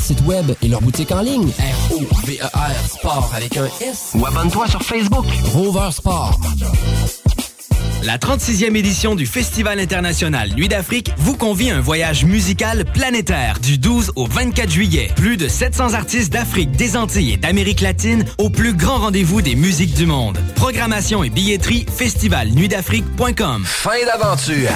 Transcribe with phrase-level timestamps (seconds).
[0.00, 1.50] site web et leur boutique en ligne.
[1.90, 4.12] R-O-V-E-R Sport avec un S.
[4.14, 5.26] Ou abonne-toi sur Facebook.
[5.52, 6.40] Rover Sport.
[8.02, 13.58] La 36e édition du Festival international Nuit d'Afrique vous convie à un voyage musical planétaire
[13.60, 15.10] du 12 au 24 juillet.
[15.16, 19.54] Plus de 700 artistes d'Afrique, des Antilles et d'Amérique latine au plus grand rendez-vous des
[19.54, 20.38] musiques du monde.
[20.56, 23.64] Programmation et billetterie festivalnuitdafrique.com.
[23.66, 24.70] Fin d'aventure.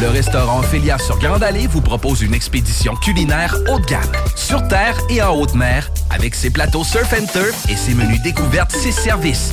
[0.00, 4.02] Le restaurant Félia sur Grande Allée vous propose une expédition culinaire haut de gamme,
[4.34, 8.20] sur terre et en haute mer, avec ses plateaux surf and turf et ses menus
[8.22, 9.52] découvertes, ses services.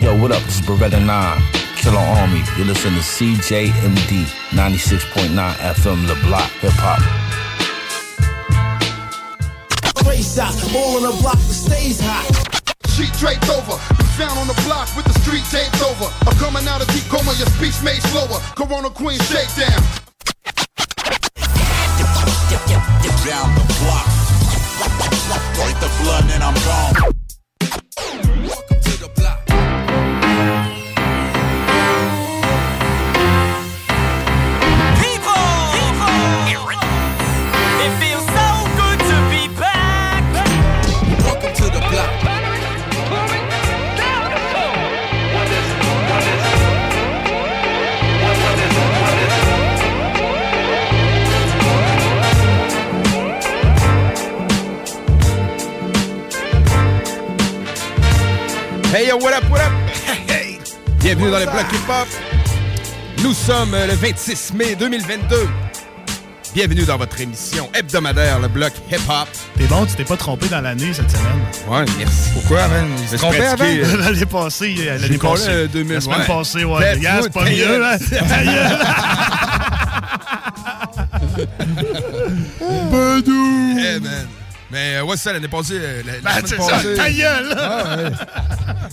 [0.00, 0.42] Yo, what up?
[0.44, 1.42] This is Beretta 9,
[1.76, 2.40] Killer Army.
[2.56, 7.04] You listen to CJMD 96.9 FM Le Block Hip Hop.
[10.08, 12.24] Race out, all on the block that stays hot.
[12.88, 13.76] Sheet draped over,
[14.16, 16.08] found on the block with the street taped over.
[16.24, 18.40] I'm coming out of deep coma, your speech made slower.
[18.56, 19.84] Corona Queen shakedown.
[23.20, 24.08] Down the block.
[25.60, 27.19] Break the blood and I'm gone.
[59.00, 59.72] Hey yo, what up, what up?
[60.04, 60.58] Hey, hey.
[60.98, 62.06] Bienvenue dans les blocs hip-hop.
[63.22, 65.48] Nous sommes euh, le 26 mai 2022.
[66.52, 69.26] Bienvenue dans votre émission hebdomadaire, le bloc hip-hop.
[69.56, 71.40] T'es bon, tu t'es pas trompé dans l'année cette semaine.
[71.66, 72.28] Ouais, merci.
[72.34, 72.88] Pourquoi, man?
[73.00, 73.64] Il s'est trompé avant?
[74.04, 75.48] L'année passée, euh, l'année passée.
[75.48, 76.26] euh, 2000, La semaine ouais.
[76.26, 76.82] passée, ouais.
[76.82, 77.96] Faites Regarde, c'est vous pas mieux, hein?
[82.90, 83.78] Badou!
[83.78, 84.26] Eh, man.
[84.72, 85.74] Mais euh, ouais, c'est ça, l'année passée.
[85.80, 87.54] euh, La, la Ben, c'est ça, passée- ta gueule!
[87.58, 88.04] Ah, ouais.
[88.04, 88.10] Ouais,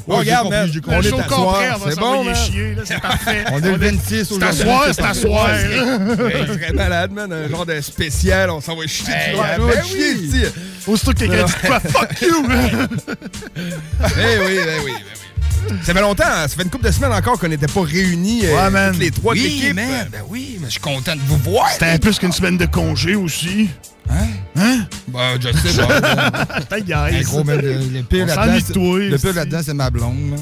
[0.10, 0.70] Oh, regarde, man.
[0.88, 1.18] On est on
[1.52, 2.36] va C'est bon, man.
[2.36, 3.44] chier, là, c'est parfait.
[3.52, 5.50] On est le 26 C'est à soir, c'est à soir.
[5.60, 7.32] C'est très malade, man.
[7.34, 8.50] Un genre de spécial.
[8.50, 9.14] On s'envoie chier.
[9.14, 9.88] Hey, du ben on va oui.
[9.90, 10.44] chier ici.
[10.88, 12.48] Aussitôt que quelqu'un dit quoi, fuck you!
[13.58, 13.66] Eh oui,
[14.20, 14.94] eh oui, eh oui.
[15.84, 16.48] Ça fait longtemps, hein.
[16.48, 18.92] ça fait une couple de semaines encore qu'on n'était pas réunis, euh, Ouais, man.
[18.94, 19.76] toutes les trois de Oui, l'équipe.
[19.76, 21.70] Ben oui, mais je suis content de vous voir.
[21.72, 23.70] C'était un plus qu'une semaine de congé aussi.
[24.10, 24.28] Hein?
[25.08, 25.98] Ben, je sais pas.
[27.10, 29.34] Hey, gros, mais le, le pire On là-dedans, s'ennuie de c'est- toi, le pire c'est-
[29.34, 30.32] là-dedans, c'est ma blonde.
[30.32, 30.38] là.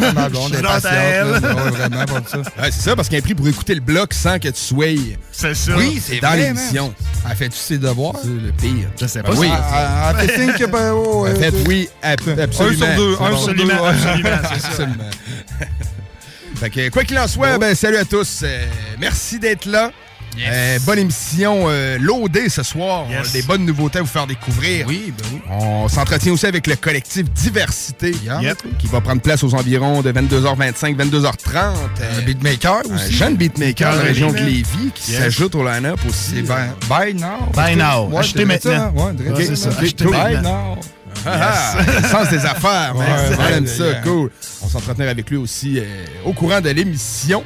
[0.00, 0.92] Ta ma blonde, elle est Shout out à patiente.
[0.94, 1.30] elle.
[1.30, 1.54] là.
[1.64, 2.38] Ouais, vraiment, ça.
[2.38, 4.86] Ouais, c'est ça, parce qu'elle est pris pour écouter le bloc sans que tu sois.
[5.32, 5.72] C'est ça.
[5.76, 6.94] Oui, c'est dans vrai, l'émission.
[7.28, 8.14] Elle fait-tu ses devoirs?
[8.22, 8.88] C'est le pire.
[9.00, 9.48] Je sais Ben pas oui.
[10.26, 10.66] fait signe que.
[10.66, 12.84] ben, oh, Elle euh, fait c'est- oui, ab- absolument.
[12.86, 13.36] Un sur deux, C'est un bon.
[13.38, 13.62] sur deux.
[13.62, 14.68] Absolument, absolument, c'est ça.
[14.68, 15.10] Absolument.
[16.56, 18.40] Fait que, quoi qu'il en soit, ben, salut à tous.
[18.42, 18.66] Euh,
[19.00, 19.90] merci d'être là.
[20.46, 23.06] Euh, bonne émission euh, loadée ce soir.
[23.08, 23.18] Yes.
[23.22, 24.86] On a des bonnes nouveautés à vous faire découvrir.
[24.88, 25.40] Oui, ben oui.
[25.50, 28.58] On s'entretient aussi avec le collectif Diversité Yep.
[28.78, 31.56] qui va prendre place aux environs de 22h25, 22h30.
[32.18, 33.12] Un beatmaker un aussi.
[33.12, 35.20] jeune beatmaker de la région de Lévis, qui Yes.
[35.20, 36.42] s'ajoute au line-up aussi.
[36.42, 37.50] Ben, buy now.
[37.54, 38.08] Buy now.
[38.08, 39.06] Ouais, Achetez je dirais ça, maintenant.
[39.36, 39.46] Ouais, ça.
[39.46, 39.68] c'est ça.
[39.70, 40.12] Ok, Achetez cool.
[40.12, 40.74] maintenant.
[40.74, 40.80] Buy now.
[41.26, 43.06] Ah, le sens des affaires, man.
[43.06, 44.30] Ouais, on aime ça, cool.
[44.62, 45.84] On s'entretenir avec lui aussi euh,
[46.24, 47.44] au courant de l'émission.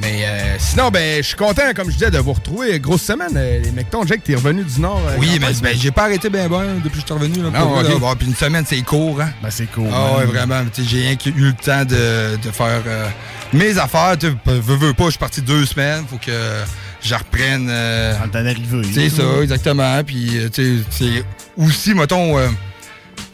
[0.00, 2.78] Mais euh, sinon, ben, je suis content, comme je disais, de vous retrouver.
[2.80, 4.04] Grosse semaine, euh, les Mectons.
[4.06, 5.00] Jack, t'es revenu du Nord.
[5.18, 7.42] Oui, mais ben, j'ai pas arrêté bien bon depuis que je suis revenu.
[7.42, 7.90] Là, Non, là.
[7.98, 9.20] Bon, puis une semaine, c'est court.
[9.20, 9.30] Hein?
[9.42, 9.88] Ben, c'est court.
[9.92, 10.62] Ah ouais, vraiment.
[10.76, 12.82] J'ai rien eu le temps de, de faire
[13.52, 14.16] mes affaires.
[14.18, 16.04] Tu veux pas, je suis parti deux semaines.
[16.08, 16.32] Faut que
[17.06, 17.68] je reprenne.
[17.70, 18.28] Euh, En
[18.92, 20.02] c'est ça, exactement.
[20.04, 21.24] Puis, euh, tu sais, c'est
[21.56, 22.48] aussi, mettons, euh,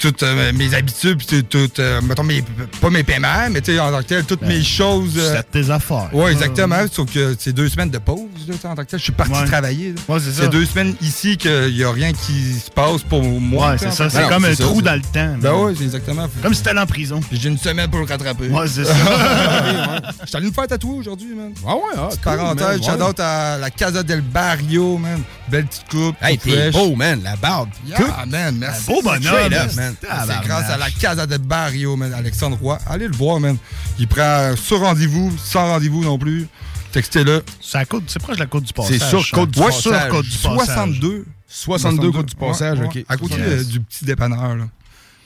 [0.03, 2.43] toutes euh, mes habitudes, puis toutes, euh, mettons, mes,
[2.81, 5.15] pas mes paiements, mais tu sais, en tant que tel, toutes mes choses.
[5.17, 6.09] euh, C'est tes affaires.
[6.13, 6.85] Ouais, exactement.
[6.91, 8.19] Sauf que c'est deux semaines de pause,
[8.49, 8.99] là, en tant que tel.
[8.99, 9.45] Je suis parti Ouais.
[9.47, 9.95] travailler.
[10.09, 13.71] Ouais, c'est deux semaines ici qu'il n'y a rien qui se passe pour moi.
[13.71, 14.11] Ouais, c'est ça.
[14.11, 15.37] C'est comme un ça, trou dans le temps.
[15.39, 15.55] Ben man.
[15.67, 16.29] ouais, c'est exactement.
[16.43, 17.21] Comme si t'allais en prison.
[17.31, 18.49] J'ai une semaine pour le rattraper.
[18.49, 18.95] Ouais, c'est ça.
[20.23, 21.53] Je suis allé me faire tatouer aujourd'hui, man.
[21.65, 25.23] Ah ouais, ah, cool, parenthèse, man, out à la Casa del Barrio, man.
[25.49, 26.17] Belle petite coupe.
[26.21, 27.21] Hey, t'es beau, man.
[27.23, 27.69] La barbe.
[27.87, 28.87] Yeah, man, merci.
[28.87, 29.23] beau bonhomme.
[29.23, 32.13] Straight C'est grâce à la Casa del Barrio, man.
[32.15, 32.79] Alexandre Roy.
[32.87, 33.57] Allez le voir, man.
[33.99, 36.47] Il prend sur rendez-vous, sans rendez-vous non plus.
[36.93, 37.43] Textez-le.
[37.61, 38.99] C'est à côte- c'est proche de la côte du passage.
[38.99, 39.31] C'est sur.
[39.31, 39.83] Côte du Ouais, Passage.
[39.83, 40.67] sur côte du passage.
[40.67, 41.25] 62.
[41.49, 43.05] 62 côte du passage, Ouais, OK.
[43.09, 43.47] À côté Yes.
[43.49, 44.65] euh, du petit dépanneur, là.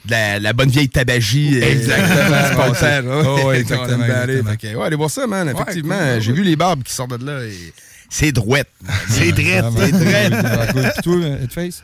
[0.05, 1.59] De La, la bonne vieille tabagie.
[1.61, 2.49] euh, Exactement.
[2.49, 3.05] du passage.
[3.55, 5.49] Exactement, allez voir ça, man.
[5.49, 6.37] Effectivement, cool, ouais, j'ai ouais.
[6.37, 7.73] vu les barbes qui sortent de là et
[8.09, 8.67] c'est droite.
[9.09, 9.65] C'est drette.
[9.77, 10.33] C'est drette.
[10.73, 11.83] Puis toi, euh, Headface?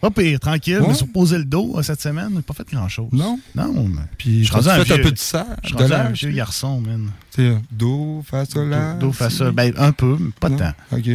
[0.00, 0.76] Pas pire, tranquille.
[0.76, 0.88] Je Ouais.
[0.88, 2.30] me suis reposé le dos euh, cette semaine.
[2.34, 3.08] J'ai pas fait grand-chose.
[3.12, 3.38] Non?
[3.54, 3.86] Non.
[3.88, 5.46] mais- Puis Je suis un un peu de ça.
[5.62, 7.10] Je suis de un vieux garçon, man.
[7.34, 8.94] Tu sais, do, fa, sol, la.
[8.94, 9.50] Dos face ça.
[9.50, 10.56] Ben, un peu, mais pas Non?
[10.56, 10.72] tant.
[10.92, 11.10] OK.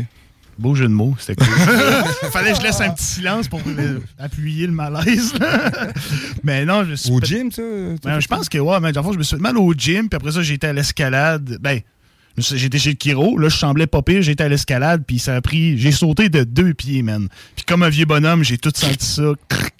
[0.57, 1.53] Beau jeu de mots, c'était cool.
[2.31, 3.59] Fallait que je laisse un petit silence pour
[4.17, 5.33] appuyer le malaise.
[6.43, 7.11] mais non, je suis.
[7.11, 7.61] Au gym, ça?
[8.03, 9.73] Ben, je pense que, ouais, mais dans le fond, je me suis fait mal au
[9.73, 11.57] gym, puis après ça, j'étais à l'escalade.
[11.59, 11.81] Ben,
[12.37, 15.41] j'étais chez le Kiro, là, je semblais pas pire, j'étais à l'escalade, puis ça a
[15.41, 15.77] pris.
[15.77, 17.27] J'ai sauté de deux pieds, man.
[17.55, 19.33] Puis comme un vieux bonhomme, j'ai tout senti ça,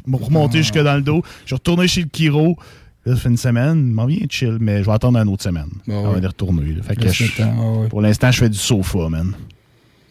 [0.08, 1.22] me remonter jusque dans le dos.
[1.44, 2.58] Je suis retourné chez le Kiro.
[3.06, 5.70] Là, ça fait une semaine, m'en vient chill, mais je vais attendre une autre semaine.
[5.88, 6.76] On va y retourner.
[6.82, 7.88] Fait que je- temps, ouais.
[7.88, 9.34] pour l'instant, je fais du sofa, man.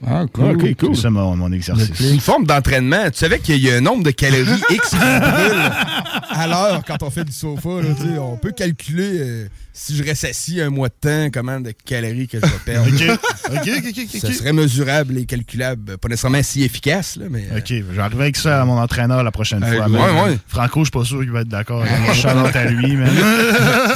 [0.07, 0.45] Ah, cool.
[0.53, 0.97] OK, cool.
[0.97, 1.91] C'est ça mon, mon exercice.
[2.01, 3.05] Une forme d'entraînement.
[3.11, 7.11] Tu savais qu'il y a un nombre de calories X qui à l'heure quand on
[7.11, 7.69] fait du sofa.
[7.83, 11.73] Là, on peut calculer euh, si je reste assis un mois de temps, combien de
[11.85, 12.89] calories que je vais perdre.
[12.89, 13.19] OK.
[13.55, 14.21] OK, OK.
[14.21, 15.97] Ça serait mesurable et calculable.
[15.99, 17.47] Pas nécessairement si efficace, là, mais.
[17.53, 19.87] euh, OK, je vais arriver avec ça à mon entraîneur la prochaine fois.
[19.87, 20.25] ouais, man.
[20.31, 20.39] ouais.
[20.47, 21.85] Franco, je suis pas sûr qu'il va être d'accord.
[22.15, 23.11] Charlotte à lui, man.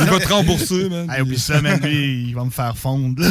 [0.01, 1.11] Il va te rembourser, man.
[1.11, 1.81] Hey, oublie ça, man.
[1.83, 3.23] Lui, il va me faire fondre.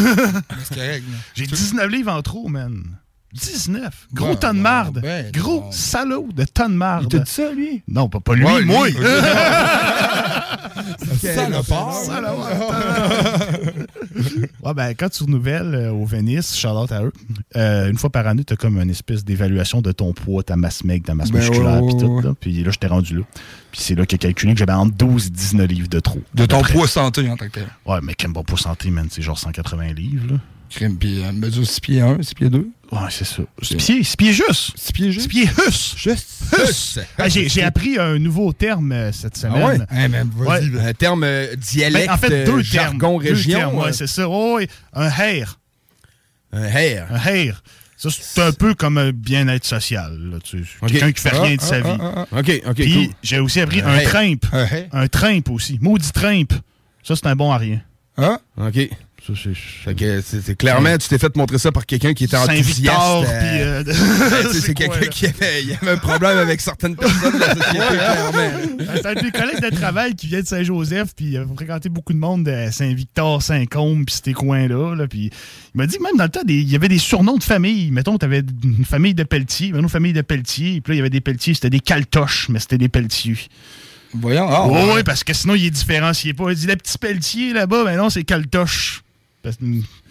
[0.63, 1.03] C'est correct.
[1.35, 2.66] J'ai 19 livres en trop, man.
[3.33, 4.07] 19.
[4.13, 4.99] Gros Ouais, tonne de marde.
[5.01, 7.03] ben, Gros salaud de tonne de marde.
[7.05, 7.83] Il t'a dit ça, lui?
[7.87, 8.65] Non, pas, pas lui, Ouais, lui.
[8.67, 8.87] moi.
[11.19, 11.93] Salopard.
[14.63, 17.11] ouais, ben, quand tu renouvelles euh, au Venice, Charlotte à eux,
[17.55, 20.55] euh, une fois par année, tu as comme une espèce d'évaluation de ton poids, ta
[20.55, 22.21] masse maigre, ta masse Ben musculaire, puis tout.
[22.21, 22.33] Là.
[22.39, 23.23] Puis là, j'étais rendu là.
[23.71, 26.21] Puis c'est là qu'il a calculé que j'avais entre 12 et 19 livres de trop.
[26.33, 27.67] De ton poids santé en tant que tel.
[27.85, 29.07] Ouais, mais quel bon poids santé, man.
[29.11, 30.39] C'est genre 180 livres, là.
[30.69, 32.67] Crime, puis euh, mesure 6 pieds 1, 6 pieds 2.
[32.91, 33.43] Ouais, c'est ça.
[33.61, 34.71] 6 pieds, six pieds juste.
[34.77, 35.23] 6 pieds juste.
[35.23, 35.95] 6 pieds hus.
[35.97, 36.27] Juste.
[36.57, 36.99] Hus.
[37.17, 39.73] Ah, J'ai appris un nouveau terme euh, cette Ah ouais?
[39.75, 39.87] semaine.
[39.91, 40.69] Hey, man, vas-y.
[40.69, 40.81] Ouais.
[40.87, 43.23] Un terme euh, dialecte, Ben, en fait, deux euh, jargon, termes.
[43.23, 43.59] Deux région.
[43.59, 44.29] termes, ouais, euh, c'est ça.
[44.29, 44.67] Ouais, ouais.
[44.93, 45.59] un hair.
[46.53, 47.07] un hair.
[47.11, 47.63] Un hair.
[47.97, 50.15] Ça, c'est un peu comme un bien-être social.
[50.31, 50.69] là, tu sais.
[50.81, 50.89] Ok.
[50.91, 51.97] Quelqu'un qui fait Ah, rien de ah, sa ah, vie.
[51.99, 52.39] ah, ah.
[52.39, 53.15] OK, OK, Puis cool.
[53.23, 54.45] j'ai aussi appris Un trimpe.
[54.93, 55.79] Un trimpe aussi.
[55.81, 56.53] Maudit trimpe.
[57.03, 57.81] Ça, c'est un bon à rien.
[58.17, 58.37] Hein?
[58.57, 58.89] OK.
[59.35, 60.55] C'est...
[60.57, 62.97] Clairement, tu t'es fait montrer ça par quelqu'un qui était enthousiaste.
[62.97, 63.83] Euh, euh,
[64.43, 67.77] ben, c'est quelqu'un qui avait, il avait un problème avec certaines personnes de la société,
[67.77, 68.49] clairement.
[68.95, 71.89] C'est un de mes collègues de travail qui vient de Saint-Joseph, puis il a fréquenté
[71.89, 74.95] beaucoup de monde de Saint-Victor, Saint-Côme, puis ces coins-là.
[74.95, 76.97] Là, puis il m'a dit que même dans le temps, des- il y avait des
[76.99, 77.91] surnoms de famille.
[77.91, 81.01] Mettons, tu avais une famille de Pelletier, une famille de Pelletier, puis là, il y
[81.01, 83.37] avait des Pelletiers, c'était des Caltoches, mais c'était des Pelletiers.
[84.13, 84.47] Voyons.
[84.49, 85.03] Ah, oui, ouais.
[85.03, 86.49] parce que sinon, il est différencié pas.
[86.51, 89.01] Il dit, le petit Pelletier là-bas, ben non, c'est Caltoche.
[89.47, 89.65] Parce que-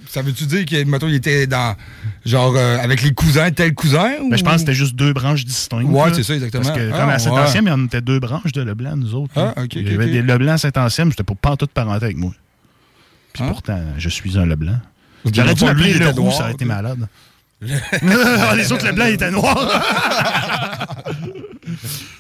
[0.09, 1.77] Ça veut-tu dire que, mettons, il était dans.
[2.25, 4.13] Genre, euh, avec les cousins, tel cousin?
[4.23, 4.31] Ou...
[4.31, 5.85] Ben, je pense que c'était juste deux branches distinctes.
[5.91, 6.63] Ouais, c'est ça, exactement.
[6.65, 7.19] Parce que Ah, comme à ouais.
[7.19, 9.33] Saint-Ancienne, il y en était deux branches de Leblanc, nous autres.
[9.37, 12.33] Ah, ok, Il y avait des Leblanc Saint-Ancienne, j'étais pour pas toute parenté avec moi.
[13.35, 13.49] Puis Hein?
[13.49, 14.79] pourtant, je suis un Leblanc.
[15.31, 17.07] J'aurais dû m'appeler le roux, ça aurait été malade.
[18.03, 19.83] Ah, les autres Leblanc étaient noirs.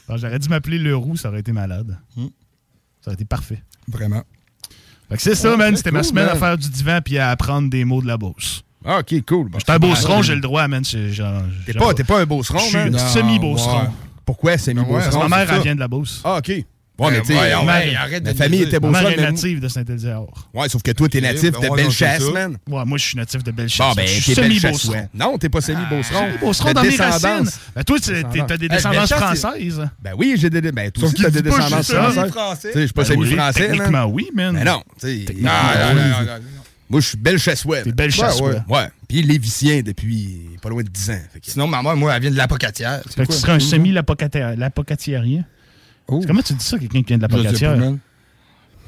[0.08, 1.96] J'aurais dû m'appeler le roux, ça aurait été malade.
[2.16, 2.26] Hmm.
[3.00, 3.62] Ça aurait été parfait.
[3.88, 4.22] Vraiment.
[5.08, 5.76] Fait que c'est ça, Ouais, man.
[5.76, 6.38] C'était ma semaine à man.
[6.38, 8.62] faire du divan puis à apprendre des mots de la Beauce.
[8.84, 9.48] Ah, OK, cool.
[9.48, 10.82] Bon, J'étais un beauceron, j'ai le droit, man.
[10.84, 12.90] T'es pas, pas un beauceron, Je suis man?
[12.92, 13.88] Non, semi-beauceron.
[14.24, 16.20] Pourquoi que ma mère, elle vient de la Beauce.
[16.24, 16.52] Ah, OK.
[16.98, 19.68] Ouais, mais tu sais, ouais, euh, ouais, ma- famille était mère Beauceron, est native de
[19.68, 20.48] Saint-Éliard.
[20.54, 22.56] Ouais, sauf que toi, t'es natif ben, de ouais, Bellechasse, man.
[22.70, 23.86] Ouais, moi, je suis natif de Bellechasse.
[23.88, 25.08] Bon, ben, je suis t'es semi-beauceron.
[25.12, 26.26] Non, t'es pas semi-Beauceron.
[26.26, 27.50] Semi-beauceron De dans mes racines.
[27.74, 27.98] Ben, toi,
[28.48, 29.82] t'as des descendances françaises.
[30.02, 30.60] Ben oui, j'ai des.
[30.72, 32.72] Ben, toi aussi, t'as des descendances françaises.
[32.74, 33.68] je suis pas Ben semi-français.
[33.68, 34.54] Techniquement, oui, man.
[34.54, 35.24] Mais non, tu sais.
[35.26, 36.00] Techniquement, Ah, oui.
[36.00, 36.42] non, non, non, non.
[36.88, 37.84] Moi, je suis Bellechasse-Web.
[37.84, 38.52] T'es Bellechasse, ouais.
[38.52, 38.60] ouais.
[38.68, 38.88] Ouais.
[39.08, 41.20] Puis Lévicien depuis pas loin de 10 ans.
[41.42, 43.02] Sinon, maman, moi, elle vient de l'apocatière.
[43.14, 45.44] Fait que tu serais un semi-lapocatierien.
[46.06, 47.76] Comment tu dis ça, quelqu'un qui vient de la pocatière?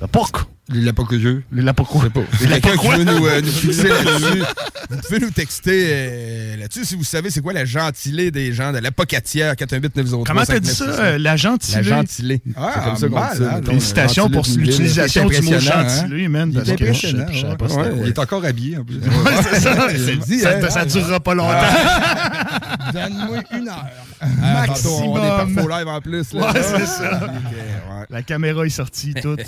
[0.00, 0.48] La porc.
[0.70, 1.42] Les lapocatieux.
[1.52, 2.02] Les lapocos.
[2.38, 4.42] C'est quelqu'un qui veut nous, euh, nous fixer là-dessus.
[4.90, 8.72] Vous pouvez nous texter euh, là-dessus si vous savez c'est quoi la gentilée des gens
[8.72, 10.84] de l'apocatière 418 903 Comment t'as dit ça?
[10.86, 11.76] euh, la gentilée?
[11.76, 12.40] La gentilée.
[12.56, 15.88] Ah, c'est comme ça qu'on dit mettons, Félicitations pour gentilée l'utilisation du mot C'est impressionnant,
[15.88, 16.48] gentilé, man.
[16.50, 17.26] Il parce est que je- impressionnant.
[17.32, 17.82] je ouais.
[17.82, 17.92] Ouais.
[18.04, 18.96] Il est encore habillé, en plus.
[19.00, 19.88] Ouais, c'est ça.
[20.26, 20.70] Dit, Ça, hein?
[20.70, 21.52] ça durera pas longtemps.
[22.92, 23.86] Donne-moi une heure.
[24.42, 25.54] Ah, tantôt, on est Maximum.
[25.54, 26.32] pas faux live en plus.
[26.32, 26.40] Là.
[26.52, 27.20] Ouais, c'est ça.
[28.10, 29.40] La caméra est sortie, toute.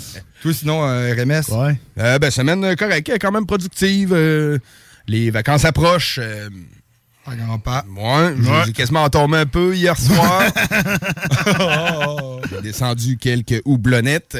[0.43, 1.49] Toi, sinon, euh, RMS.
[1.51, 1.79] Ouais.
[1.99, 4.11] Euh, ben, semaine correcte, quand même productive.
[4.13, 4.57] euh,
[5.07, 6.19] les vacances approchent.
[6.21, 6.49] euh,
[7.25, 7.85] Pas grand-pas.
[7.95, 8.61] Ouais, j'ai- Ouais.
[8.65, 10.43] j'ai quasiment entombé un peu hier soir.
[12.51, 14.37] j'ai descendu quelques houblonnettes.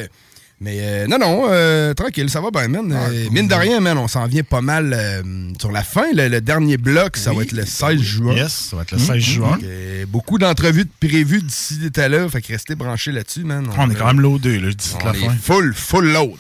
[0.62, 2.92] Mais euh, non, non, euh, tranquille, ça va bien, man.
[2.94, 5.24] Euh, mine de rien, man, on s'en vient pas mal euh,
[5.60, 6.06] sur la fin.
[6.14, 8.36] Le, le dernier bloc, ça va être le 16 juin.
[8.36, 9.52] Yes, ça va être le 16 juin.
[9.54, 12.30] Donc, euh, beaucoup d'entrevues de prévues d'ici d'état là.
[12.30, 13.68] Fait que restez branchés là-dessus, man.
[13.76, 15.36] On est quand même loadé, là, d'ici on la fin.
[15.42, 16.38] full, full load.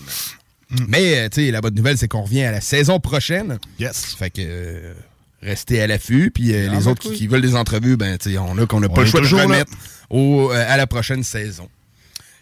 [0.87, 3.57] Mais, tu sais, la bonne nouvelle, c'est qu'on revient à la saison prochaine.
[3.79, 4.15] Yes.
[4.17, 4.93] Fait que
[5.43, 6.31] restez à l'affût.
[6.31, 8.65] Puis euh, Ah, les ben, autres qui, veulent des entrevues, ben, tu sais, on a
[8.65, 9.71] qu'on n'a On pas le choix de remettre
[10.09, 11.67] au, euh, à la prochaine saison.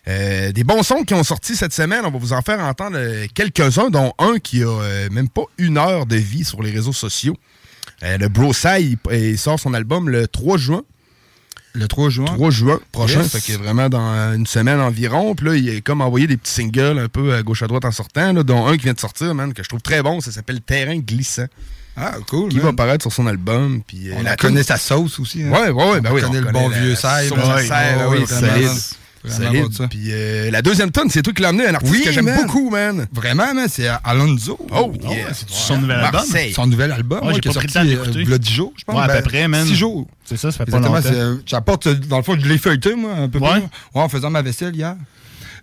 [0.08, 2.96] Euh, des bons sons qui ont sorti cette semaine, on va vous en faire entendre
[2.98, 6.72] euh, quelques-uns, dont un qui a euh, même pas une heure de vie sur les
[6.72, 7.36] réseaux sociaux.
[8.02, 10.84] Le Bro Sai, il, il sort son album le 3 juin.
[11.74, 12.26] Le 3 juin?
[12.26, 13.32] 3 juin prochain, Yes.
[13.38, 15.36] fait que vraiment dans une semaine environ.
[15.36, 17.84] Puis là, il a comme envoyé des petits singles un peu à gauche à droite
[17.86, 20.22] en sortant, là, dont un qui vient de sortir, man, que je trouve très bon.
[20.22, 21.46] Ça s'appelle Terrain glissant.
[21.98, 22.50] Ah, cool.
[22.50, 22.64] Qui man.
[22.64, 23.82] va apparaître sur son album.
[23.86, 25.44] Puis, On la connaît sa sauce aussi.
[25.44, 25.52] hein.
[25.52, 26.22] Ouais, ouais, ouais, ben On oui.
[26.22, 28.26] connaît on le bon vieux Sai, Ouais, ouais, oui,
[29.24, 32.34] Puis euh, la deuxième tonne, c'est toi qui l'as amené, un artiste Oui, que j'aime
[32.36, 33.06] beaucoup, man.
[33.12, 34.58] Vraiment, man, c'est Alonso.
[34.72, 35.34] Oh, Oh, yeah.
[35.34, 36.12] c'est son nouvel album?
[36.14, 36.54] Marseille.
[36.54, 38.24] Son nouvel album, Ouais, ouais, j'ai qui est pas sorti euh, d'écouter.
[38.24, 38.96] v'là 10 jours, je pense.
[38.96, 39.66] Ouais, à Ben, peu près, man.
[39.68, 40.08] 6 jours.
[40.26, 40.96] C'est ça, ça fait pas Exactement.
[40.96, 41.10] longtemps.
[41.10, 43.52] c'est, euh, J'apporte, euh, dans le fond, je l'ai feuilleté, moi, un peu Ouais.
[43.52, 43.62] plus.
[43.62, 43.68] Ouais,
[44.02, 44.96] en faisant ma vaisselle hier.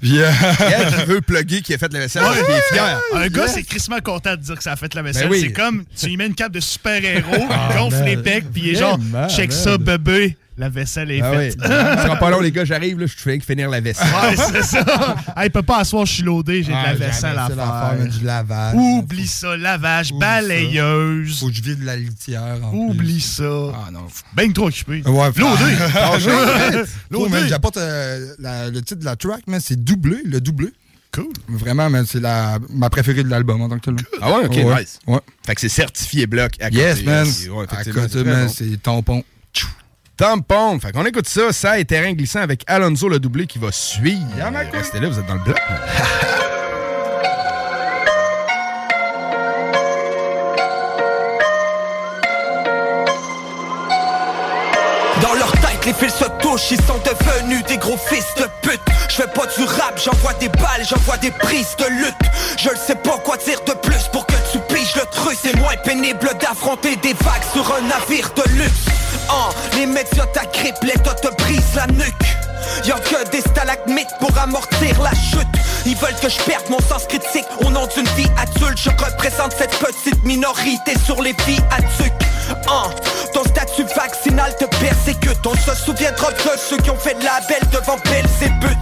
[0.04, 2.54] Euh, Elle qui veut plugger qui a fait la vaisselle, Ouais.
[2.58, 3.00] est fier.
[3.14, 5.24] Un gars, c'est crissement content de dire que ça a fait la vaisselle.
[5.28, 5.40] Ben oui.
[5.40, 8.62] C'est comme, tu lui mets une cape de super-héros, Ah, il gonfle les pecs, puis
[8.66, 8.98] il est genre,
[9.30, 9.58] check man.
[9.58, 11.36] ça, bébé, la vaisselle est Ah oui.
[11.50, 11.60] faite.
[11.60, 14.06] Ça sera pas long, les gars, j'arrive, là, je que finir la vaisselle.
[14.08, 15.16] Ouais, c'est ça.
[15.36, 17.46] Hey, il peut pas asseoir, je suis loadé, j'ai de ah, la j'ai vaisselle à
[17.48, 18.74] faire, du lavage.
[18.74, 20.26] Oublie ça, lavage, Oublie ça.
[20.26, 21.40] balayeuse.
[21.40, 22.58] Faut que je vide la litière.
[22.62, 23.20] en Oublie plus.
[23.20, 23.44] ça.
[23.74, 24.06] Ah non.
[24.34, 25.02] Ben trop occupé.
[25.06, 25.76] Ouais, Loadé.
[25.94, 26.16] Ah,
[27.10, 27.48] Loadé.
[27.48, 30.68] J'apporte euh, le titre de la track, mais c'est doublé, le doublé.
[31.12, 31.28] Cool.
[31.48, 33.96] Vraiment, c'est la, ma préférée de l'album en tant que tel.
[34.20, 34.80] Ah ouais, ok, Ouais.
[34.80, 34.98] nice.
[35.06, 35.20] Ouais.
[35.46, 36.80] Fait que c'est certifié bloc à côté.
[36.82, 37.26] Yes, man.
[37.26, 39.24] Ouais, à effectivement, côté, c'est man, tampon.
[40.16, 40.78] Tampon.
[40.80, 44.26] Fait qu'on écoute ça, ça et terrain glissant avec Alonso le doublé qui va suivre.
[44.72, 45.56] Restez là, vous êtes dans le bloc.
[55.22, 58.80] Dans leur tête, les fils se touchent, ils sont devenus des gros fils de pute.
[59.08, 62.14] Je fais pas du rap, j'envoie des balles, j'envoie des prises de lutte.
[62.58, 65.38] Je ne sais pas quoi dire de plus pour que tu piges le truc.
[65.40, 68.86] C'est moins pénible d'affronter des vagues sur un navire de luxe.
[69.30, 72.45] Hein, les médias t'agrippent, l'État te brise la nuque.
[72.84, 75.46] Y'a que des stalagmites pour amortir la chute.
[75.84, 77.46] Ils veulent que je perde mon sens critique.
[77.64, 82.26] Au nom d'une vie adulte Je représente cette petite minorité sur les vies adultes
[82.68, 82.90] Hein,
[83.32, 85.46] Ton statut vaccinal te persécute.
[85.46, 88.78] On se souviendra de ceux qui ont fait de la belle devant Belzébuth.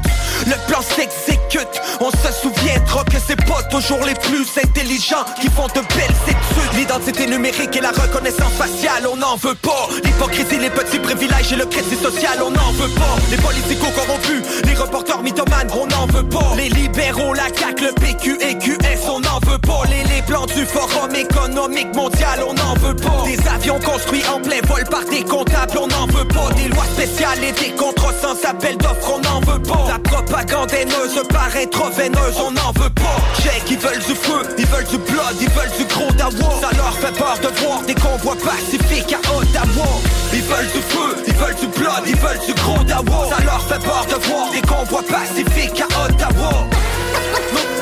[0.46, 1.80] Le plan s'exécute.
[2.00, 6.78] On se souviendra que c'est pas toujours les plus intelligents Qui font de belles études.
[6.78, 9.88] L'identité numérique et la reconnaissance faciale On n'en veut pas.
[10.04, 13.16] L'hypocrisie, les petits privilèges et le crédit social On n'en veut pas.
[13.30, 13.36] Les
[13.76, 16.54] corrompus, les reporters mythomanes On n'en veut pas.
[16.56, 21.14] Les libéraux, la CAQ, le PQ et QS On n'en veut Les, plans du forum
[21.14, 22.40] économique mondial.
[22.48, 23.24] On n'en veut pas.
[23.24, 26.50] Des avions construits en plein vol par des comptables On n'en veut pas.
[26.56, 29.84] Des lois spéciales et des contrats sans appel d'offres On n'en veut pas.
[29.88, 33.42] La propagande haineuse paraît trop veineuse On n'en veut pas.
[33.42, 36.76] Check, ils veulent du feu, ils veulent du blood Ils veulent du gros dawa Ça
[36.76, 39.88] leur fait peur de voir des convois pacifiques à Ottawa
[40.32, 43.62] Ils veulent du feu, ils veulent du blood Ils veulent du gros dawa Ça leur
[43.62, 46.73] fait peur de voir des convois pacifiques à Ottawa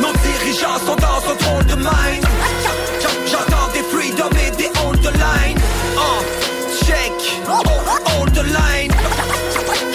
[0.02, 2.24] nos, dirigeants sont dans un drôle de mind.
[3.02, 5.58] J'en- J'entends des freedom et des hold the line.
[5.96, 7.12] Uh, check,
[7.48, 7.66] hold,
[8.16, 8.92] hold the line.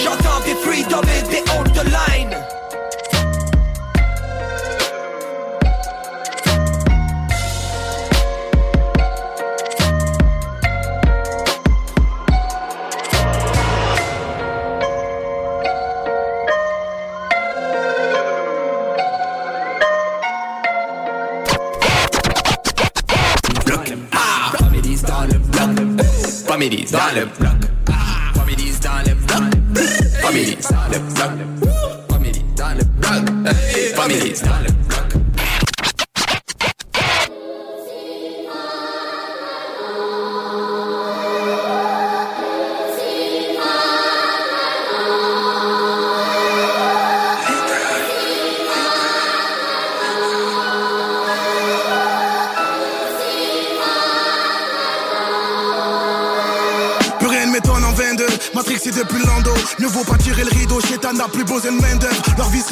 [0.03, 2.26] J'entends des freedom et des hold the line
[26.67, 27.61] Families dans le bloc.
[28.35, 29.39] Families dans le bloc.
[30.21, 31.31] Families dans le bloc.
[32.09, 33.53] Families dans le bloc.
[33.95, 34.76] Families dans le bloc.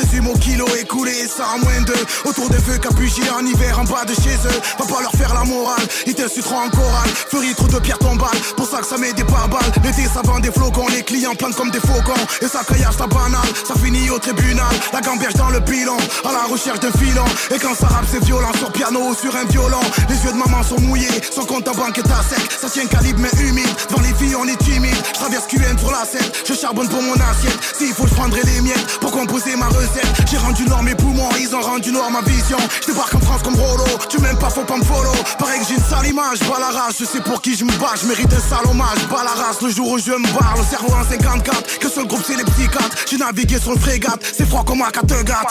[0.06, 2.06] Résume au kilo écoulé Et ça en moins d'eux.
[2.26, 4.62] Autour des feux capuchés en hiver En bas de chez eux.
[4.78, 7.10] Va pas leur faire la morale Ils t'insulteront en chorale.
[7.30, 10.40] Fleury trop de pierres tombales Pour ça que ça met des pare-balles L'été ça vend
[10.40, 12.14] des flocons Les clients plantent comme des faucons.
[12.42, 14.66] Et ça caillasse ta banale Ça finit au tribunal.
[14.94, 17.26] La gamberge dans le pilon À la recherche d'un filon.
[17.50, 19.82] Et quand ça rappe c'est violent Sur piano ou sur un violon.
[20.10, 22.52] Les yeux de maman sont mouillés Son compte en banque est à sec.
[22.62, 23.70] Ça tient calibre mais humide.
[23.90, 24.96] Dans les filles on est timide.
[25.08, 27.58] Je traverse QN pour la scène Je charbonne pour mon assiette.
[27.76, 29.95] S'il faut je prendrai les miettes Pour composer ma recette
[30.30, 32.58] J'ai rendu noir mes poumons Ils ont rendu noir ma vision.
[32.82, 33.86] Je débarque en France comme Rolo.
[34.10, 35.12] Tu m'aimes pas faut pas me follow.
[35.38, 36.96] Pareil que j'ai une sale image Bas la rage.
[37.00, 39.08] Je sais pour qui je me bats Je mérite un sale hommage.
[39.10, 40.56] Bas la race le jour où je me barre.
[40.58, 44.20] Le cerveau en 54 Que seul groupe c'est les psychiatres J'ai navigué sur le frégate
[44.22, 45.44] C'est froid comme un Kattegat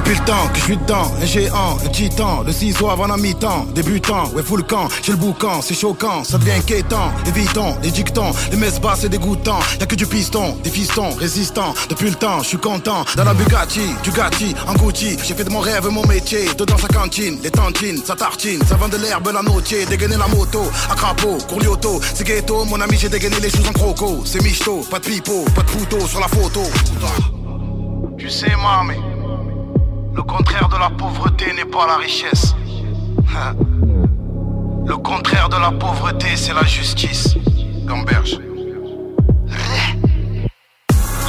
[0.00, 3.18] Depuis le temps que je suis dedans, un géant, un titan, le ciseau avant la
[3.18, 7.90] mi-temps, débutant, ouais full camp, j'ai le boucan, c'est choquant, ça devient inquiétant, évitons, les
[7.90, 12.14] dictons, les messes basses c'est dégoûtant, y'a que du piston, des fistons, résistants, depuis le
[12.14, 15.60] temps, je suis content, dans la Bugatti, du Gatti, en Gucci, j'ai fait de mon
[15.60, 19.42] rêve mon métier, dedans sa cantine, les tantines, sa tartine, ça vend de l'herbe, la
[19.42, 23.68] notier, dégainer la moto, à crapaud, courlioto, c'est ghetto, mon ami j'ai dégainé les choses
[23.68, 26.62] en croco, c'est michto, pas de pipeau, pas de couteau sur la photo.
[28.16, 29.09] Tu sais, mamie.
[30.14, 32.54] Le contraire de la pauvreté n'est pas la richesse.
[34.86, 37.36] Le contraire de la pauvreté, c'est la justice.
[37.86, 38.38] Gamberge.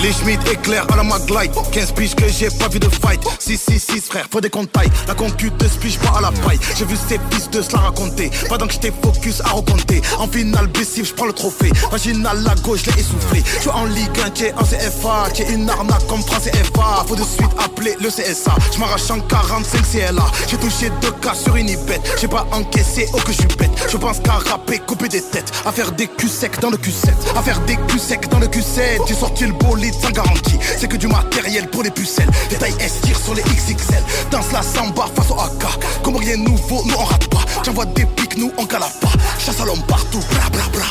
[0.04, 1.54] Les Schmitt éclairent à la Maglite.
[1.72, 3.22] 15 piges que j'ai pas vu de fight.
[3.38, 4.76] 6, 6, 6 frère, faut des comptes
[5.08, 6.60] La concu de spige pas à la paille.
[6.76, 8.32] J'ai vu ces fils de se la raconter.
[8.50, 10.02] Pendant que j'étais focus à recompter.
[10.18, 11.72] En finale je prends le trophée.
[11.92, 13.44] Vaginal la gauche, l'ai essoufflé.
[13.60, 17.24] Suis en Ligue 1, t'es en CFA T'es une arnaque comme France CFA Faut de
[17.24, 21.70] suite appeler le CSA Je m'arrache en 45 CLA J'ai touché deux cas sur une
[21.70, 23.72] ibette J'ai pas encaissé, oh que je suis bête.
[23.88, 25.52] Je pense qu'à rapper, couper des têtes.
[25.66, 28.48] À faire des culs secs dans le Q7 À faire des culs secs dans le
[28.48, 30.60] Q7 J'ai sorti le bolide sans garantie.
[30.78, 32.30] C'est que du matériel pour les pucelles.
[32.50, 36.44] Des tailles S sur les XXL Danse la samba face au AK Comme rien de
[36.44, 37.42] nouveau, nous on rate pas.
[37.64, 40.88] J'envoie des pics, nous on cala pas Chasse à l'homme partout, bra bra bra.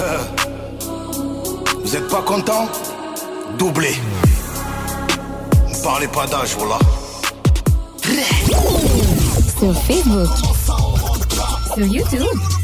[0.00, 0.18] Euh.
[1.84, 2.68] Vous êtes pas content
[3.58, 3.94] Doublé.
[5.70, 6.78] Ne parlez pas d'âge, voilà.
[9.58, 10.28] Sur Facebook.
[11.74, 12.63] Sur YouTube.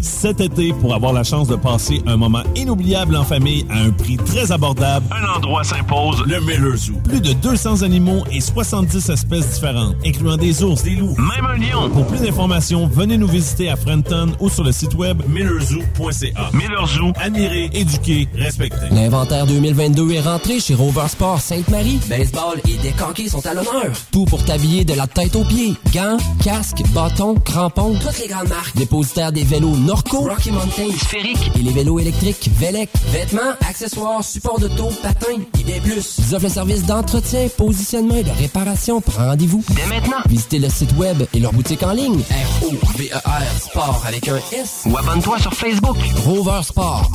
[0.00, 3.90] cet été pour avoir la chance de passer un moment inoubliable en famille à un
[3.90, 5.06] prix très abordable.
[5.10, 6.94] Un endroit s'impose, le Miller Zoo.
[7.04, 11.56] Plus de 200 animaux et 70 espèces différentes, incluant des ours, des loups, même un
[11.56, 11.90] lion.
[11.90, 16.50] Pour plus d'informations, venez nous visiter à Frenton ou sur le site web millerzoo.ca.
[16.52, 18.86] Miller Zoo, admirer, éduquer, respecter.
[18.90, 22.00] L'inventaire 2022 est rentré chez Rover Sport Sainte-Marie.
[22.08, 23.92] Baseball et décanqués sont à l'honneur.
[24.10, 25.74] Tout pour t'habiller de la tête aux pieds.
[25.94, 28.76] Gants, casques, bâtons, crampons, toutes les grandes marques.
[28.76, 32.90] Dépositaire des vélos Norco, Rocky Mountain, Sphérique et les vélos électriques Velec.
[33.12, 36.18] Vêtements, accessoires, supports de taux, patins et des plus.
[36.18, 39.00] Ils offrent le service d'entretien, positionnement et de réparation.
[39.00, 40.18] Prends rendez-vous dès maintenant.
[40.28, 42.20] Visitez le site web et leur boutique en ligne.
[42.20, 44.82] R-O-V-E-R Sport avec un S.
[44.86, 45.96] Ou abonne-toi sur Facebook.
[46.24, 47.10] Rover Sport.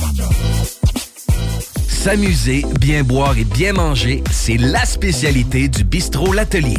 [1.88, 6.78] S'amuser, bien boire et bien manger, c'est la spécialité du bistrot L'Atelier.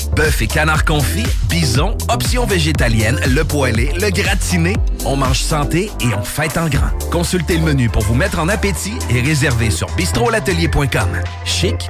[0.15, 4.75] Bœuf et canard confit, bison, options végétaliennes, le poêlé, le gratiné.
[5.05, 6.89] On mange santé et on fête en grand.
[7.11, 11.09] Consultez le menu pour vous mettre en appétit et réservez sur bistrolatelier.com.
[11.45, 11.89] Chic,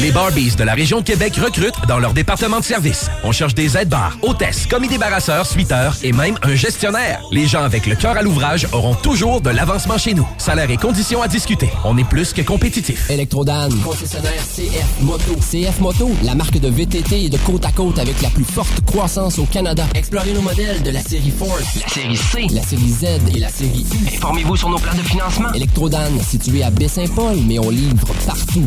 [0.00, 3.08] Les Barbies de la région de Québec recrutent dans leur département de service.
[3.22, 7.22] On cherche des aides-bars, hôtesses, commis débarrasseurs, suiteurs et même un gestionnaire.
[7.30, 10.26] Les gens avec le cœur à l'ouvrage auront toujours de l'avancement chez nous.
[10.38, 11.70] Salaire et conditions à discuter.
[11.84, 13.08] On est plus que compétitif.
[13.10, 15.36] Électrodan, concessionnaire CF Moto.
[15.36, 18.84] CF Moto, la marque de VTT et de côte à côte avec la plus forte
[18.86, 19.84] croissance au Canada.
[19.94, 23.48] Explorez nos modèles de la série Force, la série C, la série Z et la
[23.48, 24.16] série U.
[24.16, 25.52] Informez-vous sur nos plans de financement.
[25.52, 28.66] Électrodan, situé à Baie-Saint-Paul, mais on livre partout.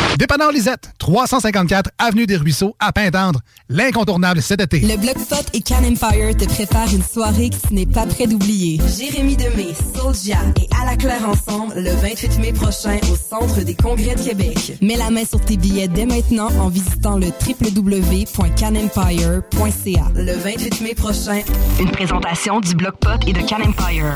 [0.17, 3.39] Dépanneur Lisette, 354 Avenue des Ruisseaux, à Pintendre.
[3.69, 4.79] L'incontournable cet été.
[4.81, 5.15] Le Bloc
[5.53, 8.79] et Can Empire te préparent une soirée que tu n'es pas prêt d'oublier.
[8.97, 13.75] Jérémy Demé, Soulja et À la Claire ensemble le 28 mai prochain au Centre des
[13.75, 14.73] Congrès de Québec.
[14.81, 20.11] Mets la main sur tes billets dès maintenant en visitant le www.canempire.ca.
[20.15, 21.41] Le 28 mai prochain,
[21.79, 22.95] Une présentation du Bloc
[23.25, 24.15] et de Can Empire.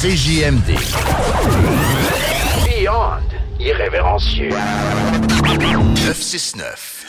[0.00, 0.76] CJMD.
[2.64, 3.18] Beyond
[3.58, 4.50] irrévérencieux.
[6.06, 7.06] 969.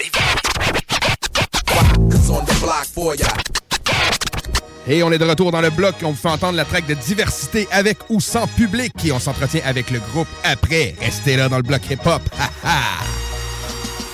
[4.87, 5.93] Et on est de retour dans le bloc.
[6.01, 8.93] On vous fait entendre la track de diversité avec ou sans public.
[9.05, 10.95] Et on s'entretient avec le groupe après.
[10.99, 12.21] Restez là dans le bloc hip-hop.
[12.39, 12.79] Ha, ha.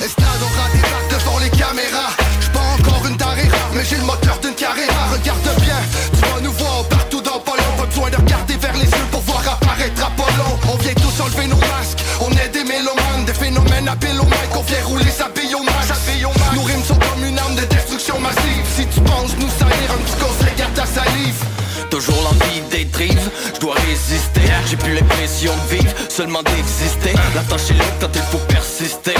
[0.03, 2.11] Estrade aura des devant les caméras?
[2.41, 5.06] J'suis pas encore une tarée mais j'ai le moteur d'une carrière.
[10.71, 12.03] On vient tous enlever nos masques.
[12.21, 15.87] On est des mélomanes, des phénomènes à pélomaque On vient rouler sa bille au max
[16.53, 18.65] Nos rimes sont comme une arme de destruction massive.
[18.75, 21.43] Si tu penses nous salir, un petit conseil à ta salive.
[21.89, 24.41] Toujours l'envie détrive, je dois résister.
[24.69, 27.13] J'ai plus l'impression de vivre, seulement d'exister.
[27.35, 29.15] La tâche est longue quand il faut persister.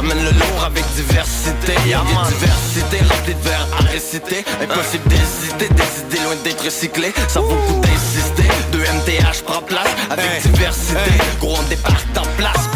[0.00, 6.02] J'amène le lourd avec diversité Y'a diversité, rempli de vers à réciter Impossible d'hésiter, des
[6.06, 11.10] idées loin d'être recyclées Ça vaut le coup d'insister De MTH prend place avec diversité
[11.40, 12.68] Gros on débarque en place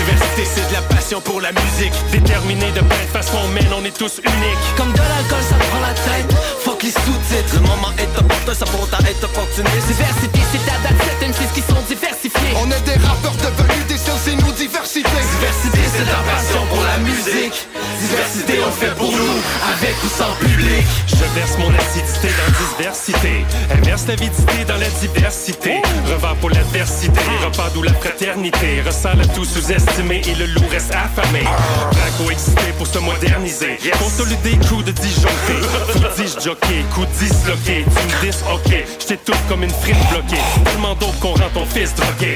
[0.00, 1.92] Diversité, c'est de la passion pour la musique.
[2.10, 4.64] Déterminé de plein de façons, mais on est tous uniques.
[4.76, 6.32] Comme de l'alcool, ça prend la tête.
[6.64, 7.54] Fuck les sous-titres.
[7.54, 9.86] Le moment est opportun, ça pour à être opportuniste.
[9.88, 12.54] Diversité, c'est ta date, c'est qui sont diversifiés.
[12.62, 14.49] On est des rappeurs devenus des sciences et nous
[14.92, 15.30] diversité.
[15.40, 17.68] Diversité, c'est la passion pour la musique.
[18.00, 19.40] Diversité, on fait pour nous,
[19.72, 20.84] avec ou sans public.
[21.06, 23.44] Je verse mon acidité dans diversité.
[23.70, 25.82] Inverse l'avidité dans la diversité.
[26.06, 27.20] Revends pour l'adversité.
[27.44, 28.82] Repas d'où la fraternité.
[28.84, 31.44] Ressent le tout sous-estimé et le loup reste affamé.
[31.92, 33.78] Draco excité pour se moderniser.
[33.98, 35.54] Consolider, coup de disjoncté.
[35.90, 37.84] Coup disjockey, coup disloqué.
[37.84, 38.84] Tu me dis, ok.
[39.00, 40.42] J't'étouffe comme une frite bloquée.
[40.64, 42.34] Tellement d'eau qu'on rend ton fils drogué.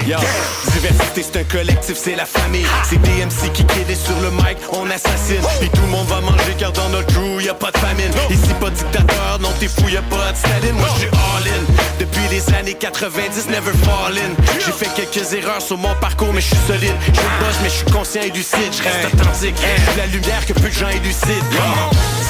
[0.72, 2.43] Diversité c'est un collectif, c'est la famille
[2.84, 5.42] C'est DMC qui crédit sur le mic, on assassine.
[5.62, 8.10] Et tout le monde va manger car dans notre crew y a pas de famine.
[8.30, 10.76] Ici pas de dictateur, non t'es fou, y a pas de Staline.
[10.76, 11.64] Moi j'suis all in,
[11.98, 14.34] depuis les années 90, never fall in.
[14.64, 16.94] J'ai fait quelques erreurs sur mon parcours mais j'suis solide.
[17.06, 19.56] Je bosse mais j'suis conscient et lucide, j'reste authentique.
[19.56, 21.34] J'suis la lumière que peu de gens élucident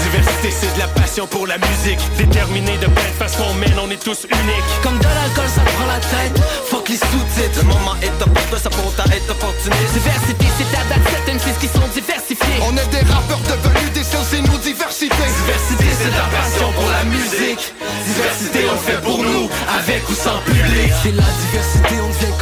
[0.02, 2.00] Diversité, c'est de la passion pour la musique.
[2.16, 4.70] Déterminé de plein de façons, mais on est tous uniques.
[4.82, 6.36] Comme de l'alcool, ça prend la tête.
[6.66, 7.60] Fuck les sous-titres.
[7.62, 9.92] Le moment est opportun, ça pour à être opportuniste.
[9.92, 12.58] Diversité, c'est ta date, c'est MCs qui sont diversifiés.
[12.66, 15.14] On est des rappeurs devenus des sciences et nous diversité.
[15.14, 17.74] Diversité, c'est de la passion pour la musique.
[18.06, 20.90] Diversité, on le fait pour nous, avec ou sans public.
[21.02, 22.33] C'est la diversité, on devient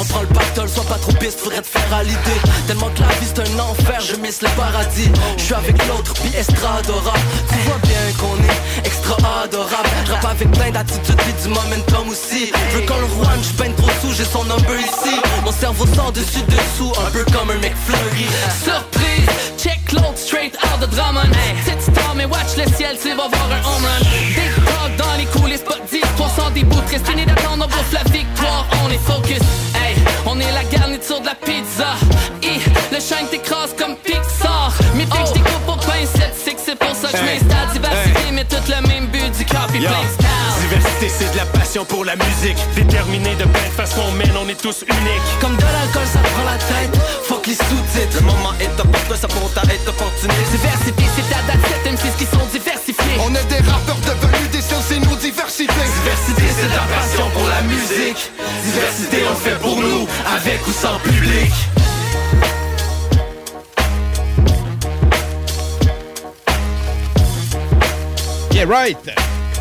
[0.00, 2.40] On prend le battle, sois pas trop piste, faudrait te faire à l'idée.
[2.66, 5.10] Tellement que la vie c'est un enfer, je miss le paradis.
[5.36, 7.20] Je suis avec l'autre, puis extra adorable.
[7.50, 9.90] Tu vois bien qu'on est extra adorable.
[10.08, 12.50] Rap avec plein d'attitudes, puis du momentum aussi.
[12.72, 13.08] Veux qu'on le
[13.42, 15.20] je peine trop sous, j'ai son number ici.
[15.44, 18.24] Mon cerveau sort dessus dessous, un peu comme un McFlurry.
[18.64, 21.28] Surprise, check l'autre straight out de Drummond.
[21.66, 24.00] Cette star, mais watch le ciel, tu vas voir un home run.
[24.32, 26.80] Big dog dans les coulisses, pas d'histoire sans des bouts.
[26.90, 29.40] Restez d'attendre, on bouffe la victoire, on est focus.
[30.26, 31.94] On est la garniture de la pizza.
[32.42, 32.58] Et
[32.92, 34.72] le shine t'écrase comme Pixar.
[34.94, 37.68] Mais dès que je au pincette, c'est que c'est pour ça que je m'installe.
[37.72, 40.68] Diversité, mais tout le même but du copy paste style.
[40.68, 42.58] Diversité, c'est de la passion pour la musique.
[42.74, 45.28] Déterminé de plein de façons, mais on est tous uniques.
[45.40, 46.94] Comme de l'alcool, ça prend la tête.
[47.24, 48.16] Fuck les sous-titres.
[48.20, 50.50] Le moment est opportun, ça pour à être opportuniste.
[50.50, 53.16] Diversité, c'est ta date, c'est MCs qui sont diversifiés.
[53.20, 55.09] On est des rappeurs devenus des sciences et nous
[55.66, 56.00] diversité.
[56.00, 58.30] Diversité, c'est la passion pour la musique.
[58.64, 61.52] Diversité, on le fait pour nous, avec ou sans public.
[68.52, 68.98] Yeah, right!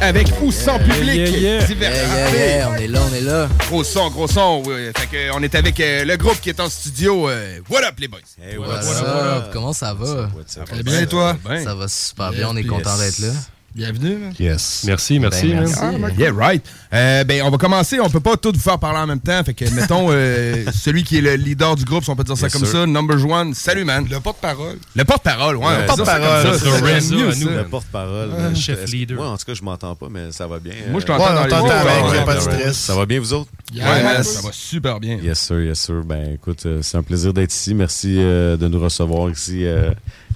[0.01, 1.15] Avec ou sans public.
[1.15, 1.65] yeah, yeah.
[1.65, 2.07] Diversité.
[2.07, 3.49] Yeah, yeah, yeah, on est là, on est là.
[3.67, 4.63] Gros son, gros son.
[4.65, 4.91] oui.
[4.97, 7.29] Fait que, on est avec euh, le groupe qui est en studio.
[7.29, 8.19] euh, what up, les boys?
[8.41, 9.49] Hey, What's up?
[9.51, 10.29] Comment ça va?
[10.47, 11.35] Ça va bien, et toi?
[11.63, 13.31] Ça va super bien, on est content d'être là.
[13.75, 14.17] Bienvenue.
[14.39, 14.83] Yes.
[14.87, 15.47] Merci, merci.
[15.49, 15.63] Ben, man.
[15.65, 15.79] merci.
[15.81, 16.65] Ah, yeah, right.
[16.91, 17.99] Euh, ben, on va commencer.
[17.99, 19.43] On peut pas tout vous faire parler en même temps.
[19.43, 22.35] Fait que, mettons, euh, celui qui est le leader du groupe, si on peut dire
[22.35, 22.71] ça Yes, comme sir.
[22.81, 23.53] ça, number one.
[23.53, 24.07] Salut, man.
[24.09, 24.77] Le porte-parole.
[24.95, 25.65] Le porte-parole, ouais.
[25.65, 26.47] Ouais, ça porte-parole.
[26.47, 28.29] Le porte-parole.
[28.29, 29.17] Ouais, Euh, chef leader.
[29.17, 30.73] Moi, en tout cas, je m'entends pas, mais ça va bien.
[30.89, 32.41] Moi, je t'entends Ouais, dans les Ouais, pas de ouais.
[32.41, 32.77] stress.
[32.77, 33.51] Ça va bien, vous autres?
[33.75, 35.17] Ouais, man, ça va super bien.
[35.21, 36.01] Yes, sir, yes, sir.
[36.03, 37.75] Ben, écoute, euh, c'est un plaisir d'être ici.
[37.75, 39.91] Merci euh, de nous recevoir ici euh,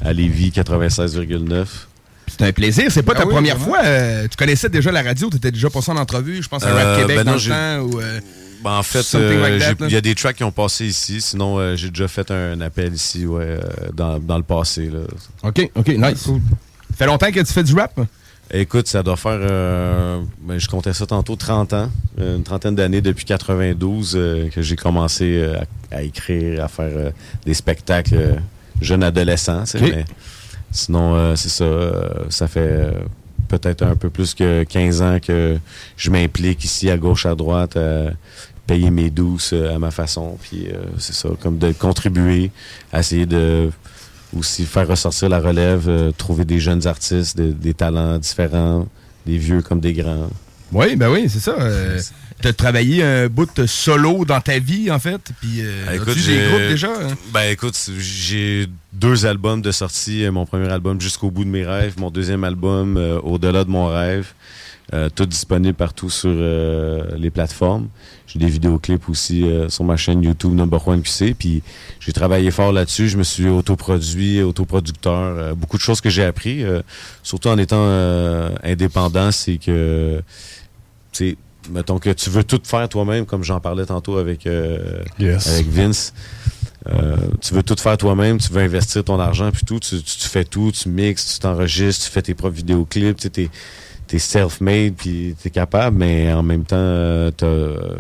[0.05, 1.65] à Lévis 96,9.
[2.37, 2.85] C'est un plaisir.
[2.89, 3.75] C'est pas Ah ta oui, première vraiment.
[3.75, 3.85] fois.
[3.85, 5.29] euh, tu connaissais déjà la radio.
[5.29, 7.39] Tu étais déjà passé en entrevue, je pense, à Rap Euh, Québec ben dans le
[7.41, 7.79] temps.
[7.95, 8.19] Ou, euh,
[8.63, 11.21] Ben, en fait, like il y a des tracks qui ont passé ici.
[11.21, 13.59] Sinon, j'ai déjà fait un appel ici ouais,
[13.93, 14.89] dans, dans le passé.
[14.89, 14.99] Là.
[15.43, 16.23] OK, OK, nice.
[16.23, 16.31] Ça
[16.97, 17.99] fait longtemps que tu fais du rap?
[18.55, 23.01] Écoute, ça doit faire, euh, ben, je comptais ça tantôt, 30 ans, une trentaine d'années
[23.01, 25.55] depuis 92 euh, que j'ai commencé euh,
[25.91, 27.11] à, à écrire, à faire
[27.45, 28.35] des spectacles
[28.81, 29.63] jeune adolescent.
[29.81, 30.05] mais
[30.73, 32.91] sinon, euh, c'est ça, euh, ça fait euh,
[33.47, 35.57] peut-être un peu plus que 15 ans que
[35.95, 38.07] je m'implique ici à gauche, à droite, à
[38.67, 40.37] payer mes douces à ma façon.
[40.41, 42.51] Puis euh, c'est ça, comme de contribuer,
[42.91, 43.69] à essayer de
[44.37, 48.87] aussi faire ressortir la relève, euh, trouver des jeunes artistes, de- des talents différents,
[49.27, 50.29] des vieux comme des grands.
[50.71, 51.55] Oui, ben oui, c'est ça.
[51.59, 51.99] Euh,
[52.47, 55.21] as travaillé un bout de solo dans ta vie, en fait?
[55.41, 56.87] Puis, euh, Ah, des j'ai- groupes déjà?
[56.89, 57.15] hein?
[57.33, 60.25] Ben écoute, j'ai deux albums de sortie.
[60.25, 63.69] Euh, Mon premier album Jusqu'au bout de mes rêves, mon deuxième album euh, Au-delà de
[63.69, 64.33] mon rêve.
[64.93, 66.29] Euh, tout disponible partout sur
[67.17, 67.87] les plateformes.
[68.27, 71.33] J'ai des vidéoclips aussi sur ma chaîne YouTube Number One QC.
[71.33, 71.63] Puis
[71.99, 73.07] j'ai travaillé fort là-dessus.
[73.09, 75.55] Je me suis autoproduit, autoproducteur.
[75.55, 76.63] Beaucoup de choses que j'ai appris,
[77.23, 77.87] surtout en étant
[78.63, 80.21] indépendant, c'est que
[81.11, 81.37] c'est
[81.71, 85.47] mettons que tu veux tout faire toi-même, comme j'en parlais tantôt avec, euh, Yes.
[85.53, 86.13] avec Vince.
[86.89, 90.17] Euh, tu veux tout faire toi-même, tu veux investir ton argent, puis tout, tu, tu-
[90.17, 94.93] tu fais tout, tu mixes, tu t'enregistres, tu fais tes propres vidéoclips, tu t'es self-made,
[94.95, 97.95] puis t'es capable, mais en même temps, euh, t'as, euh,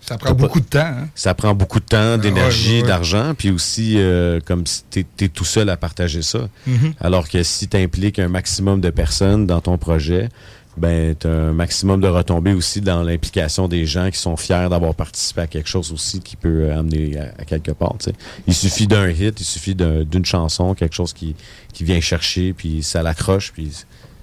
[0.00, 0.78] Ça prend beaucoup de temps.
[0.80, 1.08] hein.
[1.14, 2.88] Ça prend beaucoup de temps, d'énergie, ouais, ouais, ouais.
[2.88, 6.48] d'argent, puis aussi euh, comme si t'es, t'es tout seul à partager ça.
[6.66, 6.94] Mhm.
[6.98, 10.30] Alors que si tu impliques un maximum de personnes dans ton projet,
[10.78, 15.42] ben un maximum de retombées aussi dans l'implication des gens qui sont fiers d'avoir participé
[15.42, 17.96] à quelque chose aussi qui peut amener à, quelque part.
[17.98, 18.16] tu sais.
[18.46, 21.34] Il suffit d'un hit, il suffit d'un- d'une chanson, quelque chose qui,
[21.72, 23.70] qui vient chercher, puis ça l'accroche, puis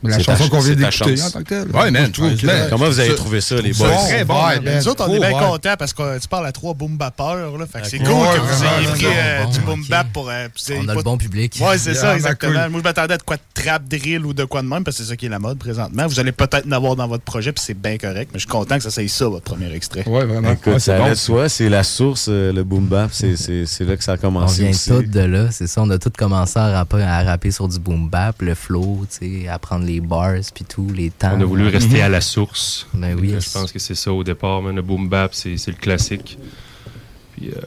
[0.10, 1.28] la chanson ch- qu'on vient d'écouter chance.
[1.28, 1.68] en tant que telle.
[1.70, 2.68] Man, que- man.
[2.70, 3.90] Comment vous avez trouvé ça, les boys?
[4.08, 4.34] Très bon.
[4.36, 4.64] Ouais, man.
[4.64, 6.98] ben, nous autres, on Trop est bien contents parce que tu parles à trois boom
[6.98, 7.58] bappeurs.
[7.58, 10.08] Là, fait que c'est cool Ouais, que vous ayez pris euh, bon, du boom bap
[10.14, 10.30] pour.
[10.30, 11.58] euh, On a pas- le bon public.
[11.62, 12.54] Ouais, c'est Yeah, ça, exactement.
[12.64, 12.70] cool.
[12.72, 14.98] Moi, je m'attendais à de quoi de trap drill ou de quoi de même parce
[14.98, 16.08] que c'est ça qui est la mode présentement.
[16.08, 18.48] Vous allez peut-être en avoir dans votre projet, puis c'est bien correct, mais je suis
[18.48, 20.04] content que ça soit ça, votre premier extrait.
[20.08, 20.56] Ouais, vraiment.
[20.64, 21.04] Ça c'est bon.
[21.04, 23.36] allait de soi, c'est la source, euh, le boom bap, c'est,
[23.86, 24.90] là que ça a On commencé vient aussi.
[24.90, 25.82] tous de là, c'est ça.
[25.82, 26.72] On a tous commencé à
[27.24, 31.10] rapper, sur du boom bap, le flow, tu sais, apprendre les bars puis tout, les
[31.12, 31.32] temps.
[31.38, 32.88] On a voulu rester à la source.
[32.94, 33.34] Ben oui.
[33.40, 34.62] Je pense que c'est ça au départ.
[34.62, 34.76] man.
[34.76, 36.38] Le boom bap, c'est le classique.
[37.36, 37.62] Puis, euh,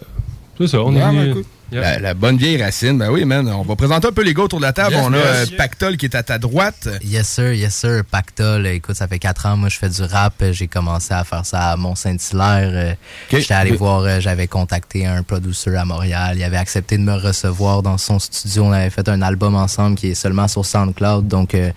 [0.58, 1.80] c'est ça, on est Ouais, venu- ben.
[1.80, 3.48] La, la bonne vieille racine, ben oui, man.
[3.48, 4.94] On va présenter un peu les gars autour de la table.
[4.94, 5.50] Yes, on a yes, euh, yes.
[5.56, 6.88] Pactol qui est à ta droite.
[7.02, 8.02] Yes sir, yes sir.
[8.10, 10.42] Pactol, écoute, ça fait quatre ans, moi je fais du rap.
[10.52, 12.70] J'ai commencé à faire ça à Mont-Saint-Hilaire.
[12.72, 12.94] Euh.
[13.30, 16.36] J'étais allé voir, euh, j'avais contacté un producer à Montréal.
[16.36, 18.64] Il avait accepté de me recevoir dans son studio.
[18.64, 21.28] On avait fait un album ensemble qui est seulement sur SoundCloud.
[21.28, 21.70] Donc euh,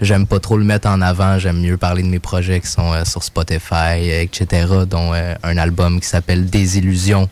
[0.00, 1.38] j'aime pas trop le mettre en avant.
[1.38, 4.66] J'aime mieux parler de mes projets qui sont euh, sur Spotify, etc.
[4.88, 7.28] dont euh, un album qui s'appelle Désillusion.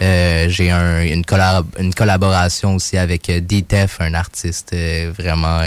[0.00, 5.60] Euh, j'ai un, une, collab- une collaboration aussi avec euh, D-Tef, un artiste euh, vraiment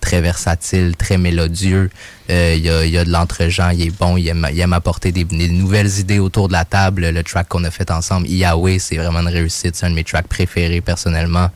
[0.00, 1.90] très versatile, très mélodieux.
[2.30, 4.72] Euh, Il y, a, y a de l'entre-gens, il est bon, il aime, il aime
[4.72, 7.10] apporter des, des nouvelles idées autour de la table.
[7.10, 9.76] Le track qu'on a fait ensemble, Yahweh, c'est vraiment une réussite.
[9.76, 11.50] C'est un de mes tracks préférés personnellement.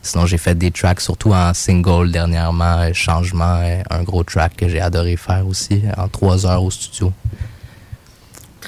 [0.00, 2.88] Sinon, j'ai fait des tracks, surtout en single dernièrement.
[2.94, 3.60] Changement,
[3.90, 7.12] un gros track que j'ai adoré faire aussi, en trois heures au studio.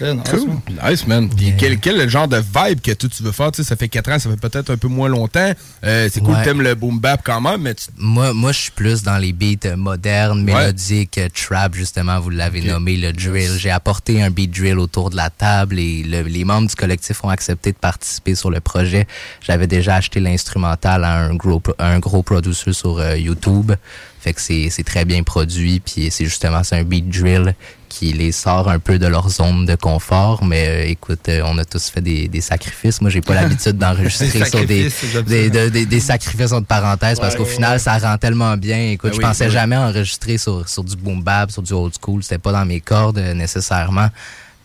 [0.00, 0.22] Très nice.
[0.30, 0.48] Cool.
[0.48, 0.60] man.
[0.90, 1.28] Nice, man.
[1.58, 3.52] Quel, quel genre de vibe que toi, tu veux faire?
[3.52, 5.52] Tu sais, ça fait 4 ans, ça fait peut-être un peu moins longtemps.
[5.84, 6.42] Euh, c'est cool, Ouais.
[6.42, 7.86] t'aimes le boom bap quand même, mais tu...
[7.98, 12.30] Moi, moi, je suis plus dans les beats euh, modernes, mélodiques, euh, trap, justement, vous
[12.30, 13.50] l'avez nommé, le drill.
[13.58, 17.22] J'ai apporté un beat drill autour de la table et le- les membres du collectif
[17.24, 19.06] ont accepté de participer sur le projet.
[19.42, 23.72] J'avais déjà acheté l'instrumental à un gros, un gros producer sur euh, YouTube.
[24.20, 27.54] Fait que c'est c'est très bien produit, puis c'est justement, c'est un beat drill
[27.90, 30.42] qui les sort un peu de leur zone de confort.
[30.44, 33.02] Mais euh, écoute, euh, on a tous fait des, des sacrifices.
[33.02, 34.88] Moi, j'ai pas l'habitude d'enregistrer sur des,
[35.26, 38.92] des, de- des, des sacrifices entre parenthèses parce qu'au final, ça rend tellement bien.
[38.92, 41.92] Écoute, Ben je oui, pensais jamais enregistrer sur, sur du boom bap, sur du old
[42.00, 42.22] school.
[42.22, 44.08] C'était pas dans mes cordes euh, nécessairement.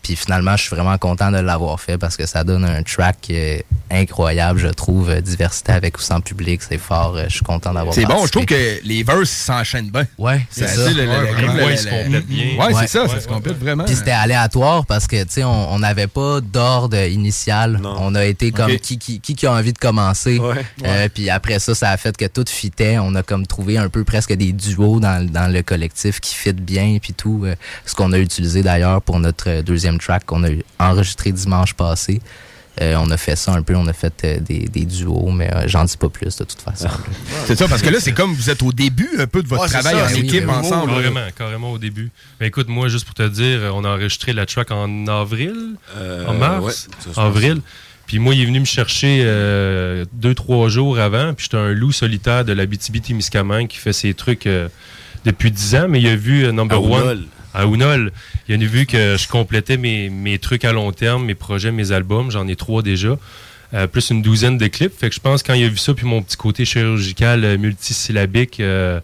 [0.05, 3.17] Puis finalement, je suis vraiment content de l'avoir fait parce que ça donne un track
[3.31, 3.57] euh,
[3.89, 5.09] incroyable, je trouve.
[5.09, 7.15] Euh, Diversité avec ou sans public, c'est fort.
[7.15, 10.05] Euh, Je suis content d'avoir C'est bon, je trouve que les verses s'enchaînent bien.
[10.19, 10.85] Ouais, c'est C'est ça.
[10.85, 11.87] ça, le- le- Ouais, se
[12.21, 12.45] bien.
[12.81, 13.85] C'est ça, ça Ouais, se ouais, complète vraiment.
[13.85, 17.79] Puis c'était aléatoire parce que, tu sais, on n'avait pas d'ordre initial.
[17.81, 17.95] Non.
[17.99, 20.37] On a été comme qui, qui, qui a envie de commencer.
[20.37, 20.63] Ouais.
[20.85, 22.99] Euh, puis après ça, ça a fait que tout fitait.
[22.99, 26.53] On a comme trouvé un peu presque des duos dans, dans le collectif qui fit
[26.53, 27.41] bien puis tout.
[27.45, 27.55] euh,
[27.87, 29.61] ce qu'on a utilisé d'ailleurs pour notre euh,
[29.95, 32.21] deuxième track qu'on a enregistré dimanche passé.
[32.81, 35.49] Euh, on a fait ça un peu, on a fait euh, des, des duos, mais
[35.53, 36.89] euh, j'en dis pas plus de toute façon.
[37.45, 39.61] C'est ça, parce que là, c'est comme vous êtes au début un peu de votre
[39.63, 40.91] Ouais, travail ça, en c'est équipe ensemble.
[40.91, 42.11] Carrément, carrément au début.
[42.41, 45.55] Mais écoute, moi, juste pour te dire, on a enregistré la track en avril,
[45.95, 47.61] Euh, en mars, ouais, ça, avril.
[48.07, 51.33] Puis moi, il est venu me chercher euh, deux, trois jours avant.
[51.33, 54.67] Puis j'étais un loup solitaire de la BTB-Témiscamingue qui fait ses trucs euh,
[55.23, 55.87] depuis dix ans.
[55.87, 57.25] Mais il a vu euh, Number À One.
[57.55, 58.11] À Ounol.
[58.47, 61.91] Il a vu que je complétais mes, mes trucs à long terme, mes projets, mes
[61.91, 62.31] albums.
[62.31, 63.17] J'en ai trois déjà.
[63.73, 64.97] Euh, plus une douzaine de clips.
[64.97, 67.57] Fait que je pense quand il a vu ça, puis mon petit côté chirurgical euh,
[67.57, 69.01] multisyllabique, euh,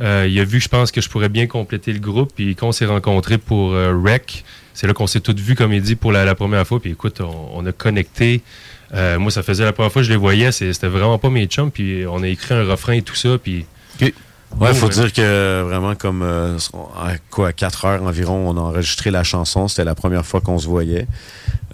[0.00, 2.32] il a vu, je pense, que je pourrais bien compléter le groupe.
[2.34, 5.82] Puis quand on s'est rencontrés pour Rec, c'est là qu'on s'est tous vus, comme il
[5.82, 6.80] dit, pour la, première fois.
[6.80, 8.42] Puis écoute, on, a connecté.
[8.94, 10.52] Moi, ça faisait la première fois que je les voyais.
[10.52, 11.72] C'était vraiment pas mes chums.
[11.72, 13.38] Puis on a écrit un refrain et tout ça.
[13.42, 13.66] Puis.
[14.58, 14.92] Ouais, faut ouais.
[14.92, 16.56] dire que vraiment comme euh,
[16.98, 19.68] à quoi 4 heures environ, on a enregistré la chanson.
[19.68, 21.06] C'était la première fois qu'on se voyait.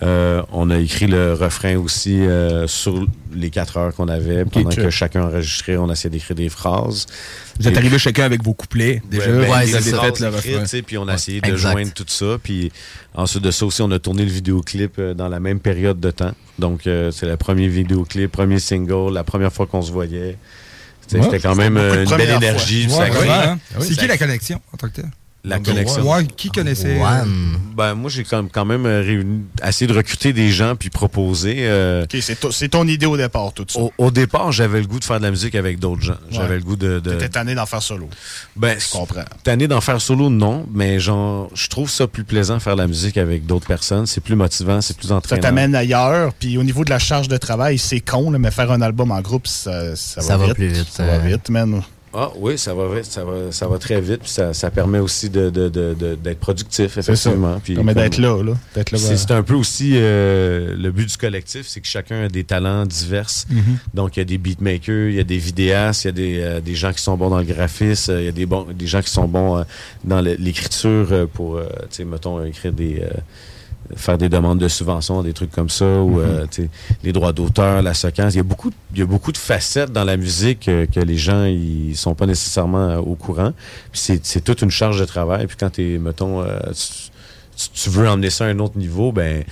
[0.02, 4.44] Euh, on a écrit le refrain aussi euh, sur les 4 heures qu'on avait.
[4.44, 7.06] Pendant que chacun enregistrait, on essayait d'écrire des phrases.
[7.60, 9.30] Vous êtes arrivé chacun avec vos couplets, déjà.
[9.30, 10.80] Ouais, ben, vous des fait le refrain.
[10.84, 11.14] Puis on a Ouais.
[11.14, 11.72] essayé de Exact.
[11.72, 12.38] joindre tout ça.
[12.42, 12.72] Puis
[13.14, 16.10] ensuite de ça aussi, on a tourné le vidéoclip euh, dans la même période de
[16.10, 16.32] temps.
[16.58, 20.36] Donc euh, c'est le premier vidéoclip, premier single, la première fois qu'on se voyait.
[21.07, 21.24] C'était Ouais.
[21.24, 22.86] c'était quand même euh, une belle énergie.
[22.88, 23.59] Ouais, ouais, hein.
[23.80, 25.11] C'est ça qui la connexion en tant que tel?
[25.45, 26.11] La Number connexion.
[26.11, 26.18] one.
[26.22, 27.59] Ouais, qui connaissait, euh, One.
[27.76, 31.57] Ben, moi, j'ai quand même, euh, réuni, essayé de recruter des gens puis proposer.
[31.61, 33.78] euh, OK, c'est to- c'est ton idée au départ, tout ça.
[33.80, 36.16] au, au départ, j'avais le goût de faire de la musique avec d'autres gens.
[36.30, 36.57] J'avais Ouais.
[36.57, 36.99] le goût de.
[37.01, 37.11] de...
[37.11, 38.09] T'étais tanné d'en faire solo.
[38.57, 39.24] Ben, je comprends.
[39.42, 42.86] Tanné d'en faire solo, non, mais genre, je trouve ça plus plaisant faire de la
[42.88, 44.07] musique avec d'autres personnes.
[44.07, 45.42] C'est plus motivant, c'est plus Ça entraînant.
[45.42, 46.32] t'amène ailleurs.
[46.34, 49.11] Puis au niveau de la charge de travail, c'est con, là, mais faire un album
[49.11, 50.55] en groupe, ça, ça, Ça va, va vite.
[50.55, 51.18] plus vite, Ça va euh.
[51.18, 51.82] vite, man.
[52.16, 55.00] Ah oui, ça va vite, ça va, ça va très vite, puis ça, ça permet
[55.00, 57.60] aussi de, de- de- de- d'être productif, effectivement.
[57.62, 58.52] Puis comme- d'être là, là.
[58.74, 62.24] D'être là, C'est, c'est un peu aussi euh, le but du collectif, c'est que chacun
[62.24, 63.28] a des talents divers.
[63.50, 63.62] Mhm.
[63.94, 66.40] Donc il y a des beatmakers, il y a des vidéastes, il y a des,
[66.40, 68.66] euh, des gens qui sont bons dans le graphisme, euh, il y a des, bons,
[68.72, 69.62] des gens qui sont bons euh,
[70.04, 73.02] dans l'écriture pour, euh, tu sais, mettons, écrire des...
[73.97, 76.24] faire des demandes de subventions, des trucs comme ça, ou Mhm.
[76.26, 76.47] euh,
[77.03, 78.35] les droits d'auteur, la séquence.
[78.35, 80.87] Il y a beaucoup, de- il y a beaucoup de facettes dans la musique euh,
[80.87, 83.53] que les gens ils sont pas nécessairement euh, au courant.
[83.93, 85.47] C'est, c'est toute une charge de travail.
[85.47, 87.11] Puis quand t'es, mettons, euh, tu,
[87.57, 89.45] tu- tu veux emmener ça à un autre niveau, ben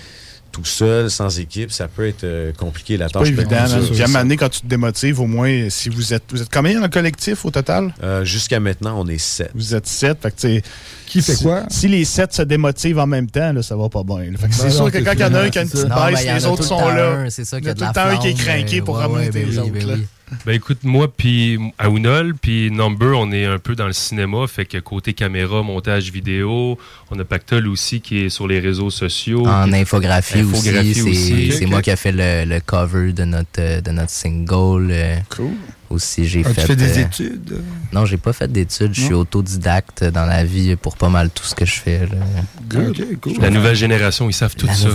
[0.52, 2.96] tout seul, sans équipe, ça peut être euh, compliqué.
[2.96, 3.64] La tâche pas évident.
[3.90, 6.22] Puis à un moment donné, quand tu te démotives, au moins, si vous êtes.
[6.30, 7.92] Vous êtes combien dans le collectif au total?
[8.02, 9.50] Euh, jusqu'à maintenant, on est sept.
[9.54, 10.18] Vous êtes sept.
[10.22, 10.62] Fait que, tu sais,
[11.06, 11.62] Qui fait si- quoi?
[11.70, 14.30] Si les sept se démotivent en même temps, là, ça va pas bien.
[14.30, 14.38] là.
[14.38, 15.68] Fait que c'est Ben sûr que quand il y en a un qui a une
[15.70, 17.30] petite ben, baisse, il y en les autres sont là.
[17.30, 19.04] c'est ça, Il qu'il y a tout le temps un qui est craqué pour ouais,
[19.04, 19.98] remonter ben les oui, autres.
[20.46, 24.64] Ben écoute, moi puis Aounol puis Number, on est un peu dans le cinéma, fait
[24.64, 26.78] que côté caméra, montage vidéo,
[27.10, 29.46] on a Pactol aussi qui est sur les réseaux sociaux.
[29.46, 31.52] En infographie, Infographie aussi, aussi.
[31.52, 34.88] c'est moi qui ai fait le, le cover de notre, de notre single.
[34.90, 35.50] euh, Cool.
[35.92, 36.66] Aussi, j'ai As-tu fait.
[36.68, 37.62] fait des euh, études?
[37.92, 38.94] Non, j'ai pas fait d'études.
[38.94, 42.00] Je suis autodidacte dans la vie pour pas mal tout ce que je fais.
[42.06, 42.88] là.
[42.88, 43.32] Ok, cool.
[43.40, 44.88] La nouvelle génération, ils savent tout La ça.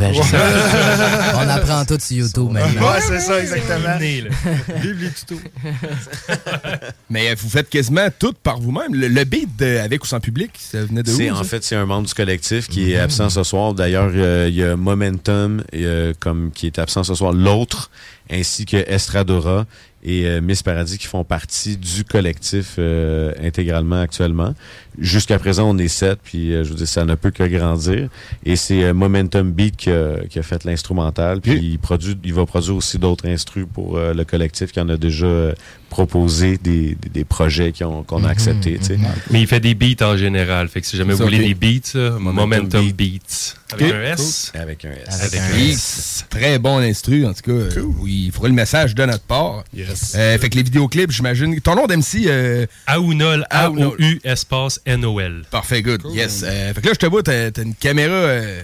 [1.35, 2.81] On apprend tout sur YouTube maintenant.
[2.81, 3.97] Ouais, c'est ça, exactement.
[4.81, 5.39] Vive les tutos.
[7.09, 8.93] Mais euh, vous faites quasiment tout par vous-même.
[8.93, 11.17] Le, le beat de Avec ou sans public, ça venait de où?
[11.17, 11.39] Ça?
[11.39, 13.73] en fait c'est un membre du collectif qui est absent ce soir.
[13.73, 17.91] D'ailleurs, euh, il y a Momentum euh, comme qui est absent ce soir, l'autre
[18.29, 19.65] ainsi que Estradora
[20.07, 24.55] et euh, Miss Paradis qui font partie du collectif euh, intégralement actuellement.
[24.99, 28.09] Jusqu'à présent, on est sept, puis euh, je veux dire, ça ne peut que grandir.
[28.45, 32.33] Et c'est euh, Momentum Beat qui a, qui a fait l'instrumental, puis il, produit, il
[32.33, 35.53] va produire aussi d'autres instrus pour euh, le collectif qui en a déjà euh,
[35.89, 38.77] proposé des, des, des projets qu'on a acceptés.
[38.79, 38.99] tu sais.
[39.31, 40.67] Mais il fait des beats en général.
[40.67, 43.55] Fait que si jamais vous voulez des beats, là, Momentum, Beats.
[43.73, 44.51] Avec un S?
[44.55, 45.21] Avec un S.
[45.23, 46.25] Avec un S.
[46.29, 47.51] Très bon instru, en tout cas.
[47.51, 49.63] Euh, Oui, il faudra le message de notre part.
[49.77, 51.59] Euh, fait que les vidéoclips, j'imagine.
[51.61, 52.27] Ton nom d'MC.
[52.27, 52.65] Euh...
[52.87, 53.87] Aounol, Aounol.
[53.99, 55.43] A-O-U, espace N-O-L.
[55.51, 56.01] Parfait, good.
[56.13, 56.43] Yes.
[56.45, 58.13] Euh, fait que là, je te vois, t'as une caméra.
[58.13, 58.61] euh,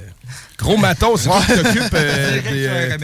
[0.58, 2.98] Gros matos, c'est toi qui t'occupes euh, des, euh,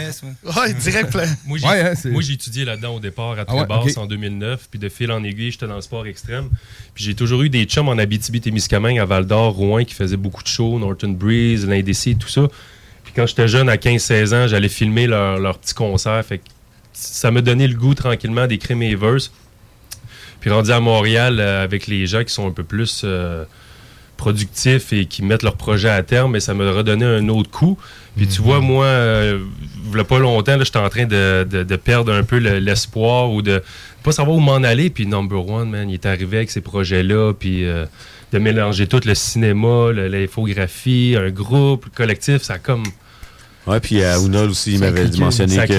[0.56, 1.26] Ouais, direct plein.
[1.46, 3.98] Moi, j'ai Ouais, hein, moi, j'ai étudié là-dedans au départ à Ah ouais, ok.
[3.98, 4.68] en 2009.
[4.72, 6.50] Puis de fil en aiguille, j'étais dans le sport extrême.
[6.96, 10.48] Puis j'ai toujours eu des chums en Abitibi-Témiscamingue, à Val-d'Or, Rouen, qui faisaient beaucoup de
[10.48, 12.48] shows, Norton Breeze, l'Indécis, tout ça.
[13.04, 16.24] Puis quand j'étais jeune, à 15-16 ans, j'allais filmer leurs leur petits concerts.
[16.26, 16.44] Fait que
[16.94, 19.32] ça me donnait le goût tranquillement d'écrire mes verses.
[20.40, 23.44] Puis rendu à Montréal, euh, avec les gens qui sont un peu plus euh,
[24.18, 27.78] productifs et qui mettent leur projet à terme, mais ça me redonnait un autre coup.
[28.18, 29.40] Puis tu vois, moi, euh,
[29.92, 32.38] il y a pas longtemps, là, j'étais en train de, de- de perdre un peu
[32.40, 33.62] le- l'espoir ou de
[34.04, 34.90] pas savoir où m'en aller.
[34.90, 37.86] Puis Number One, man, il est arrivé avec ces projets-là, puis euh,
[38.34, 42.84] de mélanger tout le cinéma, l'infographie, un groupe, le collectif, ça a comme...
[43.68, 45.74] Ouais, puis à Ounol aussi, il m'avait mentionné Ça a que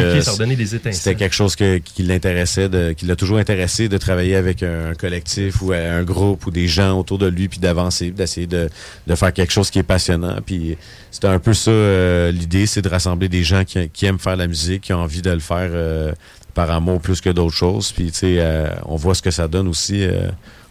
[0.93, 4.95] c'était quelque chose que- qui l'intéressait, de- qui l'a toujours intéressé de travailler avec un,
[4.95, 8.69] collectif ou un groupe ou des gens autour de lui, puis d'avancer, d'essayer de,
[9.07, 10.37] de faire quelque chose qui est passionnant.
[10.45, 10.77] Puis
[11.11, 14.37] c'était un peu ça euh, l'idée, c'est de rassembler des gens qui, qui aiment faire
[14.37, 16.13] la musique, qui ont envie de le faire euh,
[16.55, 17.91] par amour plus que d'autres choses.
[17.93, 20.07] Puis tu sais, euh, on voit ce que ça donne aussi.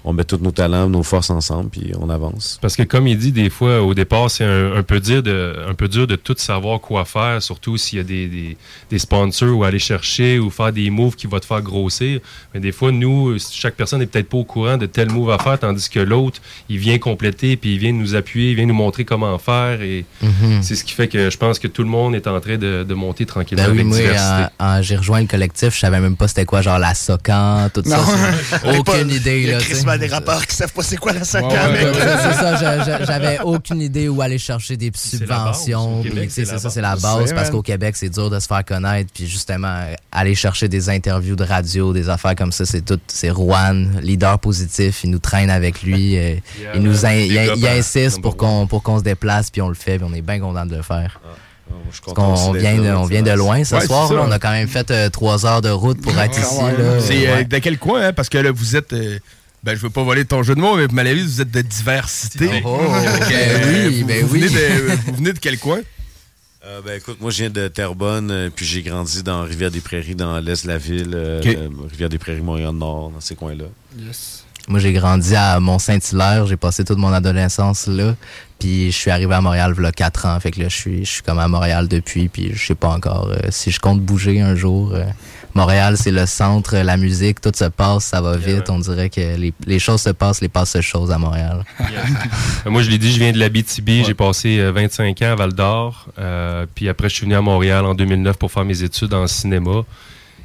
[0.10, 2.58] On met tous nos talents, nos forces ensemble, puis on avance.
[2.62, 5.56] Parce que comme il dit, des fois, au départ, c'est un, un peu dur de,
[5.70, 8.58] un peu dur de tout savoir quoi faire, surtout s'il y a des, des,
[8.90, 12.20] des sponsors ou aller chercher ou faire des moves qui vont te faire grossir.
[12.54, 15.38] Mais des fois, nous, chaque personne n'est peut-être pas au courant de tel move à
[15.38, 16.40] faire, tandis que l'autre,
[16.70, 19.82] il vient compléter, puis il vient nous appuyer, il vient nous montrer comment faire.
[19.82, 20.62] Et Mhm.
[20.64, 22.84] c'est ce qui fait que je pense que tout le monde est en train de,
[22.84, 24.44] de monter tranquillement Ben oui, avec moi, diversité.
[24.60, 27.70] en- en- j'ai rejoint le collectif, je savais même pas c'était quoi, genre la SOCAN,
[27.74, 27.98] tout ça.
[27.98, 28.80] Non.
[28.80, 29.60] Aucune idée, là.
[30.00, 31.52] Des rapports qui savent pas c'est quoi la sac Ouais,
[31.94, 36.04] c'est ça, je- je- j'avais aucune idée où aller chercher des subventions.
[36.04, 37.34] C'est C'est la ça, c'est la base.
[37.34, 39.12] parce qu'au Québec, c'est dur de se faire connaître.
[39.14, 43.00] Puis justement, aller chercher des interviews de radio, des affaires comme ça, c'est tout.
[43.08, 45.04] C'est Juan, leader positif.
[45.04, 46.18] Il nous traîne avec lui.
[46.18, 47.12] euh, Yeah, il nous in-
[47.56, 50.22] il, insiste pour qu'on pour qu'on se déplace, puis on le fait, puis on est
[50.22, 51.20] bien content de le faire.
[52.16, 54.12] qu'on aussi on vient, de, on vient de loin ce Ouais, soir.
[54.12, 54.24] là.
[54.28, 56.60] on a quand même fait euh, trois heures de route pour être ici.
[56.62, 57.00] là.
[57.00, 57.46] C'est euh, Ouais.
[57.46, 58.14] de quel coin, hein?
[58.14, 58.94] Parce que là, vous êtes.
[58.94, 59.20] euh,
[59.64, 62.62] ben, je veux pas voler ton jeu de mots, mais Malavis, vous êtes de diversité.
[62.66, 64.40] Oh, Fait que, ben euh, oui, vous, ben vous oui.
[64.42, 65.80] Venez de, vous venez de quel coin?
[66.66, 70.40] Euh, ben écoute, moi je viens de Terrebonne, euh, puis j'ai grandi dans Rivière-des-Prairies, dans
[70.40, 73.64] l'est de la ville, euh, euh, Rivière-des-Prairies, Montréal-Nord, dans ces coins-là.
[74.68, 76.46] Moi, j'ai grandi à Mont-Saint-Hilaire.
[76.46, 78.16] J'ai passé toute mon adolescence là.
[78.60, 80.40] Puis je suis arrivé à Montréal il y a 4 ans.
[80.40, 82.28] Fait que là, je suis, je suis comme à Montréal depuis.
[82.28, 84.94] Puis je sais pas encore euh, si je compte bouger un jour.
[85.56, 88.70] Euh, Montréal, c'est le centre, la musique, tout se passe, ça va vite.
[88.70, 91.64] On dirait que les, les choses se passent, les passes choses à Montréal.
[92.66, 94.04] Euh, Moi, je l'ai dit, je viens de l'Abitibi.
[94.04, 96.08] J'ai passé euh, 25 ans à Val d'Or.
[96.18, 99.28] Euh, puis après, je suis venu à Montréal en 2009 pour faire mes études en
[99.28, 99.84] cinéma.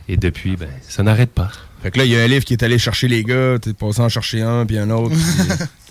[0.09, 1.51] Et depuis, ben, ça n'arrête pas.
[1.85, 3.75] Fait que là, il y a un livre qui est allé chercher les gars, t'es
[3.75, 5.15] passé en chercher un, puis un autre.
[5.15, 5.21] puis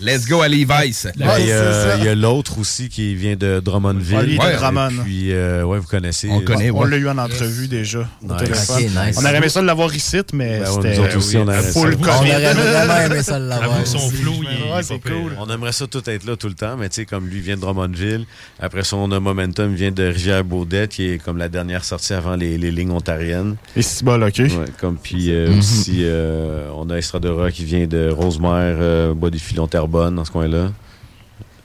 [0.04, 1.06] let's go à Levi's.
[1.14, 4.36] Il y a, il y a l'autre aussi qui vient de Drummondville.
[4.40, 5.04] Ouais, Et Drummond.
[5.04, 6.28] Puis, euh, ouais, vous connaissez.
[6.30, 8.36] On connaît, On l'a eu en entrevue déjà, au Nice.
[8.42, 8.76] téléphone.
[8.76, 9.16] Ok, nice.
[9.20, 11.46] On aurait aimé ça de l'avoir ici, mais Ben ouais, c'était nous autres aussi, on
[11.46, 11.96] aurait full.
[11.96, 12.08] COVID.
[12.10, 15.36] On aurait vraiment aimé ça de l'avoir Ouais, c'est cool.
[15.38, 17.54] On aimerait ça tout être là tout le temps, mais tu sais, comme lui vient
[17.54, 18.26] de Drummondville,
[18.58, 22.34] après ça, on a Momentum, vient de Rivière-Baudette, qui est comme la dernière sortie avant
[22.34, 23.54] les, les lignes ontariennes.
[23.76, 24.38] Et c'est bon, OK.
[24.38, 25.62] Ouais, comme puis euh, Mhm.
[26.00, 30.30] Euh, on a Estradora qui vient de Rosemère, euh, Bois des Filons, Terrebonne, dans ce
[30.30, 30.70] coin-là.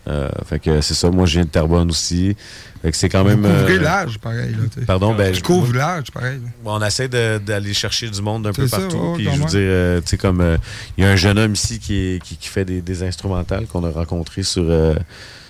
[0.08, 2.36] Euh, fait que c'est ça, moi je viens de Terrebonne aussi.
[2.82, 3.42] Fait que c'est quand même.
[3.46, 4.52] Vous couvrez euh, l'âge, pareil.
[4.52, 4.84] Là.
[4.88, 5.34] Pardon, ben.
[5.36, 6.40] Je couvre l'âge, pareil.
[6.64, 9.14] Bon, on essaie d'aller chercher du monde un peu ça, partout.
[9.16, 10.58] puis je veux dire, tu sais, comme
[10.98, 13.68] il y a un jeune homme ici qui, est- qui, qui fait des, des instrumentales
[13.68, 14.64] qu'on a rencontré sur,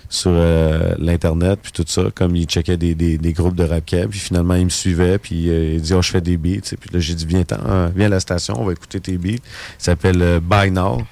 [0.09, 2.03] sur euh, l'Internet, puis tout ça.
[2.13, 5.19] Comme il checkait des, des, des groupes de rap cab, puis finalement il me suivait,
[5.19, 6.75] puis euh, il dit Oh, je fais des beats.
[6.79, 7.43] Puis là, j'ai dit Viens,
[7.95, 9.35] viens à la station, on va écouter tes beats.
[9.35, 9.39] Il
[9.77, 11.03] s'appelle euh, By Now.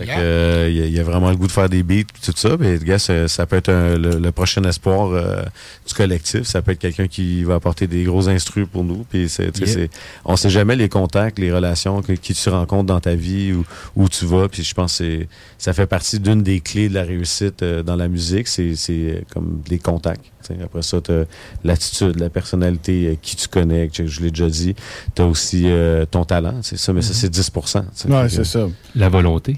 [0.00, 0.18] Yeah.
[0.18, 2.56] euh, il, a, il a vraiment le goût de faire des beats tout ça.
[2.58, 5.42] Mais gars, ça, ça peut être un- le, le prochain espoir euh,
[5.86, 6.42] du collectif.
[6.44, 9.04] Ça peut être quelqu'un qui va apporter des gros instrus pour nous.
[9.08, 9.88] Puis c'est, tu sais, Yeah.
[9.88, 13.52] c'est- on sait jamais les contacts, les relations que, qui tu rencontres dans ta vie
[13.52, 13.64] ou
[13.94, 14.48] où tu vas.
[14.48, 15.28] Puis je pense que c'est,
[15.58, 18.48] ça fait partie d'une des clés de la réussite euh, dans la musique.
[18.48, 20.24] C'est, c'est comme les contacts.
[20.64, 21.12] Après ça, tu
[21.64, 24.74] l'attitude, la personnalité, euh, qui tu connais, que je l'ai déjà dit.
[25.14, 26.56] Tu as aussi euh, ton talent.
[26.62, 27.60] C'est ça, mais ça, c'est 10 tu
[27.94, 28.08] sais.
[28.08, 28.68] Ouais, c'est ça.
[28.96, 29.56] La volonté.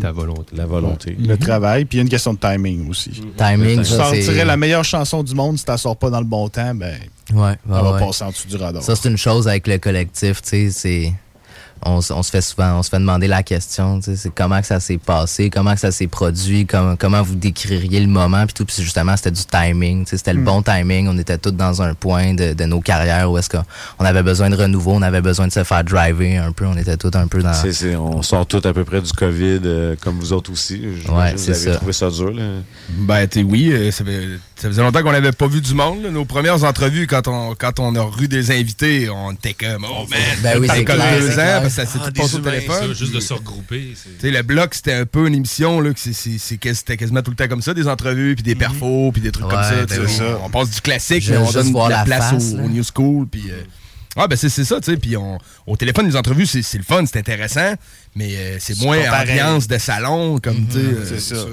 [0.00, 0.56] Ta volonté.
[0.56, 1.16] La volonté.
[1.18, 3.10] Le travail, puis il y a une question de timing aussi.
[3.36, 6.18] Timing, Tu ça, c'est- sortirais la meilleure chanson du monde si tu sors pas dans
[6.20, 6.98] le bon temps, ben,
[7.32, 7.98] Ouais, ouais, elle va ouais.
[8.00, 8.82] passer en dessous du radar.
[8.82, 11.12] Ça, c'est une chose avec le collectif, tu sais, c'est...
[11.86, 14.66] On, se fait souvent, on se fait demander la question, tu sais, c'est comment que
[14.66, 18.54] ça s'est passé, comment que ça s'est produit, comment, comment vous décririez le moment, puis
[18.54, 20.40] tout, puis justement, c'était du timing, tu sais, c'était le.
[20.40, 20.44] Mm.
[20.44, 23.62] bon timing, on était tous dans un point de, de nos carrières où est-ce qu'on
[23.98, 26.76] on avait besoin de renouveau, on avait besoin de se faire driver un peu, on
[26.76, 27.52] était tous un peu dans...
[27.52, 30.80] C'est- c'est- on sort tous à peu près du COVID, euh, comme vous autres aussi.
[31.10, 31.74] Ouais, vous avez ça.
[31.76, 32.30] trouvé ça dur.
[32.32, 32.42] Là?
[32.90, 35.74] Ben, tu sais, oui, euh, ça, fait- ça faisait longtemps qu'on n'avait pas vu du
[35.74, 36.02] monde.
[36.02, 36.10] là.
[36.10, 40.06] Nos premières entrevues, quand on, quand on a reçu des invités, on était comme, oh
[40.10, 41.60] man, Ben oui, c'est comme clair, deux c'est ans, clair.
[41.62, 42.88] parce que ça s'est Ah, tout passé au téléphone.
[42.88, 43.94] ça, juste de se regrouper.
[43.94, 47.30] c'est- Tu sais, le bloc, c'était un peu une émission, là, que c'était quasiment tout
[47.30, 49.84] le temps comme ça, des entrevues, puis des perfos, puis des trucs comme ça.
[49.86, 50.12] ben oui.
[50.40, 52.82] on, on passe du classique, mais on donne de la, la place face, au, New
[52.84, 53.50] School, puis...
[53.50, 53.60] euh,
[54.16, 57.04] ah, ben c'est ça, tu sais, puis on- au téléphone, les entrevues, c'est le fun,
[57.06, 57.74] c'est intéressant,
[58.14, 60.78] mais euh, c'est moins ambiance de salon, comme, tu sais...
[60.78, 61.44] euh, c'est ça.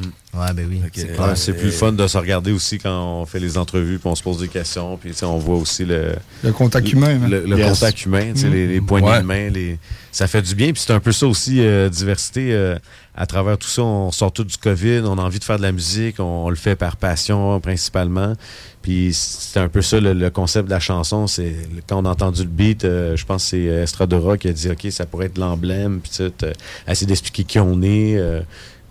[0.00, 0.10] Sûr.
[0.34, 3.58] Ouais, ben oui, c'est Ouais, plus fun de se regarder aussi quand on fait les
[3.58, 6.52] entrevues, puis on se pose des questions, puis tu sais, on voit aussi le, Le
[6.52, 7.20] contact humain.
[7.22, 7.28] hein.
[7.28, 7.78] le, le Yes.
[7.78, 8.52] contact humain, tu sais, Mm.
[8.52, 9.20] les, les poignées Ouais.
[9.20, 9.78] de main, les...
[10.10, 10.72] ça fait du bien.
[10.72, 12.52] Puis c'est un peu ça aussi, euh, diversité.
[12.52, 12.76] euh,
[13.14, 15.62] à travers tout ça, on sort tout du COVID, on a envie de faire de
[15.62, 18.32] la musique, on, on le fait par passion principalement.
[18.80, 21.26] Puis c'est un peu ça le, le concept de la chanson.
[21.26, 21.54] C'est
[21.86, 24.70] quand on a entendu le beat, euh, je pense que c'est Estradora qui a dit
[24.70, 26.52] ok, ça pourrait être l'emblème, puis tu sais, t'as-
[26.90, 28.40] essayer d'expliquer qui on est, euh,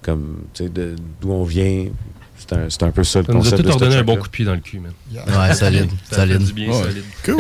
[0.01, 1.85] comme tu sais, de- d'où on vient.
[2.37, 3.61] C'est un, c'est un peu ça le Ça nous a concept.
[3.63, 4.91] tout ordonné un bon coup de pied dans le cul, man.
[5.13, 6.39] Ouais, solide, Ça solide.
[6.39, 6.81] du bien, Ouais.
[6.83, 7.03] solide.
[7.23, 7.35] Cool.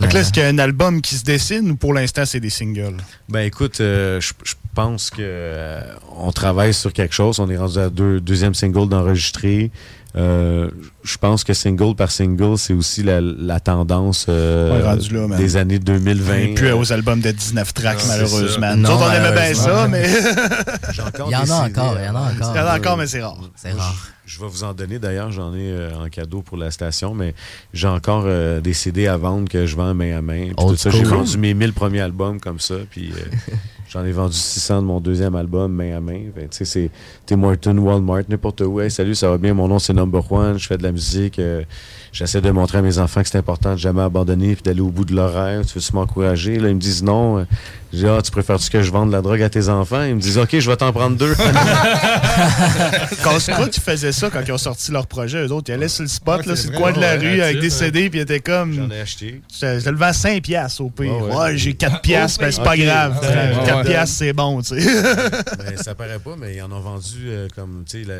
[0.00, 2.38] Donc là, est-ce qu'il y a un album qui se dessine ou pour l'instant, c'est
[2.38, 2.98] des singles?
[3.28, 5.80] Ben écoute, euh, je je pense que euh,
[6.16, 7.40] on travaille sur quelque chose.
[7.40, 9.72] On est rendu à deux, deuxième single d'enregistrer.
[10.16, 10.70] Euh,
[11.02, 15.56] je pense que single par single, c'est aussi la, la tendance euh, Ouais, là, des
[15.56, 16.34] années 2020.
[16.36, 18.68] Et puis aux albums de 19 tracks, Non, malheureusement.
[18.70, 19.88] c'est Nous autres, on aimait bien ça, malheureusement.
[19.88, 20.08] mais
[21.26, 22.52] Il y en a encore, il y en a euh, encore.
[22.54, 23.38] il y en a encore, mais c'est rare.
[23.56, 23.96] C'est rare.
[24.26, 27.34] Je vais vous en donner d'ailleurs, j'en ai euh, en cadeau pour la station, mais
[27.74, 30.46] j'ai encore euh, des CD à vendre que je vends main à main.
[30.46, 33.52] Puis tout ça, j'ai vendu mes 1000 premiers albums comme ça, puis euh,
[33.90, 36.22] j'en ai vendu 600 de mon deuxième album main à main.
[36.34, 36.90] Ben, tu sais, c'est
[37.26, 38.80] Tim Horton, Walmart, n'importe où.
[38.80, 41.38] Hey, salut, ça va bien, mon nom c'est Number One, je fais de la musique.
[42.14, 44.90] J'essaie de montrer à mes enfants que c'est important de jamais abandonner puis d'aller au
[44.90, 45.64] bout de leur rêve.
[45.66, 46.60] Tu veux-tu m'encourager?
[46.60, 47.44] Là, ils me disent non.
[47.92, 50.02] Je dis, ah, tu préfères-tu que je vende de la drogue à tes enfants?
[50.02, 51.34] Ils me disent, OK, je vais t'en prendre deux.
[53.22, 55.44] Casse-croûte, ils faisaient ça quand ils ont sorti leur projet.
[55.46, 57.40] Eux autres, ils allaient sur le spot, Ouais, là, sur le coin de la rue,
[57.40, 58.72] avec des CD, puis ils étaient comme.
[58.74, 59.40] J'en ai acheté.
[59.60, 61.12] Je, je le vends 5 piastres au pire.
[61.16, 61.56] Ouais, Ouais, ouais.
[61.56, 63.18] j'ai 4 piastres, mais c'est pas grave.
[63.22, 63.84] Ouais, ouais, 4 ouais.
[63.84, 64.86] piastres, c'est bon, tu sais.
[65.58, 68.14] Ben, ça paraît pas, mais ils en ont vendu euh, comme, tu sais, la-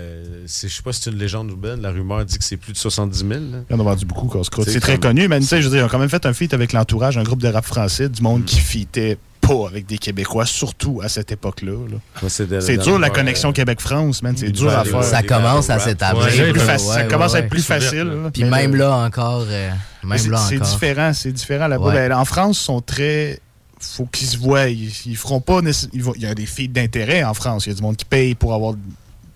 [0.47, 1.81] je sais pas si c'est une légende urbaine.
[1.81, 3.31] La rumeur dit que c'est plus de 70 000.
[3.31, 3.59] là.
[3.85, 4.65] Vendu beaucoup, Casse-Croûte.
[4.67, 6.27] C'est C'est très connu, mais tu sais, je veux dire, ils ont quand même fait
[6.27, 9.85] un feat avec l'entourage, un groupe de rap français, du monde qui fitait pas avec
[9.85, 11.73] des Québécois, surtout à cette époque-là.
[11.91, 11.97] là.
[12.63, 14.35] c'est dur la connexion Québec-France, man.
[14.37, 15.05] C'est dur à faire.
[15.05, 16.25] Ça commence à s'établir.
[16.53, 16.69] Ouais.
[16.79, 18.05] Ça ouais, commence à être plus facile.
[18.05, 18.31] là.
[18.33, 19.71] Puis même là encore, euh,
[20.19, 20.29] c'est-
[20.61, 21.93] différent, c'est différent là-bas.
[21.93, 23.39] Ben, en France, ils sont très.
[23.81, 24.69] Faut qu'ils se voient.
[24.69, 25.61] Ils, ils feront pas.
[25.61, 27.67] nécess- ils vont- Il y a des feeds d'intérêt en France.
[27.67, 28.73] Il y a du monde qui paye pour avoir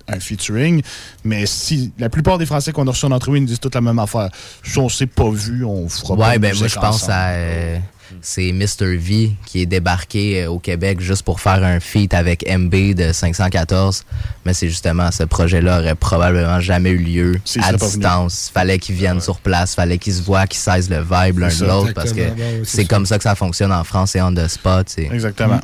[0.09, 0.83] un featuring.
[1.25, 3.75] Mais si la plupart des Français qu'on a reçus en entrevue ils nous disent toute
[3.75, 4.31] la même affaire.
[4.63, 6.29] Si on s'est pas vu, on fera pas.
[6.29, 7.79] Ouais, de ben moi je pense à euh,
[8.23, 12.45] c'est Mr V qui est débarqué euh, au Québec juste pour faire un feat avec
[12.49, 14.05] MB de 514,
[14.45, 18.51] mais c'est justement ce projet-là aurait probablement jamais eu lieu à distance.
[18.53, 21.65] Fallait qu'ils viennent sur place, fallait qu'ils se voient, qu'ils saisent le vibe l'un de
[21.65, 22.23] l'autre parce que
[22.65, 24.95] c'est comme ça que ça fonctionne en France et on the spot.
[24.99, 25.61] Exactement.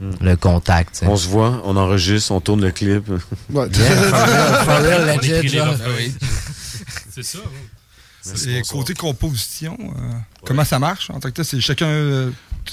[0.00, 1.02] Le contact.
[1.06, 3.08] On se voit, on enregistre, on tourne le clip.
[3.50, 3.68] Ouais.
[5.96, 6.14] Oui.
[7.10, 7.38] C'est ça.
[8.48, 10.12] Et côté composition, euh,
[10.44, 11.44] comment ça marche en tant que tel?
[11.44, 12.30] C'est chacun euh,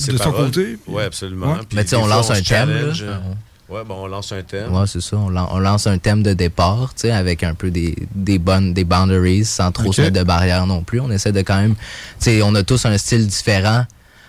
[0.08, 0.78] de son côté?
[0.88, 1.54] Ouais, absolument.
[1.54, 1.60] Ouais.
[1.68, 3.22] Puis Mais tu sais, on lance un thème, là.
[3.70, 4.74] Ouais, bon, on lance un thème.
[4.74, 5.18] Ouais, c'est ça.
[5.18, 8.40] On, lan- on lance un thème de départ, tu sais, avec un peu des, des
[8.40, 9.96] bonnes, des boundaries, sans trop Ok.
[9.96, 11.02] se mettre de barrières non plus.
[11.02, 11.82] On essaie de quand même, tu
[12.20, 13.86] sais, on a tous un style différent.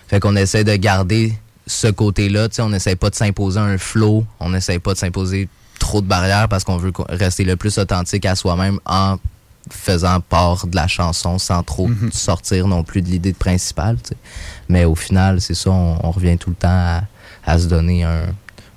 [0.09, 1.33] Fait qu'on essaie de garder
[1.69, 4.97] ce côté-là, tu sais, on essaie pas de s'imposer un flow, on essaie pas de
[4.97, 5.47] s'imposer
[5.77, 9.17] trop de barrières parce qu'on veut rester le plus authentique à soi-même en
[9.71, 12.11] faisant part de la chanson sans trop Mhm.
[12.11, 14.17] sortir non plus de l'idée principale, tu sais.
[14.67, 17.01] Mais au final, c'est ça, on, on revient tout le temps à,
[17.45, 18.23] à se donner un,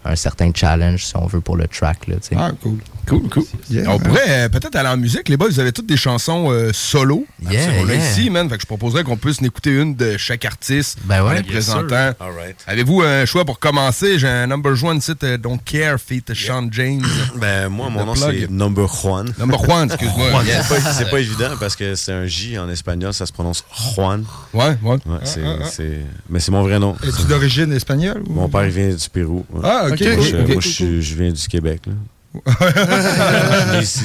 [0.05, 2.37] un certain challenge, si on veut, pour le track, là, tu sais.
[2.39, 2.79] Ah, cool.
[3.07, 3.43] Cool, cool.
[3.89, 5.29] On pourrait euh, peut-être aller en musique.
[5.29, 7.27] Les boys, vous avez toutes des chansons euh, solo.
[7.51, 7.97] Yeah, on yeah.
[7.97, 8.49] ici, man.
[8.49, 11.31] Fait que je proposerais qu'on puisse en écouter une de chaque artiste Ben ouais.
[11.31, 11.89] en les Yes, présentant.
[11.89, 12.15] sir.
[12.21, 12.57] All right.
[12.65, 14.21] Avez-vous un choix pour commencer?
[14.21, 17.03] J'ai un number one site, euh, Don't Care, feat Sean James.
[17.41, 19.33] Ben, moi, mon nom, c'est Number Juan.
[19.37, 20.43] Number Juan, excuse-moi.
[20.47, 23.65] C'est pas, c'est pas évident parce que c'est un J en espagnol, ça se prononce
[23.95, 24.25] Juan.
[24.55, 24.97] Ouais, ouais.
[25.25, 25.69] c'est, Ah, ah, ah.
[25.71, 26.95] c'est- Mais c'est mon vrai nom.
[27.03, 28.23] Es-tu d'origine espagnole?
[28.29, 29.45] ou- Mon père, vient du Pérou.
[29.53, 29.61] ouais.
[29.65, 30.01] Ah, ok.
[30.17, 30.49] Moi, je, Ok.
[30.49, 31.83] moi, je suis- je viens du Québec.
[31.87, 31.93] Là.
[33.81, 34.05] ici.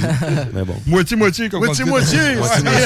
[0.54, 0.76] Mais bon.
[0.86, 1.84] Moitié-moitié, comme on dit.
[1.84, 2.36] Moitié-moitié.
[2.36, 2.86] Moitié-moitié.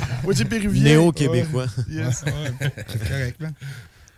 [0.24, 0.82] Moitié péruvien.
[0.84, 1.66] Néo-québécois.
[1.90, 2.24] Yes.
[2.88, 3.48] C'est correct, là.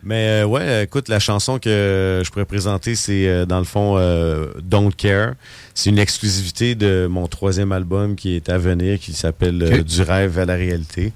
[0.05, 3.95] Mais euh, ouais, écoute, la chanson que je pourrais présenter, c'est euh, dans le fond
[3.97, 5.33] euh, Don't Care.
[5.73, 9.81] C'est une exclusivité de mon troisième album qui est à venir, qui s'appelle euh.
[9.81, 11.13] Du rêve à la réalité.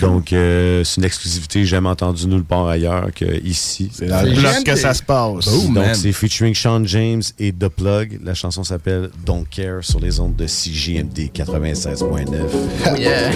[0.00, 3.90] Donc, euh, c'est une exclusivité jamais entendue nulle part ailleurs qu'ici.
[3.92, 5.48] C'est dans le bloc que ça se passe.
[5.48, 8.20] Boom, Donc, c'est featuring Sean James et The Plug.
[8.24, 12.96] La chanson s'appelle Don't Care sur les ondes de CJMD 96.9.
[13.00, 13.30] Yeah.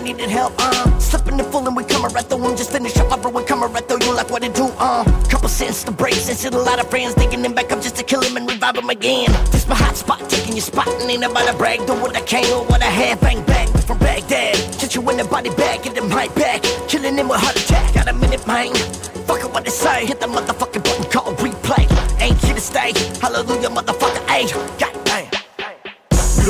[0.00, 0.98] I needed help uh.
[0.98, 4.30] Slipping and fooling with Camaretto I'm just finish up my bro right Camaretto You like
[4.30, 5.04] what it do, uh.
[5.28, 8.02] Couple cents to break Since a lot of friends Digging them back up just to
[8.02, 9.30] kill him and revive him again.
[9.52, 11.86] This my hot spot, taking your spot And ain't about to brag.
[11.86, 14.56] Do what I can or what I have Bang bang from Baghdad.
[14.80, 16.62] Get you in the body bag, get them right back.
[16.88, 18.74] Killing him with heart attack Got a minute, man.
[19.28, 21.84] Fuck what they say Hit the motherfucking button call replay.
[22.22, 24.48] Ain't here to stay Hallelujah, motherfucker, ayy.
[24.56, 24.89] We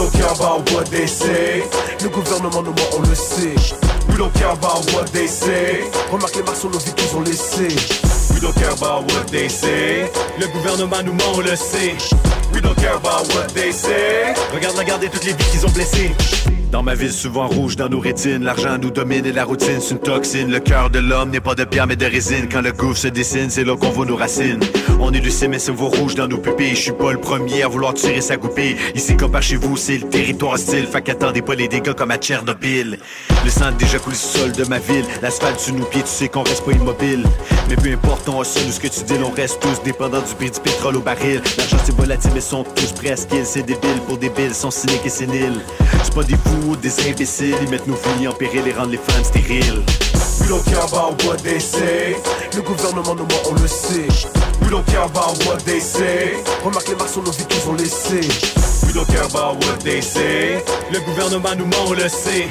[0.00, 1.62] don't care about what they say.
[2.02, 3.54] Le gouvernement nous ment, on le sait.
[4.08, 5.82] We don't care about what they say.
[6.10, 7.76] Remarque les marques sur nos vies qu'ils ont laissées.
[8.32, 10.10] We don't care about what they say.
[10.38, 11.96] Le gouvernement nous ment, on le sait.
[12.60, 13.00] Don't care.
[14.52, 16.10] Regarde, regardez toutes les vies qu'ils ont blessées.
[16.70, 19.90] Dans ma ville, souvent rouge dans nos rétines, l'argent nous domine et la routine, c'est
[19.90, 20.52] une toxine.
[20.52, 22.48] Le cœur de l'homme n'est pas de pierre mais de résine.
[22.50, 24.60] Quand le gouffre se dessine, c'est là qu'on voit nos racines.
[25.00, 26.76] On est le CMS vos rouge dans nos pupilles.
[26.76, 28.76] Je suis pas le premier à vouloir tirer sa goupille.
[28.94, 30.86] Ici, comme par chez vous, c'est le territoire hostile.
[30.86, 32.98] Fait qu'attendez pas les dégâts comme à Tchernobyl.
[33.44, 35.04] Le sang déjà coulé sous le sol de ma ville.
[35.22, 37.24] L'asphalte sous nos pieds, tu sais qu'on reste pas immobile.
[37.68, 40.50] Mais peu importe, on ou ce que tu dis, on reste tous dépendants du prix
[40.50, 41.42] du pétrole au baril.
[41.58, 43.28] L'argent c'est volatile, mais sont tous presque.
[43.44, 45.60] C'est débile pour débiles, sont cyniques et séniles.
[46.02, 47.54] C'est pas des fous ou des imbéciles.
[47.62, 49.84] Ils mettent nos vies en péril et rendent les femmes stériles.
[50.40, 52.16] We don't care about what they say.
[52.56, 54.08] Le gouvernement nous ment, on le sait.
[54.62, 56.42] We don't care about what they say.
[56.64, 58.28] Remarque les marques sur nos vies qu'ils ont laissées.
[58.84, 60.64] We don't care about what they say.
[60.92, 62.48] Le gouvernement nous ment, on le sait.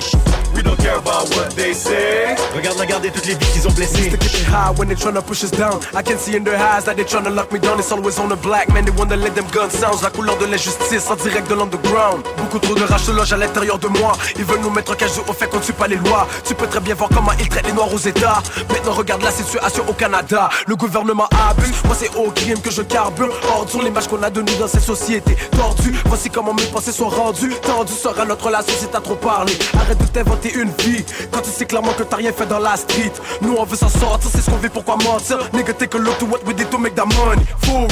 [0.60, 2.36] We don't care about what they say.
[2.54, 4.10] Regarde la garde et toutes les vies qu'ils ont blessées.
[4.10, 5.80] Used to get me high when they tryna push us down.
[5.96, 7.80] I can see in their eyes that they tryna lock me down.
[7.80, 10.04] It's always on the black man, they wanna let them guns sounds.
[10.04, 12.26] La couleur de l'injustice en direct de l'underground.
[12.36, 14.18] Beaucoup trop de rage se loge à l'intérieur de moi.
[14.36, 16.28] Ils veulent nous mettre en cage au fait qu'on ne suit pas les lois.
[16.44, 18.44] Tu peux très bien voir comment ils traitent les noirs aux États.
[18.68, 20.50] Maintenant regarde la situation au Canada.
[20.68, 21.72] Le gouvernement abuse.
[21.86, 23.34] Moi c'est au crime que je carbure.
[23.56, 25.96] Ordure l'image qu'on a de nous dans ces sociétés tordues.
[26.04, 27.54] Voici comment mes pensées sont rendues.
[27.62, 29.58] Tendu sera notre relation si t'as trop parlé.
[29.80, 31.04] Arrête de t'inventer une vie.
[31.32, 33.14] Quand tu sais clairement que t'as rien fait dans la street.
[33.42, 35.38] Nous on veut s'en sortir, c'est ce qu'on vit, pourquoi mentir?
[35.54, 37.46] Nigga, take a look to what we did to make that money.
[37.64, 37.88] Fool.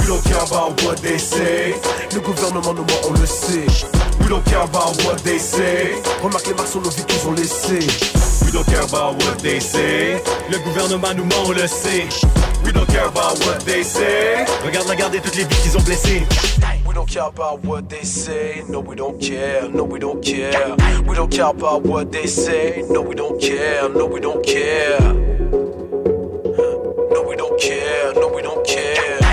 [0.00, 1.74] We don't care about what they say.
[2.14, 3.66] Le gouvernement nous ment, on le sait.
[4.20, 5.94] We don't care about what they say.
[6.22, 7.86] Remarque les marques sur nos vies qu'ils ont laissées.
[8.44, 10.22] We don't care about what they say.
[10.50, 12.08] Le gouvernement nous ment, on le sait.
[12.64, 14.44] We don't care about what they say.
[14.64, 16.22] Regarde la garde et toutes les vies qu'ils ont blessées.
[16.96, 18.64] Don't care about what they say.
[18.70, 19.68] No, we don't care.
[19.68, 20.74] No, we don't care.
[21.02, 22.86] We don't care about what they say.
[22.88, 23.86] No, we don't care.
[23.90, 24.98] No, we don't care.
[27.12, 28.14] No, we don't care.
[28.14, 29.25] No, we don't care.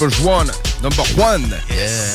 [0.00, 0.67] Number one.
[0.80, 1.42] Number one.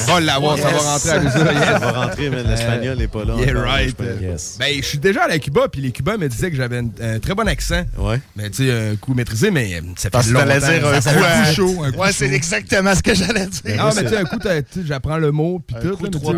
[0.07, 1.33] On va l'avoir, ça va rentrer à l'usure.
[1.63, 3.35] Ça va rentrer, mais l'espagnol n'est pas là.
[3.35, 3.95] Yeah, encore, right.
[4.21, 4.55] Yes.
[4.57, 6.87] Ben, je suis déjà allé à Cuba, puis les Cubains me disaient que j'avais un,
[7.01, 7.83] un très bon accent.
[7.97, 8.21] Ouais.
[8.37, 10.45] Mais tu sais, un coup maîtrisé, mais ça fait Parce que longtemps.
[10.45, 11.83] dire un Ça coup chaud.
[11.83, 13.61] un coup Ouais, c'est exactement ce que j'allais dire.
[13.79, 15.97] Ah, mais tu sais, un coup, t'as- tu sais, j'apprends le mot, puis tout.
[15.97, 16.33] coup, là, trois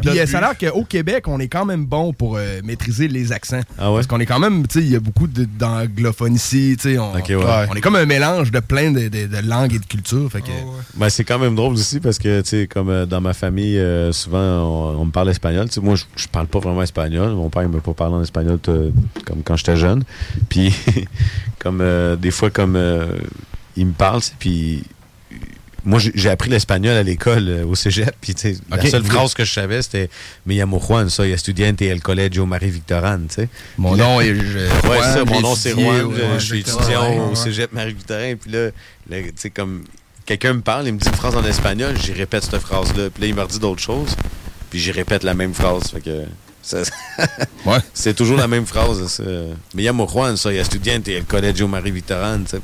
[0.00, 3.08] Puis euh, ça a l'air qu'au Québec, on est quand même bon pour euh, maîtriser
[3.08, 3.60] les accents.
[3.78, 3.96] Ah ouais?
[3.96, 6.98] Parce qu'on est quand même, tu sais, il y a beaucoup d'anglophones ici, tu sais.
[6.98, 7.66] On, Ok, ouais.
[7.70, 10.30] on est comme un mélange de plein de, de- de langues et de cultures.
[10.32, 10.50] Fait que,
[10.94, 13.78] Ben, c'est quand même drôle aussi parce que, tu sais, comme euh, dans ma famille,
[13.78, 15.66] euh, souvent, on, on me parle espagnol.
[15.82, 17.30] Moi, je, je parle pas vraiment espagnol.
[17.34, 18.72] Mon père, il m'a pas parlé en espagnol t-
[19.26, 20.04] comme quand j'étais jeune.
[20.48, 20.74] Puis,
[21.58, 23.06] comme euh, des fois, comme euh,
[23.76, 24.82] il me parle, puis
[25.84, 28.14] moi, j'ai appris l'espagnol à l'école, euh, au cégep.
[28.20, 28.82] Puis, tu sais, Ok.
[28.82, 30.10] la seule phrase que je savais, c'était
[30.44, 33.28] Me llamo Juan, soy estudiante el colegio Marie Victorane.
[33.78, 36.10] Mon là- nom est- je- Ouais, ça, mon nom, c'est Juan.
[36.38, 38.34] je- suis étudiant Ouais, au cégep Marie Victorin.
[38.40, 38.66] Puis là,
[39.08, 39.84] là, tu sais, comme
[40.28, 43.08] quelqu'un me parle, il me dit une phrase en espagnol, j'y répète cette phrase-là.
[43.10, 44.14] Puis là, il me redit d'autres choses,
[44.70, 45.84] puis j'y répète la même phrase.
[45.90, 46.24] Fait que
[46.62, 46.82] ça-
[47.94, 49.06] c'est toujours la même phrase.
[49.06, 49.22] ça.
[49.22, 52.44] Me llamo Juan, soy estudiante el colegio Marie Victorane.
[52.44, 52.62] tu sais.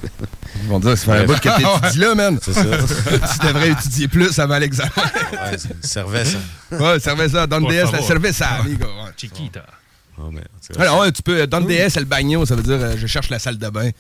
[0.63, 1.49] Ils vont dire, ça fait un bout que
[1.81, 2.39] t'étudies là, man.
[2.43, 2.63] C'est ça.
[3.41, 4.91] tu devrais étudier plus avant l'examen.
[5.33, 6.39] Ouais, servait ça.
[6.71, 7.47] Ouais, servait ça.
[7.47, 8.85] Donne DS, la servait ça, amigo.
[8.85, 9.11] Ouais.
[9.17, 9.65] Chiquita.
[10.19, 11.47] Oh, mais, c'est- Alors, ouais, tu peux.
[11.47, 13.91] Donne DS, el bagno, ça veut dire euh, je cherche la salle de bain.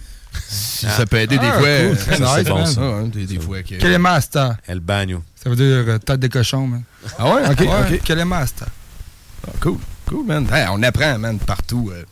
[0.48, 1.60] Si Ça peut aider des Ah, fois.
[1.60, 1.94] cool, euh,
[2.36, 3.62] c'est bon, ça, hein, des, des fois.
[3.62, 4.56] que- Quel est master?
[4.66, 5.22] El bagno.
[5.42, 6.82] Ça veut dire euh, tête de cochon, man.
[7.18, 7.42] Ah ouais?
[7.50, 7.66] Ok, Ouais.
[7.94, 8.00] ok.
[8.04, 8.68] Quel est master?
[9.46, 10.46] Ah, cool, cool, man.
[10.52, 11.90] Hey, on apprend, man, partout.
[11.92, 12.04] euh.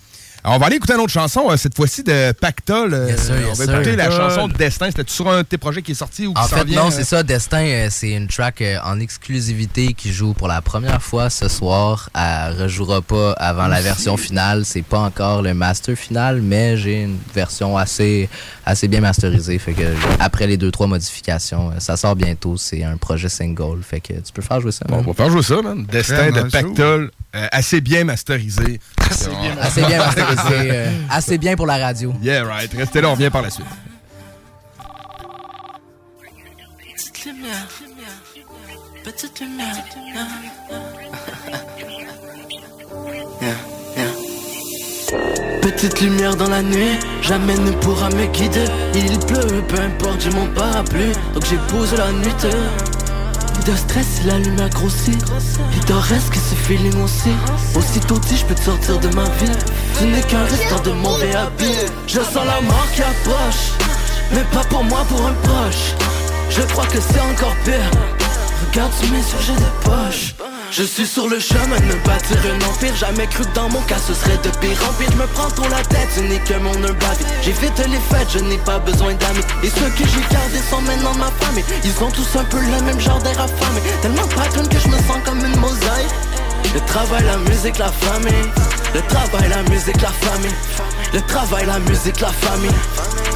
[0.44, 2.92] Alors, on va aller écouter une autre chanson, euh, cette fois-ci de Pactol.
[2.92, 3.74] euh, Yes, sir, on yes, va sir.
[3.74, 4.86] écouter la chanson de Destin.
[4.86, 6.88] C'était sur un de tes projets qui est sorti ou qui En fait, vient, non,
[6.88, 6.90] euh?
[6.90, 7.22] c'est ça.
[7.22, 11.46] Destin, euh, c'est une track euh, en exclusivité qui joue pour la première fois ce
[11.48, 12.10] soir.
[12.16, 14.64] Elle rejouera pas avant la version finale.
[14.64, 18.28] C'est pas encore le master final, mais j'ai une version assez,
[18.66, 19.60] assez bien masterisée.
[19.60, 22.56] Fait que après les deux trois modifications, euh, ça sort bientôt.
[22.56, 23.80] C'est un projet single.
[23.88, 24.86] Fait que tu peux faire jouer ça.
[24.88, 25.04] Bon, man.
[25.06, 25.86] on va faire jouer ça, man.
[25.86, 26.42] Destin de.
[26.50, 28.80] Pactol, euh, assez bien masterisé.
[29.10, 30.70] Assez bien Assez bien masterisé.
[30.70, 32.14] euh, assez bien pour la radio.
[32.22, 32.72] Yeah, right.
[32.76, 33.66] Restez là, on revient par la suite.
[36.94, 37.68] Petite lumière,
[39.04, 39.76] petite lumière.
[45.60, 48.64] Petite lumière dans la nuit, jamais ne pourra me guider.
[48.94, 52.32] Il pleut, peu importe, j'ai mon parapluie, donc j'épouse la nuit.
[53.66, 55.22] De stress, la lumière grossit.
[55.72, 57.30] Pittoresque, ce feeling aussi.
[57.76, 59.56] Aussitôt dit, je peux te sortir de ma vie.
[59.98, 61.78] Tu n'es qu'un restant de mauvais habit.
[62.08, 63.70] Je sens la mort qui approche,
[64.32, 65.94] mais pas pour moi, pour un proche.
[66.50, 67.90] Je crois que c'est encore pire.
[68.68, 70.34] Regarde, tu mets sur j'ai des poches.
[70.72, 72.96] Je suis sur le chemin de me bâtir un empire.
[72.96, 75.10] Jamais cru que dans mon cas ce serait de pire en pire.
[75.12, 76.96] Je me prends trop la tête, ce n'est que mon humble
[77.42, 79.44] J'évite les fêtes, je n'ai pas besoin d'amis.
[79.62, 81.64] Et ceux que j'ai gardés sont maintenant ma famille.
[81.84, 83.82] Ils ont tous un peu le même genre d'air affamé.
[84.00, 86.08] Tellement patron que je me sens comme une mosaïque.
[86.72, 88.48] Le travail, la musique, la famille.
[88.94, 90.54] Le travail, la musique, la famille.
[91.12, 92.70] Le travail, la musique, la famille.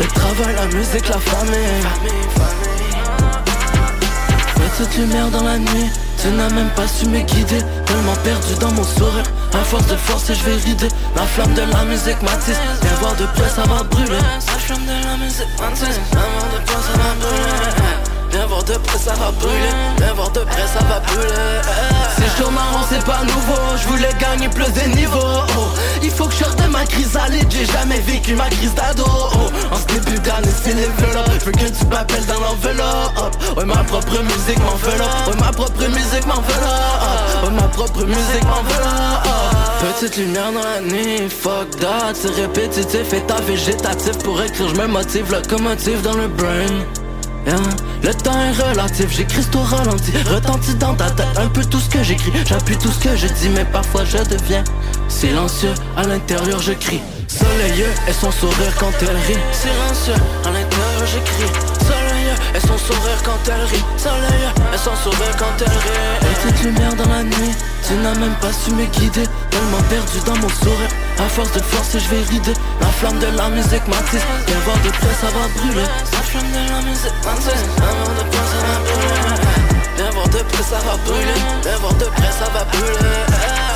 [0.00, 2.75] Le travail, la musique, la famille
[4.66, 5.90] Petite lumière dans la nuit.
[6.20, 7.62] Tu n'as même pas su me guider.
[7.86, 9.24] Tellement perdu dans mon sourire.
[9.54, 13.14] À force de forcer je vais rider La flamme de la musique m'attise Viens voir
[13.16, 14.18] de près ça va brûler.
[14.18, 16.00] La flamme de la musique m'attise
[19.06, 20.14] ça va brûler.
[20.16, 21.62] Voir de près ça va brûler.
[22.38, 23.62] Tourne en rond c'est pas nouveau.
[23.80, 25.44] Je voulais gagner plus de niveaux.
[25.56, 25.68] Oh.
[26.02, 29.04] Il faut que je sorte ma crise à J'ai jamais vécu ma crise d'ado.
[29.06, 29.72] Oh.
[29.72, 33.56] En ce début d'année c'est l'enveloppe Je veux que tu m'appelles dans l'enveloppe.
[33.56, 35.28] Ouais ma propre musique m'enveloppe.
[35.28, 37.44] Ouais ma propre musique m'enveloppe.
[37.44, 39.94] Ouais ma propre musique m'enveloppe.
[39.94, 42.14] Petite lumière dans la nuit, fuck that.
[42.14, 46.66] C'est répétitif, état végétatif Pour écrire je me motive, locomotive dans le brain
[47.46, 47.54] Yeah.
[48.02, 50.10] Le temps est relatif, j'écris tout ralenti.
[50.28, 52.32] Retentit dans ta tête un peu tout ce que j'écris.
[52.44, 54.64] J'appuie tout ce que je dis mais parfois je deviens
[55.08, 57.00] Silencieux, à l'intérieur je crie.
[57.28, 59.40] Soleilleux et son sourire quand elle rit.
[59.52, 61.52] Silencieux, à l'intérieur j'écris
[61.84, 62.05] Soleilleux
[62.54, 66.94] et son sourire quand elle rit Soleilleux et son sourire quand elle rit Petite lumière
[66.94, 67.54] dans la nuit,
[67.86, 69.24] tu n'as même pas su me guider.
[69.50, 70.90] Tellement perdu dans mon sourire.
[71.18, 72.52] À force de forcer je vais rider.
[72.80, 74.24] La flamme de la musique m'attise.
[74.46, 75.86] Viens voir de près ça va brûler.
[76.12, 77.62] La flamme de la musique m'attise.
[77.62, 79.45] De près ça va brûler
[79.96, 81.40] Viens voir de près ça va brûler.
[81.62, 83.16] Viens voir de près ça va brûler.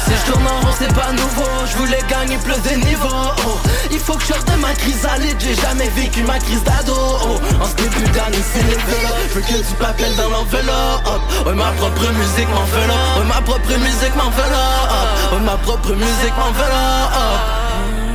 [0.04, 1.50] Si je tourne en rond c'est pas nouveau.
[1.70, 3.08] Je voulais gagner plus de niveaux.
[3.46, 3.58] Oh.
[3.90, 5.36] Il faut que je sorte de ma crise à l'aide.
[5.38, 6.94] J'ai jamais vécu ma crise d'ado.
[6.94, 7.62] Oh.
[7.62, 11.46] En ce début d'année c'est l'enveloppe Je veux que tu m'appelles dans l'enveloppe.
[11.46, 17.16] Ouais ma propre musique m'enveloppe Ouais ma propre musique m'enveloppe Ouais ma propre musique m'enveloppe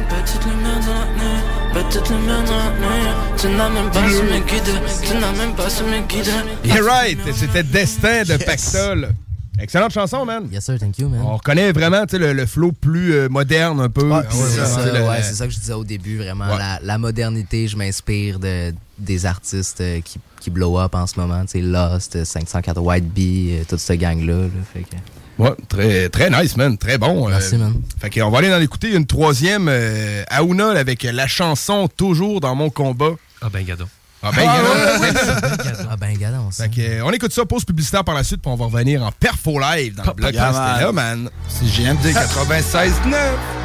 [0.10, 0.75] Petite lumière
[1.94, 6.32] nuit Tu n'as même pas su me guider Tu n'as même pas su me guider
[6.64, 9.10] You're right, c'était Destin de Pactol.
[9.58, 10.50] Excellente chanson, man.
[10.52, 11.22] Yes, sir, thank you, man.
[11.24, 14.10] On reconnaît vraiment le, le flow plus euh, moderne un peu.
[14.30, 16.48] Puis, C'est euh, ça, le- ouais, ça que je disais au début, vraiment.
[16.50, 16.58] Ouais.
[16.58, 21.18] La, la modernité, je m'inspire de, des artistes euh, qui, qui blow up en ce
[21.18, 21.42] moment.
[21.46, 24.34] Tu sais, Lost, euh, 504 White Bee, toute cette gang-là.
[24.42, 24.96] là, fait que...
[25.38, 26.78] Ouais, très, très nice, man.
[26.78, 27.28] Très bon.
[27.28, 27.74] Merci, man.
[28.00, 32.56] Fait qu'on va aller en écouter une troisième, euh, Aouna, avec la chanson Toujours dans
[32.56, 33.12] mon combat.
[33.42, 33.88] Ah ben, gadon.
[34.24, 35.88] Ah ben, gadon.
[35.90, 36.50] Ah ben, gadon.
[36.52, 39.04] Fait que, euh, on écoute ça, pause publicitaire par la suite, puis on va revenir
[39.04, 40.34] en perfo live dans le bloc.
[40.34, 41.24] Yeah, là, man.
[41.24, 41.30] man.
[41.48, 43.56] C'est GMD 96.9.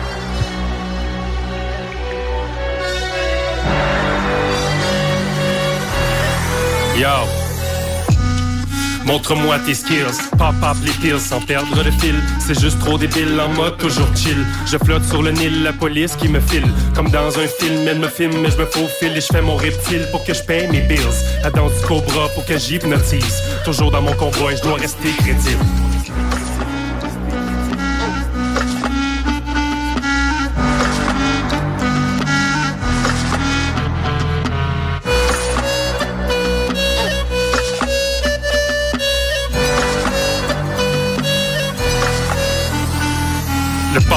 [6.99, 7.40] Yo.
[9.11, 12.15] Montre-moi tes skills, pop pop les pills sans perdre le fil.
[12.39, 14.47] C'est juste trop débile en mode toujours chill.
[14.67, 16.69] Je flotte sur le Nil, la police qui me file.
[16.95, 19.57] Comme dans un film, elle me filme, mais je me faufile et je fais mon
[19.57, 21.01] reptile pour que je paye mes bills.
[21.43, 23.43] La danse du cobra pour que j'hypnotise.
[23.65, 25.65] Toujours dans mon convoi, je dois rester crédible.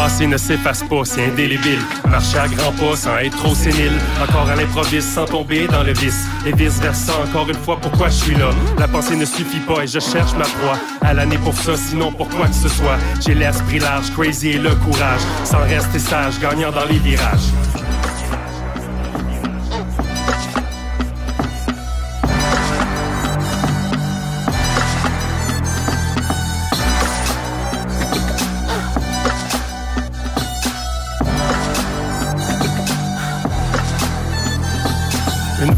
[0.04, 1.80] Passé ne s'efface pas, c'est indélébile.
[2.10, 3.94] Marcher à grands pas sans être trop sénile.
[4.22, 6.26] Encore à l'improviste sans tomber dans le vice.
[6.46, 8.50] Et vice versa, encore une fois, pourquoi je suis là?
[8.78, 10.78] La pensée ne suffit pas et je cherche ma proie.
[11.00, 12.98] À l'année pour ça, sinon pour quoi que ce soit?
[13.26, 15.22] J'ai l'esprit large, crazy et le courage.
[15.46, 17.48] Sans rester sage, gagnant dans les virages.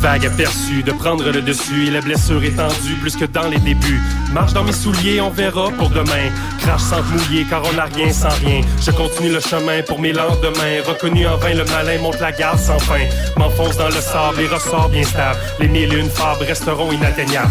[0.05, 3.99] Vague aperçue de prendre le dessus et la blessure étendue plus que dans les débuts.
[4.31, 6.29] Marche dans mes souliers, on verra pour demain.
[6.59, 8.61] Crache sans mouiller car on n'a rien sans rien.
[8.79, 10.83] Je continue le chemin pour mes lendemains.
[10.85, 13.05] Reconnu en vain, le malin monte la garde sans fin.
[13.35, 15.39] M'enfonce dans le sable et ressort bien stable.
[15.59, 17.49] Les mille et une fables resteront inatteignables.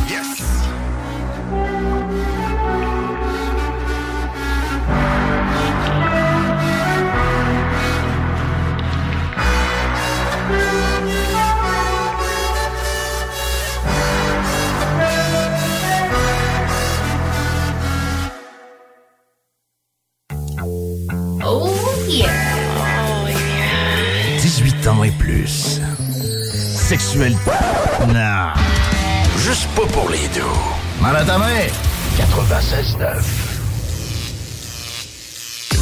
[31.27, 31.71] Ta main.
[32.17, 33.44] 96.9.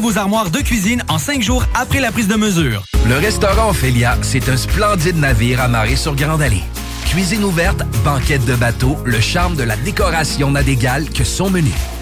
[0.00, 2.82] vos armoires de cuisine en cinq jours après la prise de mesure.
[3.08, 6.62] Le restaurant Ophélia, c'est un splendide navire amarré sur Grande Allée.
[7.06, 11.72] Cuisine ouverte, banquette de bateau, le charme de la décoration n'a d'égal que son menu.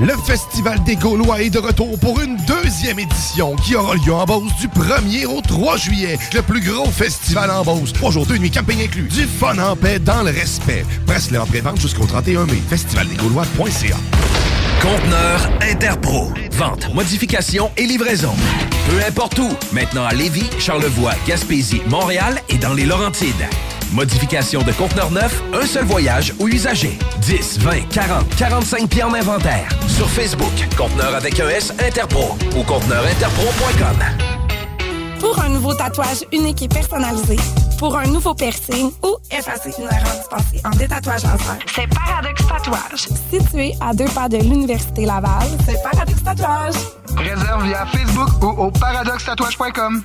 [0.00, 4.24] Le Festival des Gaulois est de retour pour une deuxième édition qui aura lieu en
[4.24, 6.16] Beauce du 1er au 3 juillet.
[6.34, 7.92] Le plus gros festival en Beauce.
[7.92, 9.08] Trois jours, deux nuits, camping inclus.
[9.08, 10.86] Du fun en paix dans le respect.
[11.04, 12.62] Presse-le en pré-vente jusqu'au 31 mai.
[12.68, 13.96] Festivaldesgaulois.ca
[14.80, 16.32] Conteneur Interpro.
[16.52, 18.32] Vente, modification et livraison.
[18.88, 19.48] Peu importe où.
[19.72, 23.48] Maintenant à Lévis, Charlevoix, Gaspésie, Montréal et dans les Laurentides.
[23.92, 26.98] Modification de conteneur neuf, un seul voyage ou usager.
[27.22, 29.68] 10, 20, 40, 45 pieds en inventaire.
[29.88, 33.96] Sur Facebook, conteneur avec un S Interpro ou conteneurinterpro.com.
[35.20, 37.36] Pour un nouveau tatouage unique et personnalisé,
[37.78, 43.08] pour un nouveau piercing ou effacer une erreur dispensée en détatouage laser, c'est Paradox Tatouage.
[43.32, 46.74] Situé à deux pas de l'Université Laval, c'est Paradox Tatouage.
[47.16, 50.04] Réserve via Facebook ou au paradoxtatouage.com.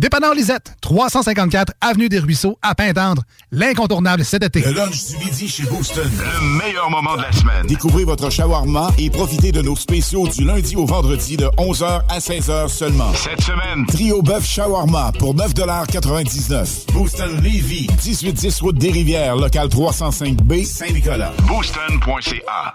[0.00, 3.22] Dépanneur Lisette, 354 Avenue des Ruisseaux, à Pintendre.
[3.50, 4.60] L'incontournable cet été.
[4.60, 6.04] Le lunch du midi chez Booston.
[6.04, 7.66] Le meilleur moment de la semaine.
[7.66, 12.18] Découvrez votre shawarma et profitez de nos spéciaux du lundi au vendredi de 11h à
[12.18, 13.12] 16h seulement.
[13.14, 20.64] Cette semaine, trio bœuf shawarma pour 9,99 Booston Levy, 1810 route des Rivières, local 305B,
[20.64, 21.32] Saint-Nicolas.
[21.46, 22.74] Booston.ca.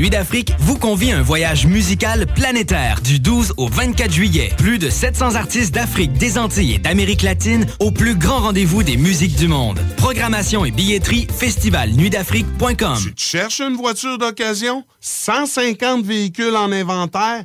[0.00, 4.50] Nuit d'Afrique vous convie à un voyage musical planétaire du 12 au 24 juillet.
[4.56, 8.96] Plus de 700 artistes d'Afrique, des Antilles et d'Amérique latine au plus grand rendez-vous des
[8.96, 9.78] musiques du monde.
[9.98, 12.96] Programmation et billetterie festivalnuitdafrique.com.
[12.98, 14.84] Tu cherches une voiture d'occasion?
[15.00, 17.44] 150 véhicules en inventaire?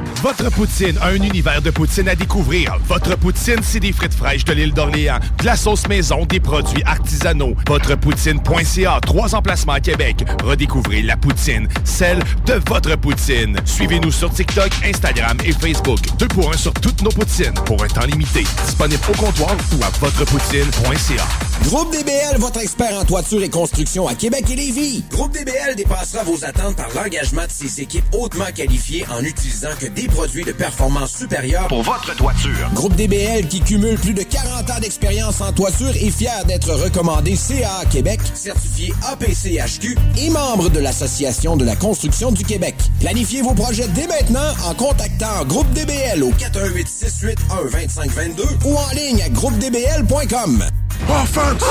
[0.21, 2.77] Votre poutine, un univers de poutine à découvrir.
[2.87, 6.83] Votre poutine, c'est des frites fraîches de l'île d'Orléans, de la sauce maison, des produits
[6.85, 7.55] artisanaux.
[7.67, 10.23] Votrepoutine.ca, trois emplacements à Québec.
[10.43, 13.57] Redécouvrez la poutine, celle de votre poutine.
[13.65, 15.99] Suivez-nous sur TikTok, Instagram et Facebook.
[16.19, 18.43] Deux pour un sur toutes nos poutines, pour un temps limité.
[18.67, 21.25] Disponible au comptoir ou à votrepoutine.ca.
[21.63, 25.03] Groupe DBL, votre expert en toiture et construction à Québec et Lévis.
[25.11, 29.85] Groupe DBL dépassera vos attentes par l'engagement de ses équipes hautement qualifiées en utilisant que
[29.85, 32.69] des produits de performance supérieure Pour votre toiture.
[32.73, 37.35] Groupe DBL qui cumule plus de 40 ans d'expérience en toiture est fier d'être recommandé
[37.35, 42.75] CA Québec, certifié APCHQ et membre de l'Association de la construction du Québec.
[42.99, 48.89] Planifiez vos projets dès maintenant en contactant Groupe DBL au 418 681 2522 ou en
[48.95, 50.63] ligne à groupedbl.com.
[51.09, 51.63] Offense!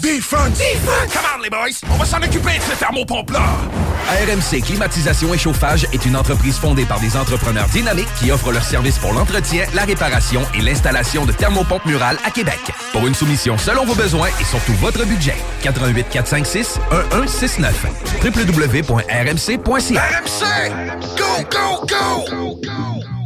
[0.00, 0.58] Defense!
[0.58, 1.12] Defense!
[1.12, 1.80] Come on, les boys!
[1.90, 3.42] On va s'en occuper de ce thermopompe-là!
[4.08, 7.85] ARMC Climatisation et Chauffage est une entreprise fondée par des entrepreneurs dynamiques
[8.18, 12.58] qui offrent leurs services pour l'entretien, la réparation et l'installation de thermopompes murales à Québec.
[12.92, 15.36] Pour une soumission selon vos besoins et surtout votre budget.
[15.62, 17.86] 88 456 1169
[18.24, 20.70] www.rmc.ca RMC!
[21.16, 23.25] Go, go, go!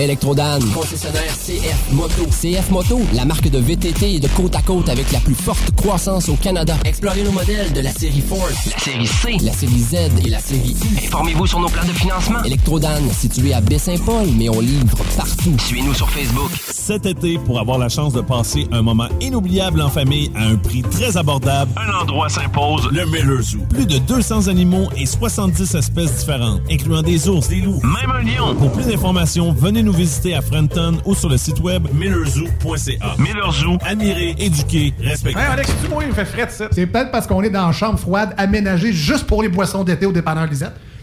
[0.00, 2.24] Electrodan, concessionnaire CF Moto.
[2.30, 6.30] CF Moto, la marque de VTT de côte à côte avec la plus forte croissance
[6.30, 6.74] au Canada.
[6.86, 9.94] Explorez nos modèles de la série Force, la série C, la série Z
[10.24, 11.06] et la série I.
[11.06, 12.42] Informez-vous sur nos plans de financement.
[12.44, 15.54] Electrodan, situé à Baie-Saint-Paul, mais on livre partout.
[15.58, 16.50] Suivez-nous sur Facebook.
[16.70, 20.56] Cet été, pour avoir la chance de passer un moment inoubliable en famille à un
[20.56, 23.58] prix très abordable, un endroit s'impose, le Miller Zoo.
[23.68, 28.22] Plus de 200 animaux et 70 espèces différentes, incluant des ours, des loups, même un
[28.22, 28.54] lion.
[28.54, 33.14] Pour plus d'informations, venez nous visiter à Frenton ou sur le site web millerzoo.ca.
[33.18, 35.38] Miller Zoo, admirer, éduquer, respecter.
[35.40, 36.68] Hey Alex, tu moi, il me fait frais de ça.
[36.72, 40.06] C'est peut-être parce qu'on est dans une chambre froide aménagée juste pour les boissons d'été
[40.06, 40.74] au dépanneur Lisette.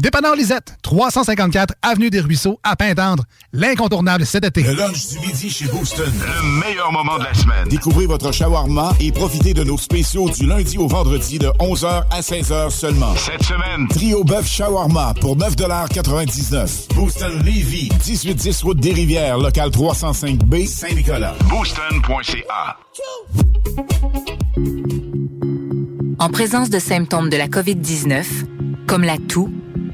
[0.00, 3.24] Dépanneur Lisette, 354 Avenue des Ruisseaux, à Pintendre.
[3.52, 4.62] L'incontournable cet été.
[4.62, 6.10] Le lunch du midi chez Booston.
[6.10, 7.68] Le meilleur moment de la semaine.
[7.68, 12.20] Découvrez votre shawarma et profitez de nos spéciaux du lundi au vendredi de 11h à
[12.20, 13.14] 16h seulement.
[13.16, 20.66] Cette semaine, Trio bœuf shawarma pour 9,99 Booston Levy, 1810 route des Rivières, local 305B,
[20.66, 21.34] Saint-Nicolas.
[21.50, 22.78] booston.ca.
[26.18, 28.24] En présence de symptômes de la COVID-19,
[28.86, 29.50] comme la toux,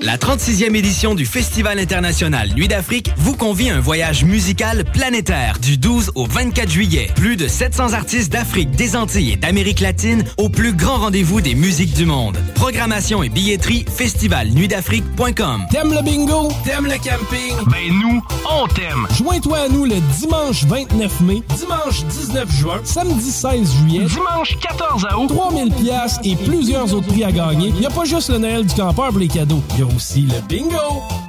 [0.00, 5.58] La 36e édition du Festival international Nuit d'Afrique vous convie à un voyage musical planétaire
[5.58, 7.10] du 12 au 24 juillet.
[7.16, 11.56] Plus de 700 artistes d'Afrique, des Antilles et d'Amérique latine au plus grand rendez-vous des
[11.56, 12.38] musiques du monde.
[12.54, 15.66] Programmation et billetterie festivalnuitdafrique.com.
[15.70, 16.48] T'aimes le bingo?
[16.64, 17.56] T'aimes le camping?
[17.66, 19.08] Ben nous, on t'aime.
[19.16, 25.06] Joins-toi à nous le dimanche 29 mai, dimanche 19 juin, samedi 16 juillet, Dimanche 14
[25.18, 25.28] août.
[25.28, 27.68] 3000 pièces et plusieurs autres prix à gagner.
[27.74, 29.62] Il n'y a pas juste le Noël du campeur pour les cadeaux.
[29.74, 31.27] Il y a aussi le bingo.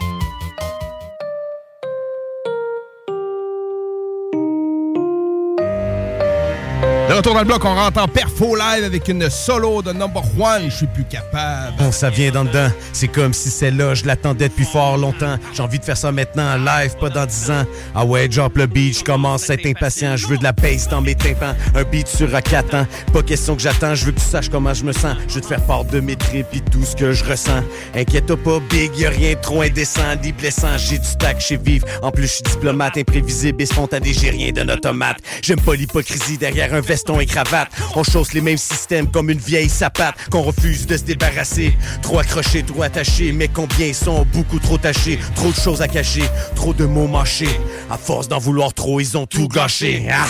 [7.10, 10.22] De retour dans le bloc, on rentre en perfo live avec une solo de number
[10.40, 10.66] one.
[10.66, 11.76] Je suis plus capable.
[11.80, 12.70] Bon, ça vient d'en dedans.
[12.94, 15.40] C'est comme si celle-là, je l'attendais depuis fort longtemps.
[15.56, 17.66] J'ai envie de faire ça maintenant en live, pas dans 10 ans.
[17.96, 20.18] Ah ouais, drop le beat, je commence à être impatient.
[20.18, 21.56] Je veux de la bass dans mes tympans.
[21.74, 22.86] Un beat sur à 4 ans.
[23.12, 25.16] Pas question que j'attends, je veux que tu saches comment je me sens.
[25.28, 27.64] Je veux te faire part de mes tripes et tout ce que je ressens.
[27.96, 30.78] Inquiète pas, big, y a rien de trop indécent ni blessant.
[30.78, 31.86] J'ai du stack chez Vive.
[32.04, 34.14] En plus, je suis diplomate, imprévisible et spontané.
[34.14, 35.18] J'ai rien d'un automate.
[35.42, 36.82] J'aime pas l'hypocrisie derrière un
[37.96, 41.78] On chausse les mêmes systèmes comme une vieille sapate qu'on refuse de se débarrasser.
[42.02, 45.20] Trop accrochés, trop attachés, mais combien sont beaucoup trop tachés?
[45.36, 46.24] Trop de choses à cacher,
[46.56, 47.60] trop de mots mâchés.
[47.90, 50.08] À force d'en vouloir trop, ils ont tout gâché.
[50.12, 50.26] Ah!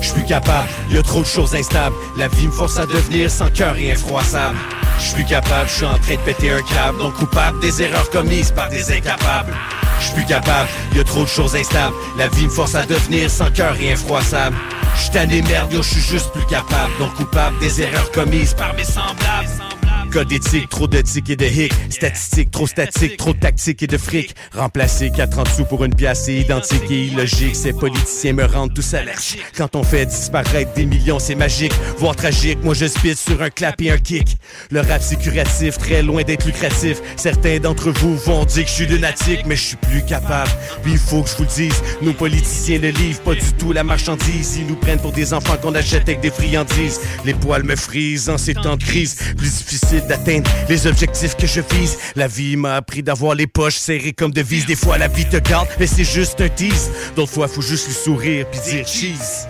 [0.00, 1.96] Je suis capable, y a trop de choses instables.
[2.18, 4.58] La vie me force à devenir sans cœur et infroissable.
[4.98, 8.10] Je suis capable, je suis en train de péter un câble, donc coupable des erreurs
[8.10, 9.54] commises par des incapables.
[10.00, 11.94] Je suis capable, y a trop de choses instables.
[12.18, 14.56] La vie me force à devenir sans cœur et infroissable.
[14.96, 18.74] Je tanné merde, yo, je suis juste plus capable, donc coupable des erreurs commises par
[18.74, 19.73] mes semblables.
[20.14, 21.72] Code éthique, trop de tics et de hic.
[21.90, 24.36] Statistique, trop statique, trop de tactique et de fric.
[24.52, 27.56] Remplacer 4 sous pour une pièce, c'est identique et illogique.
[27.56, 29.42] Ces politiciens me rendent tous allergiques.
[29.56, 32.62] Quand on fait disparaître des millions, c'est magique, voire tragique.
[32.62, 34.36] Moi, je spit sur un clap et un kick.
[34.70, 36.98] Le rap, c'est curatif, très loin d'être lucratif.
[37.16, 40.50] Certains d'entre vous vont dire que je suis lunatique, mais je suis plus capable.
[40.84, 43.72] Puis il faut que je vous le dise, nos politiciens ne livrent pas du tout
[43.72, 44.58] la marchandise.
[44.58, 47.00] Ils nous prennent pour des enfants qu'on achète avec des friandises.
[47.24, 49.16] Les poils me frisent en ces temps de crise.
[49.36, 51.98] Plus difficile d'atteindre les objectifs que je vise.
[52.16, 54.66] La vie m'a appris d'avoir les poches serrées comme devises.
[54.66, 56.90] Des fois, la vie te garde, mais c'est juste un tease.
[57.16, 59.46] D'autres fois, faut juste lui sourire puis dire cheese.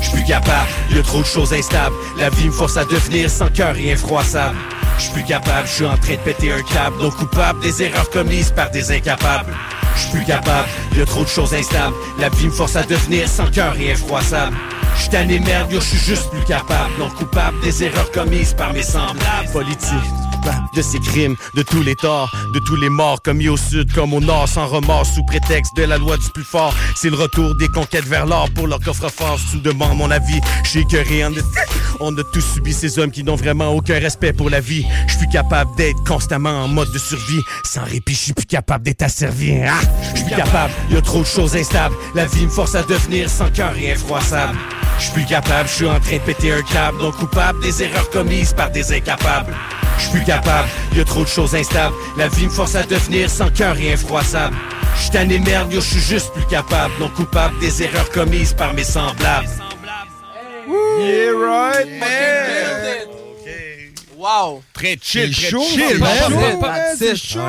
[0.00, 1.94] Je suis plus capable, y a trop de choses instables.
[2.18, 4.56] La vie me force à devenir sans cœur et infroissable.
[4.98, 6.96] Je plus capable, je suis en train de péter un câble.
[7.00, 9.52] Non coupable des erreurs commises par des incapables.
[9.96, 11.94] Je plus capable, y trop de choses instables.
[12.18, 14.56] La vie me force à devenir sans cœur et infroissable.
[14.94, 16.92] Je suis tanné merde, je suis juste plus capable.
[16.98, 19.50] Non coupable des erreurs commises par mes semblables.
[19.52, 20.33] Politique
[20.74, 24.12] de ces crimes, de tous les torts, de tous les morts, commis au sud comme
[24.12, 26.74] au nord, sans remords, sous prétexte de la loi du plus fort.
[26.96, 29.38] C'est le retour des conquêtes vers l'or pour leur coffre-fort.
[29.54, 31.24] Me demandes mon avis, suis écœuré.
[31.24, 31.40] On a,
[32.00, 34.84] on a tous subi ces hommes qui n'ont vraiment aucun respect pour la vie.
[35.06, 37.40] Je suis capable d'être constamment en mode de survie.
[37.64, 39.54] Sans répit, je suis plus capable d'être asservi.
[39.66, 39.80] Ah,
[40.14, 41.94] je suis capable, y a trop de choses instables.
[42.14, 44.58] La vie me force à devenir sans cœur et infroissable.
[44.98, 47.82] Je suis plus capable, je suis en train de péter un câble, non coupable des
[47.82, 49.54] erreurs commises par des incapables.
[50.94, 51.94] Y a trop de choses instables.
[52.16, 54.56] La vie me force à devenir sans cœur et infroissable.
[54.96, 58.52] Je suis tanné merde, yo, je suis juste plus capable, non coupable des erreurs commises
[58.52, 59.48] par mes semblables.
[60.98, 63.23] Yeah, right, man!
[64.24, 64.62] Wow!
[64.72, 66.02] Très chill, très chaud, chill,
[66.96, 67.40] c'est chaud.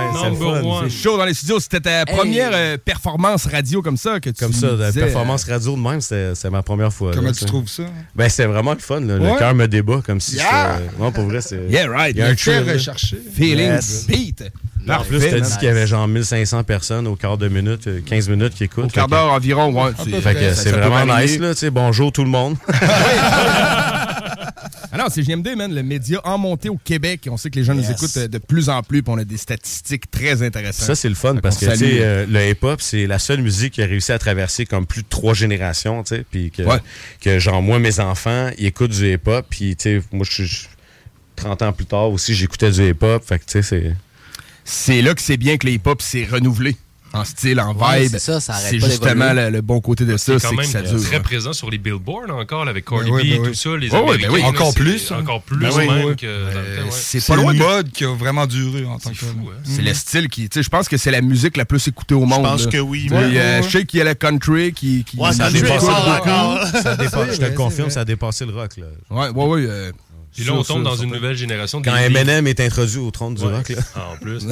[0.83, 1.61] C'est chaud dans les studios.
[1.61, 5.73] C'était ta première euh, performance radio comme ça que tu Comme ça, la performance radio
[5.77, 7.11] de même, c'est ma première fois.
[7.13, 7.83] Comment là, tu trouves ça?
[8.13, 8.99] Ben, c'est vraiment le fun.
[8.99, 9.15] là.
[9.15, 9.31] Ouais.
[9.31, 10.79] Le cœur me débat comme si Yeah!
[10.79, 11.61] j'étais- Non, pour vrai, c'est.
[11.69, 12.13] Yeah, right.
[12.13, 13.21] Il y a un chill, recherché.
[13.33, 14.05] Feeling Yes.
[14.07, 14.43] beat.
[14.89, 18.01] En plus, t'as dit qu'il y avait genre 1500 personnes au quart de minute, euh,
[18.05, 18.85] 15 minutes qui écoutent.
[18.85, 19.91] Au quart d'heure environ, ouais.
[19.97, 21.53] Fait c'est- que c'est vraiment nice, là.
[21.53, 22.57] Tu sais, bonjour tout le monde.
[24.97, 27.27] Ah non, c'est JMD, man, le média en montée au Québec.
[27.29, 29.25] On sait que les gens nous écoutent euh, de plus en plus, puis on a
[29.25, 30.87] des statistiques très intéressantes.
[30.87, 33.81] Ça, c'est le fun parce que sais, euh, le hip-hop, c'est la seule musique qui
[33.81, 36.25] a réussi à traverser comme plus de trois générations, tu sais.
[36.31, 36.79] Puis que, Ouais.
[37.19, 39.45] que, genre, moi, mes enfants, ils écoutent du hip-hop.
[39.49, 40.67] Puis, tu sais, moi, je suis
[41.35, 43.21] 30 ans plus tard aussi, j'écoutais du hip-hop.
[43.25, 43.93] Fait que, tu sais, c'est.
[44.63, 46.77] C'est là que c'est bien que le hip-hop s'est renouvelé.
[47.15, 48.11] En style, en Ouais, vibe.
[48.11, 50.65] c'est ça, ça C'est justement le, le bon côté de ça, C'est quand que même
[50.65, 51.01] ça dure.
[51.01, 51.21] très hein.
[51.21, 53.47] présent sur les billboards encore, avec Cardi Ben B ben et oui.
[53.49, 53.69] tout ça.
[53.77, 54.01] Les ben
[54.31, 54.43] oui.
[54.43, 55.17] Encore plus, hein.
[55.21, 56.15] Encore plus Ben oui, même oui.
[56.15, 56.89] que le ouais.
[56.91, 59.27] C'est pas de- mode qui a vraiment duré en tant que tel.
[59.63, 60.49] C'est le style qui.
[60.49, 62.43] Tu sais, je pense que c'est la musique la plus écoutée au monde.
[62.43, 62.71] pense là.
[62.71, 63.61] que oui, euh.
[63.63, 65.05] Je sais qu'il y a le country qui.
[65.33, 66.25] ça a qui dépassé écoute le rock.
[66.83, 66.97] Ça
[67.31, 68.71] je te le confirme, ça a dépassé le rock.
[69.09, 69.91] Ouais, ouais, ouais.
[70.35, 71.81] Puis là, on sûr, tombe sûr, dans une nouvelle génération.
[71.81, 73.55] Quand Eminem est introduit au trône du Ouais.
[73.55, 73.81] rock, là.
[73.95, 74.45] Ah, en plus.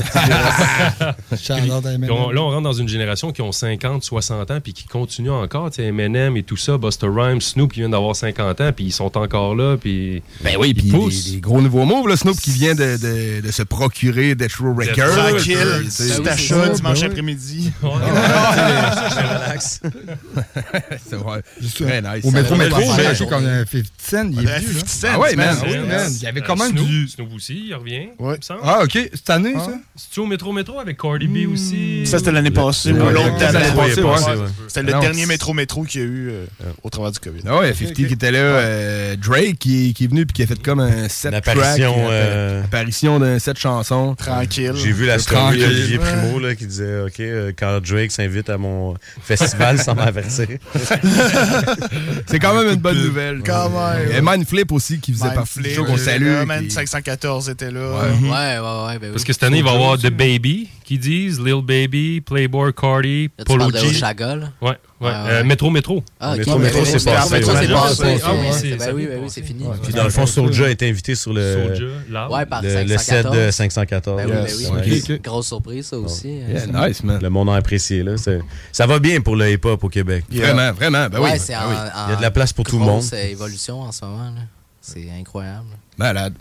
[2.10, 5.32] On- là, on rentre dans une génération qui ont 50, 60 ans, puis qui continuent
[5.32, 5.70] encore.
[5.72, 8.86] Tu sais, Eminem et tout ça, Buster Rhymes, Snoop qui viennent d'avoir 50 ans, puis
[8.86, 10.22] ils sont encore là, puis.
[10.42, 13.52] Ben oui, puis des, des gros nouveaux moves, là, Snoop qui vient de, de, de
[13.52, 15.16] se procurer Death Row Records.
[15.16, 17.72] Tranquille, c'est t'achètes ça, dimanche ben après-midi.
[17.84, 19.82] relax.
[21.10, 21.42] c'est vrai.
[21.76, 22.26] Très nice.
[22.26, 23.30] Au métro, métro, acheté jour.
[23.30, 24.82] comme un 50 Cent, il est vieux, 50 là.
[24.88, 25.98] Cent, Ah ouais, man, oui, man.
[25.98, 26.12] man.
[26.16, 27.08] Il y avait quand même Snoop, du...
[27.08, 28.08] Snoop aussi, il revient.
[28.20, 28.36] Ouais.
[28.38, 28.56] il.
[28.64, 28.98] Ah, OK.
[29.14, 29.74] Cette année, ça?
[29.96, 32.06] C'est-tu au Métro Métro avec Cardi B aussi?
[32.06, 32.92] Ça, c'était l'année passée.
[32.92, 34.48] L'autre ouais.
[34.68, 36.46] C'était le Non, dernier c'est- métro-métro qu'il y a eu euh,
[36.84, 37.42] au travers du COVID.
[37.48, 40.48] Ah ouais, 50 qui était là, euh, Drake qui, qui est venu puis qui a
[40.48, 44.16] fait comme un set apparition, euh, apparition d'un set chanson.
[44.16, 44.74] Tranquille.
[44.76, 45.98] J'ai vu la story d'Olivier.
[45.98, 47.22] Primo là, qui disait OK,
[47.58, 50.48] quand Drake s'invite à mon festival sans m'avertir.
[52.28, 53.42] C'est quand même une bonne nouvelle.
[53.46, 54.12] Quand même.
[54.12, 56.26] Et Mindflip aussi qui faisait partie Flip, show qu'on salue.
[56.26, 57.80] là, man, qui- 514 était là.
[57.82, 59.00] Ouais, ouais, ouais.
[59.00, 59.12] Ben oui.
[59.12, 62.72] Parce que cette année, il va y avoir The Baby qui disent, Lil Baby, Playboy,
[62.74, 63.88] Cardi, Là, Polo G.
[63.88, 64.50] Oshaga, là?
[64.62, 64.78] Ouais, ouais.
[65.02, 65.44] Ouais, Euh, ouais.
[65.44, 66.04] Métro Métro.
[66.20, 66.38] Ah, ok.
[66.40, 67.34] Métro, métro, c'est passé.
[67.36, 67.58] métro, ouais.
[67.60, 68.04] c'est Ouais, passé.
[68.04, 68.52] ouais, Ah oui, ouais.
[68.54, 69.66] c'est- ben oui, ben oui, c'est fini.
[69.84, 72.32] Puis dans le fond, Soulja a été invité sur le, Soulja, là.
[72.32, 73.38] Ouais, par le, le set 514.
[73.38, 74.22] de 514.
[74.24, 75.20] Ben.
[75.24, 76.40] Grosse surprise, ça aussi.
[76.50, 77.20] Euh, nice, man.
[77.22, 78.04] Le monde a apprécié.
[78.04, 78.18] Là.
[78.18, 78.42] C'est-
[78.72, 80.26] Ça va bien pour le hip-hop au Québec.
[80.32, 81.08] Vraiment, vraiment.
[81.10, 81.32] Ben oui.
[81.32, 83.04] ouais, c'est Il y a de la place pour tout le monde.
[83.14, 84.24] euh, évolution en ce moment.
[84.26, 84.42] là.
[84.86, 85.68] C'est incroyable.
[85.98, 86.34] Malade.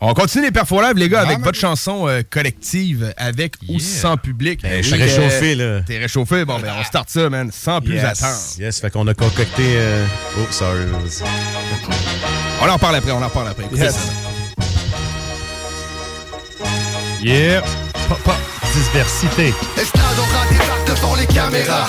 [0.00, 4.18] On continue les perfos live, les gars, avec votre chanson euh, collective, avec ou sans
[4.18, 4.60] public.
[4.62, 5.80] Ben, je Fait suis réchauffé, là.
[5.80, 6.44] T'es réchauffé?
[6.44, 8.04] Bon, ben, on start ça, man, sans plus Yes.
[8.22, 8.38] attendre.
[8.58, 9.62] Yes, fait qu'on a concocté.
[9.62, 10.04] euh,
[10.36, 10.80] Oh, sorry.
[12.60, 13.64] On en parle après, on en parle après.
[13.64, 13.94] Écoutez Yes.
[13.94, 14.00] ça.
[17.22, 17.62] Yeah.
[18.08, 18.34] Pop, pop.
[18.74, 19.54] Diversité.
[19.80, 21.88] Estrade aura débarque devant les caméras.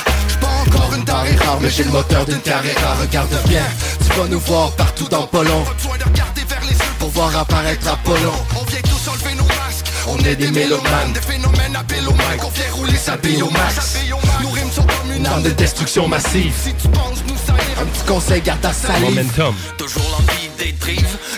[0.68, 2.76] Encore une tarée rare, mais j'ai le moteur d'une carrière.
[3.02, 3.64] Regarde bien,
[4.00, 5.26] tu vas nous voir partout dans.
[5.26, 8.34] Besoin de regarder vers les yeux pour voir apparaître Apollon.
[8.60, 9.92] On vient tous enlever nos masques.
[10.08, 13.98] On est des mélomanes, des phénomènes à Bélomane qu'on fait rouler sa biomasse.
[14.42, 16.54] Nos rimes sont comme une arme de destruction massive.
[16.64, 19.16] Si tu penses nous salir, un petit conseil, garde ta salive.
[19.16, 19.56] Momentum.
[19.78, 20.45] Toujours l'envie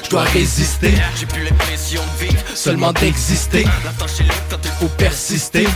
[0.03, 0.94] je dois résister.
[1.19, 3.65] J'ai plus l'impression de vivre, seulement d'exister.
[4.49, 5.68] Quand il faut persister.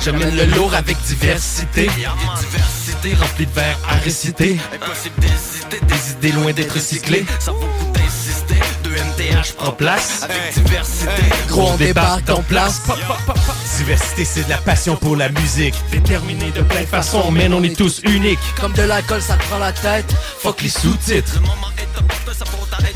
[0.00, 1.88] J'amène le lourd avec diversité.
[1.88, 4.58] Diversité remplie de vers à réciter.
[4.74, 7.26] Impossible d'hésiter, des idées loin d'être recyclées.
[9.40, 11.22] MTH prend place avec diversité.
[11.48, 12.82] Gros, on débarque en place.
[13.78, 15.74] Diversité, c'est de la passion pour la musique.
[15.90, 18.38] Déterminé de plein de façons, mais on est tous uniques.
[18.60, 20.12] Comme de l'alcool, ça te prend la tête.
[20.38, 21.40] Fuck les sous-titres.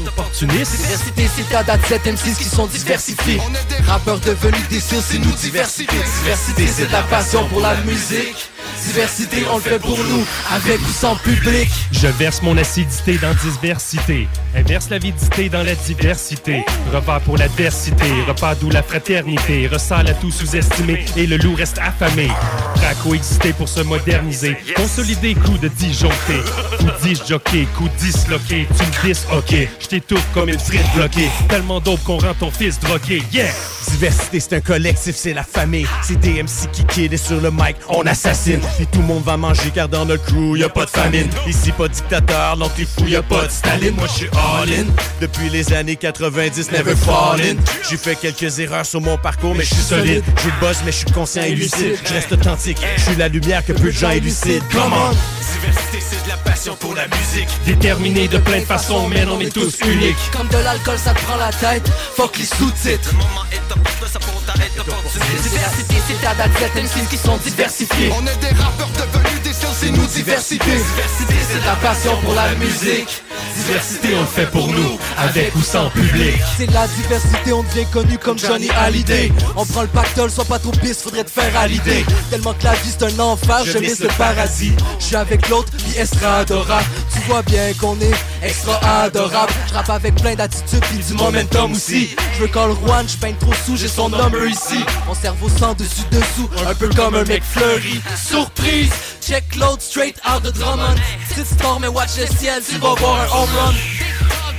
[0.06, 0.76] Opportuniste.
[0.76, 3.40] Diversité, c'est ta date 7 M6 qui sont diversifiés.
[3.46, 5.96] On est des rappeurs devenus des cils, c'est nous diversité.
[6.22, 8.50] Diversité, c'est de la passion pour la musique.
[8.86, 11.68] Diversité, on le fait pour nous, avec ou sans public.
[11.92, 14.28] Je verse mon acidité dans diversité.
[14.54, 16.64] Inverse l'avidité dans la diversité.
[16.92, 18.04] Repas pour l'adversité.
[18.26, 19.66] Repas d'où la fraternité.
[19.68, 22.28] Ressale à tout sous-estimé et le loup reste affamé.
[22.74, 24.56] Prêt à coexister pour se moderniser.
[24.76, 26.34] Consolider, coup de disjoncté.
[26.78, 28.66] Coup disjockey, coup disloqué.
[28.76, 29.68] Tu me dis, ok.
[29.80, 31.30] Je t'étouffe comme une frite bloquée.
[31.48, 33.22] Tellement dope qu'on rend ton fils drogué.
[33.32, 33.50] Yeah!
[33.90, 35.86] Diversité, c'est un collectif, c'est la famille.
[36.02, 38.53] C'est DMC qui kid et sur le mic, on assassine.
[38.80, 41.28] Et tout le monde va manger car dans notre crew, y a pas de famine.
[41.46, 43.94] Ici, pas de dictateur, non t'es fou, y a pas de Staline.
[43.94, 44.86] Moi, je suis all in.
[45.20, 47.56] Depuis les années 90, never fall in.
[47.88, 50.24] J'ai fait quelques erreurs sur mon parcours, mais je suis solide.
[50.42, 51.98] Je le boss, mais je suis conscient et lucide.
[52.04, 54.64] Je reste authentique, je suis la lumière que peu de gens élucident.
[54.72, 55.14] Come on!
[55.60, 57.48] Diversité, c'est de la passion pour la musique.
[57.66, 60.16] Déterminé de plein de façons, mais on est tous uniques.
[60.32, 61.88] Comme de l'alcool, ça te prend la tête.
[62.16, 63.10] Fuck les sous-titres.
[63.12, 65.48] Le moment est opportun, ça t'arrêter d'opportunité.
[65.48, 68.10] Diversité, c'est ta date 7 M6 qui sont diversifiés.
[68.16, 70.64] On est des rappeurs devenus des sciences, c'est nous diversité.
[70.64, 73.22] Diversité, c'est de la passion pour la musique.
[73.56, 76.34] Diversité, on le fait pour nous, avec ou sans public.
[76.56, 79.32] C'est la diversité, on devient connu comme Johnny Hallyday.
[79.56, 82.04] On prend le pactole, sois pas trop pisse, faudrait te faire à l'idée.
[82.30, 84.72] Tellement que la vie c'est un enfer, je miss le paradis.
[84.98, 86.86] Je suis avec l'autre, elle sera adorable.
[87.26, 89.52] Vois bien qu'on est extra adorable.
[89.68, 92.14] Je rappe avec plein d'attitudes, puis du momentum aussi.
[92.34, 94.84] Je veux call Juan, je peine trop sous, j'ai son number ici.
[95.06, 98.00] Mon cerveau sent dessus dessous, un peu comme un mec fleuri.
[98.16, 98.90] Surprise,
[99.22, 100.96] check l'autre straight out de Drummond.
[101.28, 103.74] Petite sport, mais watch le ciel, tu vas voir un home run.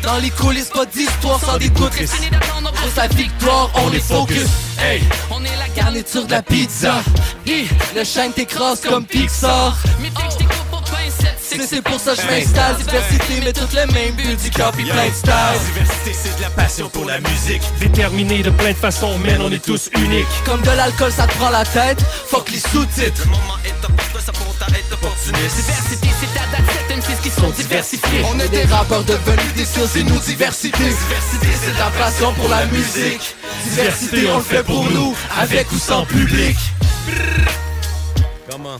[0.02, 1.70] Dans les coulisses, pas d'histoire sans des.
[1.70, 1.90] Pour
[2.96, 4.48] sa victoire, on est focus.
[4.80, 5.02] Hey,
[5.32, 7.04] on est la garniture de la pizza.
[7.96, 9.78] Le chêne t'écrase comme Pixar.
[11.68, 12.76] C'est pour ça que je m'installe.
[12.78, 15.34] Diversité mais toutes les mêmes bulles du copy plein de style.
[15.74, 17.62] Diversité, c'est de la passion pour la musique.
[17.80, 20.26] Déterminé de plein de façons, mais on est tous uniques.
[20.46, 22.02] Comme de l'alcool ça te prend la tête.
[22.28, 23.24] Fuck les sous-titres.
[23.26, 27.30] Le moment est opportun ça pour t'arrêter d'opportuniste Diversité c'est ta date 7 M6 qui
[27.30, 30.78] sont diversifiés On est des rappeurs devenus des sciences c'est nous diversité.
[30.78, 33.36] Diversité c'est de la passion pour la musique.
[33.64, 36.56] Diversité on le fait pour nous Avec ou sans public.
[38.50, 38.78] Comment?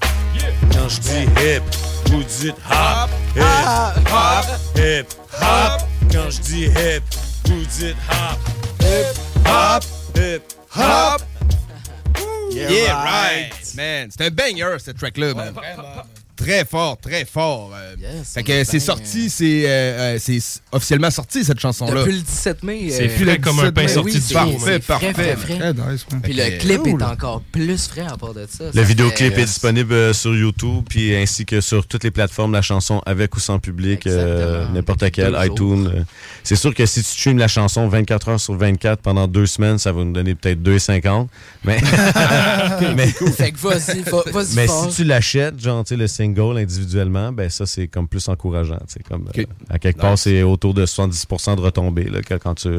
[0.72, 1.64] Quand je dis hip,
[2.10, 4.46] vous dites hop, hip, hop,
[4.76, 5.06] hip,
[5.42, 5.82] hop.
[6.12, 7.04] Quand je dis hip,
[7.46, 8.40] vous dites hop,
[8.82, 9.84] hip, hop,
[10.16, 10.42] hip,
[10.76, 11.22] hop.
[12.52, 13.52] Yeah, right.
[13.76, 15.54] Man, c'est un banger, cette track-là, man.
[16.36, 17.72] Très fort, très fort.
[17.76, 17.96] euh.
[18.24, 20.40] fait que c'est sorti, c'est euh, euh, c'est
[20.72, 22.02] officiellement sorti, cette chanson-là.
[22.02, 22.88] Depuis le 17 mai.
[22.90, 24.44] C'est euh, frais comme un pain oui, sorti du c'est- four.
[24.52, 25.36] Parfait, frais, frais, parfait.
[25.58, 25.74] frais.
[25.74, 26.22] Nice, man.
[26.22, 27.02] Puis le clip Cool.
[27.02, 28.66] est encore plus frais à part de ça.
[28.66, 32.12] Le Ça vidéoclip fait- est disponible euh, sur YouTube, puis ainsi que sur toutes les
[32.12, 35.92] plateformes, la chanson avec ou sans public, euh, n'importe Depuis quel, deux iTunes.
[35.96, 36.04] euh.
[36.44, 39.78] C'est sûr que si tu streams la chanson 24 heures sur 24 pendant deux semaines,
[39.78, 41.28] ça va nous donner peut-être 2,50.
[41.64, 41.78] Mais,
[42.96, 44.90] mais, Fait que vas-y, va- vas-y mais fort.
[44.92, 48.80] si tu l'achètes, genre, tu sais, le single individuellement, ben ça, c'est comme plus encourageant.
[49.10, 52.06] Comme, euh, à quelque part, c'est autour de 70% de retombées.
[52.06, 52.70] Là, que quand tu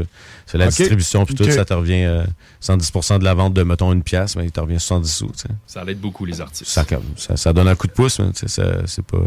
[0.47, 2.25] fais la distribution, puis tout, ça te revient euh,
[2.63, 5.27] 110% de la vente de, mettons, une pièce, mais il te revient 70 sous.
[5.29, 5.49] tu sais.
[5.67, 6.71] Ça aide beaucoup les artistes.
[6.71, 9.19] Ça, comme- ça, ça donne un coup de pouce, mais c'est pas.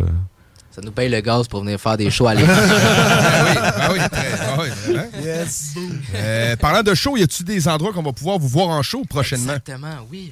[0.71, 2.55] Ça nous paye le gaz pour venir faire des shows à l'époque.
[3.81, 5.05] Ah oui, très- ah oui, hein?
[6.15, 9.03] Euh, parlant de show, y a-tu des endroits qu'on va pouvoir vous voir en show
[9.09, 9.53] prochainement?
[9.53, 10.31] Exactement, oui.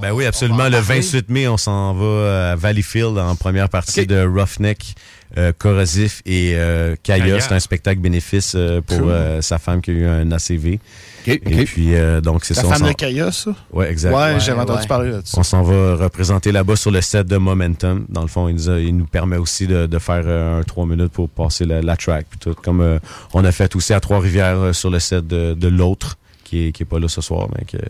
[0.00, 0.60] Ben oui, absolument.
[0.60, 1.00] en Le parler.
[1.00, 4.94] 28 mai, on s'en va à Valleyfield en première partie de Roughneck,
[5.38, 7.40] euh, Corrosif et euh, Kaya.
[7.40, 9.08] C'est un spectacle bénéfice euh, pour Cool.
[9.10, 10.78] euh, sa femme qui a eu un ACV.
[11.28, 12.68] Et puis, euh, donc, c'est La ça.
[12.68, 13.52] on femme de Kaya, ça?
[13.72, 14.14] Ouais, exact.
[14.14, 14.86] Ouais, j'avais entendu ouais.
[14.86, 15.34] parler là-dessus.
[15.36, 18.06] On s'en va représenter là-bas sur le set de Momentum.
[18.08, 20.62] Dans le fond, il nous, a- il nous permet aussi de, de faire euh, un
[20.62, 22.26] 3 minutes pour passer la, la track.
[22.30, 22.98] Puis tout, comme euh,
[23.34, 26.72] on a fait aussi à Trois-Rivières euh, sur le set de, de l'autre, qui est,
[26.72, 27.84] qui est pas là ce soir, mais que-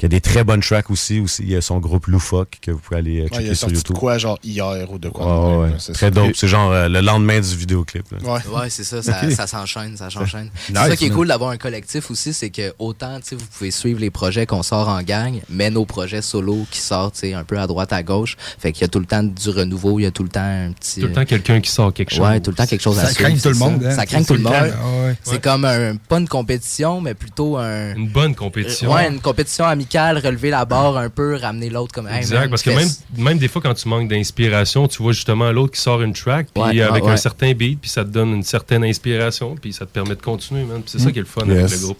[0.00, 1.20] qui a des très bonnes tracks aussi.
[1.20, 1.42] aussi.
[1.42, 3.54] Il y a son groupe Loufoque que vous pouvez aller euh, Ouais, checker il a
[3.54, 3.96] sur sorti de YouTube.
[3.96, 5.58] quoi, genre hier ou de quoi.
[5.60, 6.10] Ouais, c'est Très ça.
[6.10, 6.32] dope.
[6.34, 8.06] C'est genre euh, le lendemain du vidéoclip.
[8.12, 8.18] là.
[8.32, 8.40] Ouais.
[8.60, 10.48] Ouais, c'est ça, ça, ça s'enchaîne, ça s'enchaîne.
[10.66, 13.36] C'est Nice, ça qui est cool d'avoir un collectif aussi, c'est que autant, tu sais,
[13.36, 17.14] vous pouvez suivre les projets qu'on sort en gang, mais nos projets solo qui sortent,
[17.14, 18.36] tu sais, un peu à droite, à gauche.
[18.58, 20.40] Fait qu'il y a tout le temps du renouveau, il y a tout le temps
[20.40, 21.00] un petit...
[21.02, 22.20] Tout le temps quelqu'un qui sort quelque chose.
[22.26, 23.28] Ouais, tout le temps quelque chose à Ça suivre.
[23.28, 23.88] craint tout le c'est monde, ça.
[23.88, 23.96] hein.
[23.96, 24.54] Ça craint C'est tout le tout monde.
[24.62, 24.76] le temps.
[24.82, 25.16] Ah ouais.
[25.24, 25.40] C'est Ouais.
[25.40, 27.94] comme un, pas une compétition, mais plutôt un...
[27.96, 28.92] Une bonne compétition.
[28.92, 32.06] Ouais, une compétition amicale, relever la barre un peu, ramener l'autre comme...
[32.08, 35.12] Hey, Exact, man, parce que même, même des fois, quand tu manques d'inspiration, tu vois
[35.12, 38.04] justement l'autre qui sort une track, puis Ouais, avec ouais, un certain beat, puis ça
[38.04, 40.82] te donne une certaine inspiration, puis ça te permet de continuer, man.
[40.82, 41.58] Puis C'est ça qui est le fun Yes.
[41.58, 41.98] avec le groupe.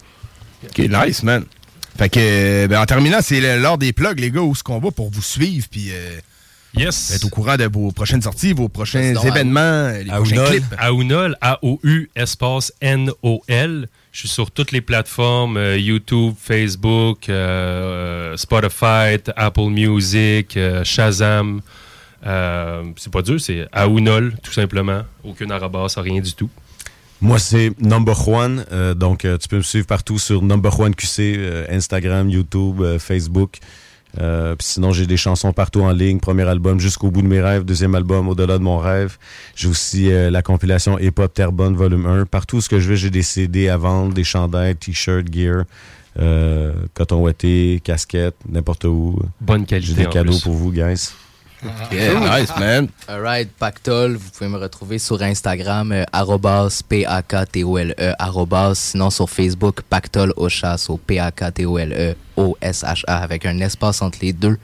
[0.63, 1.43] Ok, nice, man.
[1.97, 4.91] Fait que, ben, en terminant, c'est l'heure des plugs, les gars, où ce qu'on va
[4.91, 6.19] pour vous suivre, puis euh,
[6.77, 7.11] yes.
[7.15, 10.63] être au courant de vos prochaines sorties, vos prochains événements, les prochains clips.
[10.77, 13.87] Aounol, A-O-U, espace N-O-L.
[14.11, 21.61] Je suis sur toutes les plateformes, euh, YouTube, Facebook, euh, Spotify, Apple Music, euh, Shazam.
[22.25, 25.03] Euh, c'est pas dur, c'est Aounol, tout simplement.
[25.23, 26.49] Aucune arabas, rien du tout.
[27.21, 28.65] Moi, c'est Number One.
[28.71, 32.81] euh, donc, euh, tu peux me suivre partout sur Number One QC, euh, Instagram, YouTube,
[32.81, 33.59] euh, Facebook.
[34.19, 36.19] Euh, puis sinon, j'ai des chansons partout en ligne.
[36.19, 37.63] Premier album, Jusqu'au bout de mes rêves.
[37.63, 39.17] Deuxième album, Au-delà de mon rêve.
[39.55, 42.25] J'ai aussi euh, la compilation Hip Hop Terrebonne, volume 1.
[42.25, 45.63] Partout ce que je vais, j'ai des CD à vendre, des chandails, t-shirts, gear,
[46.19, 49.17] euh, coton ouaté, casquette, n'importe où.
[49.39, 50.41] Bonne qualité, J'ai des cadeaux plus.
[50.41, 51.11] pour vous, guys.
[51.91, 52.39] Yeah.
[52.39, 52.87] Nice, man.
[53.07, 59.81] Alright, Pactol, vous pouvez me retrouver sur Instagram, euh, arrobas, P-A-K-T-O-L-E, arrobas, sinon sur Facebook,
[59.83, 64.57] Pactol Oshas, au P-A-K-T-O-L-E, O-S-H-A, avec un espace entre les deux.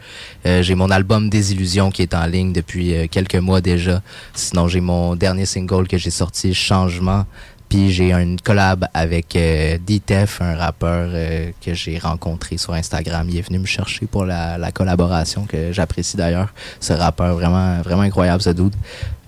[0.45, 4.01] Euh, j'ai mon album Désillusion qui est en ligne depuis euh, quelques mois déjà.
[4.33, 7.25] Sinon, j'ai mon dernier single que j'ai sorti, Changement.
[7.69, 13.27] Puis j'ai une collab avec euh, D-Tef, un rappeur euh, que j'ai rencontré sur Instagram.
[13.29, 16.53] Il est venu me chercher pour la, la collaboration que j'apprécie d'ailleurs.
[16.79, 18.75] Ce rappeur vraiment vraiment incroyable ce dude.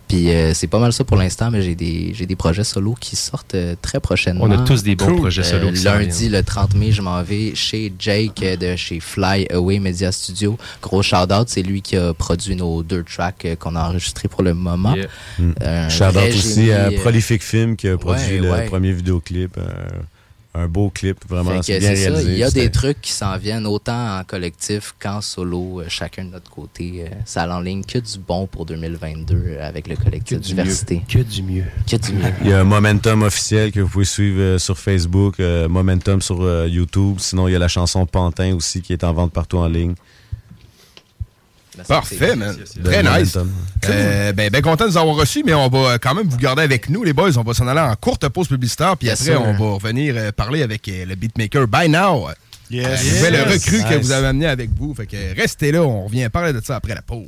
[0.09, 2.95] Puis euh, c'est pas mal ça pour l'instant, mais j'ai des j'ai des projets solo
[2.99, 4.43] qui sortent euh, très prochainement.
[4.43, 7.53] On a tous des bons projets solo Euh, lundi le 30 mai, je m'en vais
[7.53, 10.57] chez Jake euh, de chez Fly Away Media Studio.
[10.81, 14.27] Gros shout out, c'est lui qui a produit nos deux tracks euh, qu'on a enregistrés
[14.27, 14.95] pour le moment.
[14.95, 15.07] Yeah.
[15.37, 15.51] Mm.
[15.61, 18.65] Un Shout out vrai aussi génie, à Prolific Film qui a produit ouais, le ouais.
[18.65, 19.59] premier vidéoclip.
[20.55, 22.31] Un beau clip, vraiment que bien réalisé.
[22.31, 26.25] il y a des trucs qui s'en viennent autant en collectif qu'en solo, euh, chacun
[26.25, 27.05] de notre côté.
[27.05, 31.03] euh, ça l'enligne que du bon pour 2022 euh, avec le collectif du Diversité.
[31.07, 31.65] Que du mieux.
[31.87, 32.33] Que du mieux.
[32.41, 37.17] Il y a un Momentum officiel que vous pouvez suivre sur Facebook, Momentum sur YouTube.
[37.19, 39.93] Sinon, il y a la chanson Pantin aussi qui est en vente partout en ligne.
[41.87, 42.55] Parfait, man.
[42.83, 43.37] Très nice.
[43.87, 46.61] Euh, ben, ben content de nous avoir reçus, mais on va quand même vous garder
[46.63, 47.37] avec nous, les boys.
[47.37, 49.41] On va s'en aller en courte pause publicitaire, puis Yes, après, sir.
[49.41, 52.27] on va revenir euh, parler avec euh, le beatmaker By Now.
[52.71, 52.85] Yes.
[52.85, 53.65] Euh, nouvelle Yes.
[53.65, 54.93] recrue que vous avez amené avec vous.
[54.93, 57.25] Fait que restez là, on revient parler de ça après la pause.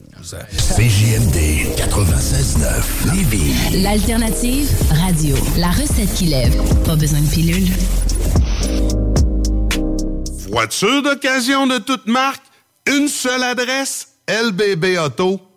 [0.78, 3.82] CJMD 96.9 Lévis.
[3.82, 5.36] L'alternative radio.
[5.57, 6.56] La recette qui lève.
[6.86, 7.69] Pas besoin de pilule.
[10.52, 12.44] Voiture d'occasion de toute marque,
[12.88, 15.49] une seule adresse, lbbauto.com.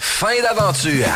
[0.00, 1.06] Fin d'aventure.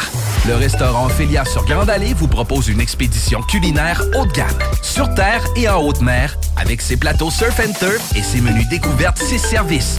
[0.47, 4.49] Le restaurant Ophélia sur Grande Allée vous propose une expédition culinaire haut de gamme,
[4.81, 8.69] sur terre et en haute mer, avec ses plateaux surf and turf et ses menus
[8.69, 9.99] découvertes, ses services.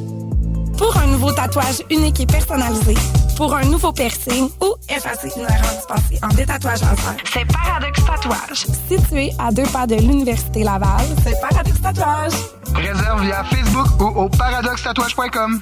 [0.81, 2.95] Pour un nouveau tatouage unique et personnalisé,
[3.37, 8.65] pour un nouveau piercing ou effacer une erreur dispensée en détatouage laser, c'est Paradox Tatouage.
[8.89, 12.33] Situé à deux pas de l'Université Laval, c'est Paradox Tatouage.
[12.73, 15.61] Réserve via Facebook ou au paradoxtatouage.com.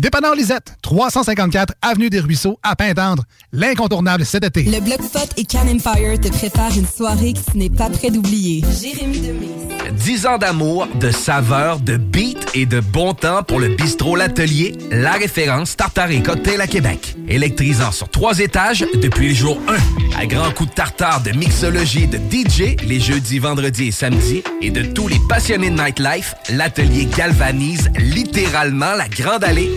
[0.00, 3.24] Dépanneur Lisette, 354 Avenue des Ruisseaux, à Pintendre.
[3.52, 4.62] L'incontournable cet été.
[4.64, 8.10] Le Bloc Pot et Can Empire te préparent une soirée que tu n'es pas prêt
[8.10, 8.62] d'oublier.
[8.80, 9.48] Jérémy Demé.
[9.92, 14.76] 10 ans d'amour, de saveur, de beat et de bon temps pour le bistrot L'Atelier,
[14.90, 17.16] la référence tartare et cocktail à Québec.
[17.28, 20.20] Électrisant sur trois étages depuis le jour 1.
[20.20, 24.70] À grands coups de tartare, de mixologie, de DJ, les jeudis, vendredis et samedis, et
[24.70, 29.76] de tous les passionnés de nightlife, L'Atelier galvanise littéralement la Grande Allée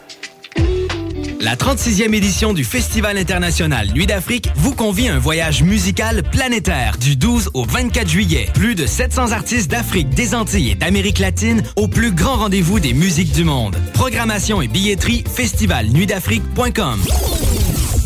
[1.41, 6.97] La 36e édition du Festival international Nuit d'Afrique vous convie à un voyage musical planétaire
[6.99, 8.47] du 12 au 24 juillet.
[8.53, 12.93] Plus de 700 artistes d'Afrique, des Antilles et d'Amérique latine au plus grand rendez-vous des
[12.93, 13.75] musiques du monde.
[13.95, 17.01] Programmation et billetterie festivalnuitdafrique.com.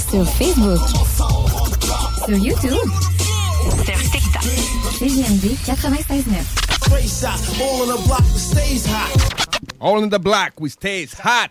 [0.09, 0.79] Sur Facebook.
[2.25, 2.89] Sur YouTube.
[3.83, 4.43] Sur TikTok.
[4.97, 6.23] CGMD 96.9.
[9.81, 11.49] All in the black, we stays hot.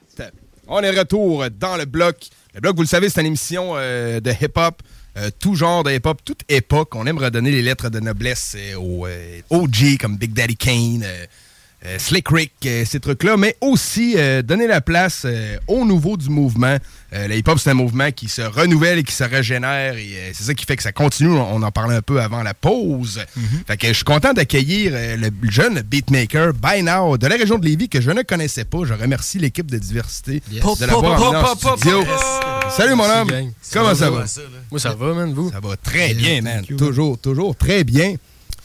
[0.67, 2.17] On est retour dans le bloc.
[2.55, 4.83] Le bloc, vous le savez, c'est une émission euh, de hip-hop.
[5.17, 6.95] euh, tout genre de hip-hop, toute époque.
[6.95, 9.07] On aime redonner les lettres de noblesse euh, aux
[9.51, 11.05] OG comme Big Daddy Kane,
[11.87, 16.17] euh, Slick Rick, euh, ces trucs-là, mais aussi euh, donner la place euh, au nouveau
[16.17, 16.79] du mouvement.
[17.13, 20.31] Euh, le hip-hop, c'est un mouvement qui se renouvelle et qui se régénère, et euh,
[20.33, 21.31] c'est ça qui fait que ça continue.
[21.31, 23.21] On, en parlait un peu avant la pause.
[23.67, 27.59] Fait que je suis content d'accueillir euh, le jeune beatmaker By Now de la région
[27.59, 28.79] de Lévis que je ne connaissais pas.
[28.85, 32.05] Je remercie l'équipe de diversité de l'avoir en studio.
[32.71, 33.31] Salut mon homme.
[33.73, 34.27] Comment ça va?
[34.27, 34.41] ça.
[34.71, 35.51] Moi, ça va, man, vous?
[35.51, 36.65] Ça va très bien, man.
[36.65, 38.17] Toujours, toujours très bien.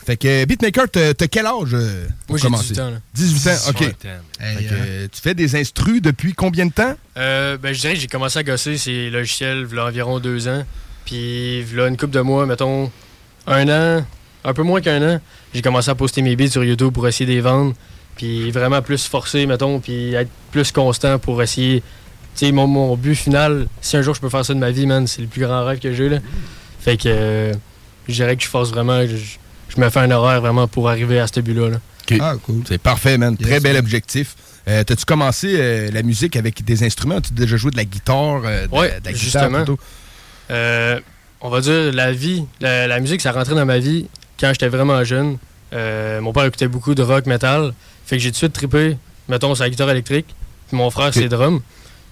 [0.05, 2.69] Fait que Beatmaker, t'as quel âge euh, pour Moi, j'ai commencer?
[2.69, 2.97] 18 ans, là.
[3.13, 3.77] 18 ans, OK.
[3.77, 4.09] 18 ans.
[4.39, 6.95] Fait que, euh, tu fais des instrus depuis combien de temps?
[7.17, 10.19] Euh, ben, je dirais que j'ai commencé à gosser ces logiciels il y a environ
[10.19, 10.63] deux ans.
[11.05, 12.91] Puis, il y a une couple de mois, mettons,
[13.45, 14.05] un an,
[14.43, 15.19] un peu moins qu'un an,
[15.53, 17.73] j'ai commencé à poster mes beats sur YouTube pour essayer de les vendre.
[18.15, 21.81] Puis vraiment plus forcer, mettons, puis être plus constant pour essayer.
[22.35, 24.71] Tu sais, mon, mon but final, si un jour je peux faire ça de ma
[24.71, 26.17] vie, man, c'est le plus grand rêve que j'ai, là.
[26.79, 27.53] Fait que euh,
[28.07, 29.15] je dirais que je force vraiment, je,
[29.69, 31.69] je me fais un horaire vraiment pour arriver à ce but-là.
[31.69, 31.77] là.
[32.19, 32.63] Ah, cool.
[32.67, 33.37] C'est parfait, man.
[33.37, 33.81] Très bel man.
[33.83, 34.35] objectif.
[34.67, 37.17] Euh, T'as-tu commencé euh, la musique avec des instruments?
[37.17, 38.41] As-tu déjà joué de la guitare?
[38.45, 39.65] euh, guitare justement.
[40.51, 40.99] Euh,
[41.41, 44.07] on va dire, la vie, la, la musique, ça rentrait dans ma vie
[44.39, 45.37] quand j'étais vraiment jeune.
[45.73, 47.73] Euh, mon père écoutait beaucoup de rock, metal.
[48.05, 48.97] Fait que j'ai tout de suite trippé,
[49.27, 50.25] mettons, sur la guitare électrique.
[50.67, 51.61] Puis mon frère, c'est drum.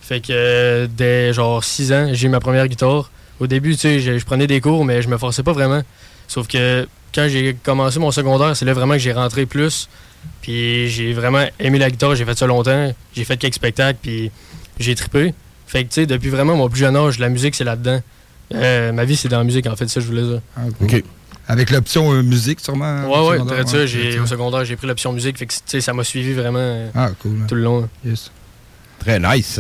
[0.02, 3.10] Fait que euh, dès genre 6 ans, j'ai eu ma première guitare.
[3.40, 5.82] Au début, tu sais, je, je prenais des cours, mais je me forçais pas vraiment.
[6.28, 9.90] Sauf que quand j'ai commencé mon secondaire, c'est là vraiment que j'ai rentré plus.
[10.42, 12.94] Puis j'ai vraiment aimé la guitare, j'ai fait ça longtemps.
[13.16, 14.32] J'ai fait quelques spectacles, puis
[14.80, 15.34] j'ai trippé.
[15.68, 18.02] Fait que, tu sais, depuis vraiment mon plus jeune âge, la musique, c'est là-dedans.
[18.56, 20.42] Euh, ma vie, c'est dans la musique, en fait, ça, je voulais dire.
[20.82, 21.04] OK.
[21.50, 23.04] Avec l'option euh, musique, sûrement?
[23.10, 23.78] Ouais, au ouais, ça.
[23.78, 25.38] Ouais, au secondaire, j'ai pris l'option musique.
[25.38, 27.46] Fait que, tu sais, ça m'a suivi vraiment euh, Ah, cool.
[27.48, 27.90] tout le long.
[28.06, 28.32] Yes.
[29.00, 29.60] Très nice.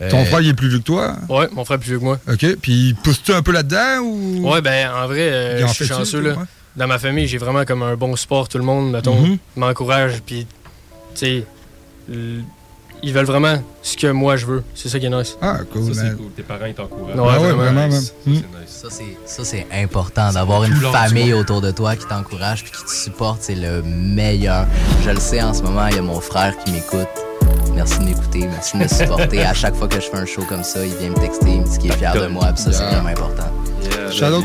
[0.00, 1.16] Euh, Ton frère, il est plus vieux que toi?
[1.28, 2.18] Ouais, mon frère est plus vieux que moi.
[2.28, 2.56] OK.
[2.60, 4.50] Puis, pousses-tu un peu là-dedans ou?
[4.52, 6.36] Ouais, ben, en vrai, euh, je suis chanceux, toi, là.
[6.38, 6.44] ouais?
[6.76, 8.48] Dans ma famille, j'ai vraiment comme un bon sport.
[8.48, 9.38] Tout le monde, mettons, Mhm.
[9.56, 10.22] m'encourage.
[10.24, 10.46] Puis,
[11.14, 11.44] tu sais,
[13.02, 14.62] ils veulent vraiment ce que moi je veux.
[14.74, 15.36] C'est ça qui est nice.
[15.42, 15.92] Ah, cool.
[15.94, 16.30] Ça, c'est cool.
[16.36, 17.14] Tes parents, ils t'encouragent.
[17.16, 17.62] Ouais, Ah ouais, vraiment.
[17.72, 18.14] vraiment, Nice.
[18.26, 18.42] même.
[18.66, 18.88] Ça,
[19.44, 19.64] c'est nice.
[19.72, 23.42] Important d'avoir une famille autour de toi qui t'encourage puis qui te supporte.
[23.42, 24.66] C'est le meilleur.
[25.04, 27.08] Je le sais, en ce moment, il y a mon frère qui m'écoute.
[27.74, 29.42] Merci de m'écouter, merci de me supporter.
[29.44, 31.60] à chaque fois que je fais un show comme ça, il vient me texter, il
[31.62, 32.52] me dit qu'il est fier de moi.
[32.54, 33.50] Puis ça, c'est vraiment important.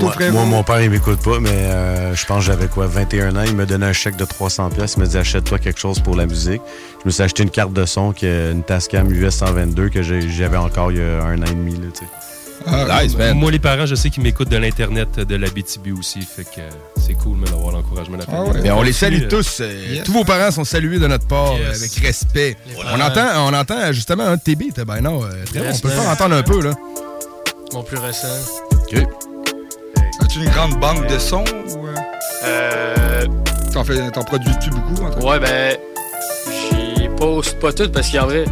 [0.02, 3.36] Moi, moi, mon père, il m'écoute pas, mais euh, je pense que j'avais quoi, 21
[3.36, 3.44] ans.
[3.46, 4.94] Il me donnait un chèque de 300 pièces.
[4.98, 6.62] Il me dit achète-toi quelque chose pour la musique.
[7.02, 10.02] Je me suis acheté une carte de son, qui est une Tascam US 122 que
[10.02, 11.74] j'avais encore il y a un an et demi.
[11.74, 11.88] Là.
[12.66, 13.38] Ah, nice, man.
[13.38, 16.22] Moi, les parents, je sais qu'ils m'écoutent de l'Internet de la BTB aussi.
[16.22, 16.70] Fait que euh,
[17.00, 18.62] c'est cool, mais d'avoir l'encouragement de la famille.
[18.64, 19.60] Ben, on les salue tous.
[19.62, 21.78] euh, Tous vos parents sont salués de notre part Yes.
[21.82, 22.58] avec respect.
[22.94, 25.66] On entend, on entend justement un de tes beats, ben non, très bon.
[25.74, 26.72] On peut faire entendre un peu, là.
[27.74, 28.28] Mon plus récent.
[30.28, 31.46] As-tu une grande banque de sons
[31.78, 31.88] ou.
[31.88, 31.94] euh,
[32.44, 33.26] Euh.
[33.72, 35.06] T'en, fais, t'en produis-tu beaucoup?
[35.06, 35.26] En tout cas?
[35.26, 35.78] Ouais, ben,
[36.52, 38.44] j'y poste pas toutes parce qu'en vrai,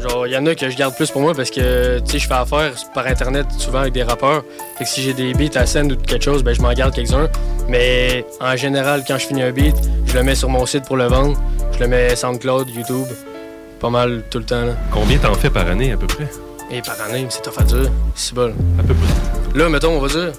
[0.00, 2.18] genre, il y en a que je garde plus pour moi parce que, tu sais,
[2.18, 4.42] je fais affaire par Internet souvent avec des rappeurs.
[4.78, 6.92] Fait que si j'ai des beats à scène ou quelque chose, ben, je m'en garde
[6.92, 7.28] quelques-uns.
[7.68, 9.76] Mais en général, quand je finis un beat,
[10.06, 11.38] je le mets sur mon site pour le vendre.
[11.70, 13.06] Je le mets SoundCloud, YouTube,
[13.78, 14.72] pas mal tout le temps, là.
[14.90, 16.26] Combien t'en fais par année, à peu près?
[16.72, 17.92] Et par année, c'est tough à dire.
[18.16, 18.52] C'est bon.
[18.76, 19.58] À peu près.
[19.58, 20.32] Là, mettons, on va dire,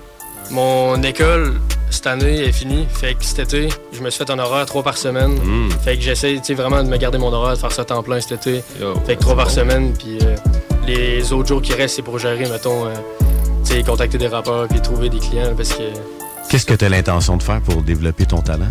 [0.51, 1.59] mon école,
[1.89, 2.85] cette année, est finie.
[2.93, 5.33] Fait que cet été, je me suis fait un horaire trois par semaine.
[5.33, 5.71] Mm.
[5.83, 7.85] Fait que j'essaie, tu sais, vraiment de me garder mon horaire, de faire ça à
[7.85, 8.63] temps plein cet été.
[8.79, 9.51] Yo, fait que trois par bon.
[9.51, 10.35] semaine, puis euh,
[10.85, 12.93] les autres jours qui restent, c'est pour gérer, mettons, euh,
[13.65, 15.83] tu sais, contacter des rappeurs, puis trouver des clients, parce que,
[16.49, 18.67] Qu'est-ce que tu as l'intention de faire pour développer ton talent?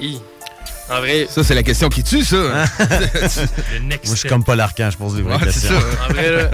[0.00, 0.20] hi,
[0.90, 2.36] en vrai, Ça, c'est la question qui tue, ça.
[2.78, 5.70] Le next Moi, je suis comme pas l'archan, je pose des vraies Ouais, questions.
[5.70, 6.06] ça.
[6.08, 6.50] en vrai, là,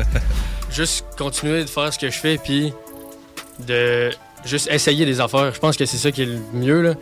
[0.73, 2.73] juste continuer de faire ce que je fais, puis
[3.67, 4.11] de
[4.45, 5.53] juste essayer des affaires.
[5.55, 6.95] Je pense que c'est ça qui est le mieux, là.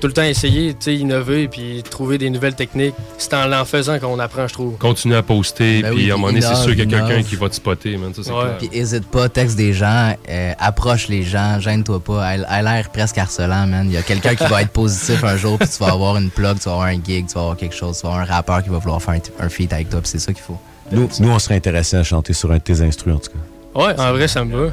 [0.00, 2.94] Tout le temps essayer, tu sais, innover, puis trouver des nouvelles techniques.
[3.18, 4.76] C'est en l'en faisant qu'on apprend, je trouve.
[4.78, 6.98] Continue à poster, Ben puis oui, à un moment donné, c'est sûr qu'il y a
[7.00, 8.12] quelqu'un qui va te spotter, man.
[8.12, 8.42] Ça, c'est Ouais.
[8.42, 8.56] clair.
[8.58, 12.34] Puis hésite pas, texte des gens, euh, approche les gens, gêne-toi pas.
[12.34, 13.86] Elle a l'air presque harcelant, man.
[13.86, 16.30] Il y a quelqu'un qui va être positif un jour, puis tu vas avoir une
[16.30, 18.32] plug, tu vas avoir un gig, tu vas avoir quelque chose, tu vas avoir un
[18.34, 20.58] rappeur qui va vouloir faire un, un feat avec toi, puis c'est ça qu'il faut.
[20.92, 23.80] Nous, nous, on serait intéressés à chanter sur un de tes instrus, en tout cas.
[23.86, 24.72] Ouais, en vrai, ça me va.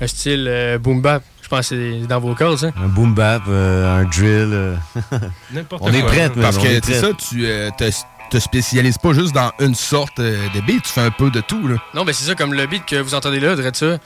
[0.00, 2.66] Un style euh, boom bap, je pense que c'est dans vos cordes, ça.
[2.82, 4.50] Un boom bap, euh, un drill.
[4.52, 4.76] euh.
[5.52, 6.10] N'importe on est quoi.
[6.10, 7.08] prêts, man, Parce on que, est tu sais prêts.
[7.10, 7.84] ça, tu euh, te,
[8.30, 11.40] te spécialises pas juste dans une sorte euh, de beat, tu fais un peu de
[11.40, 11.76] tout, là.
[11.94, 13.96] Non, ben c'est ça, comme le beat que vous entendez là, dirais ça.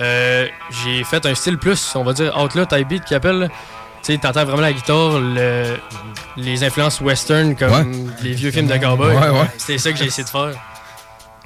[0.00, 0.46] Euh,
[0.84, 3.38] j'ai fait un style plus, on va dire, outlaw type beat qui appelle.
[3.38, 3.48] là.
[3.48, 5.76] Tu sais, t'entends vraiment la guitare, le-
[6.36, 9.14] les influences western comme les vieux films de cowboy.
[9.14, 9.50] Ouais, ouais.
[9.56, 10.52] C'était ça que j'ai essayé de faire.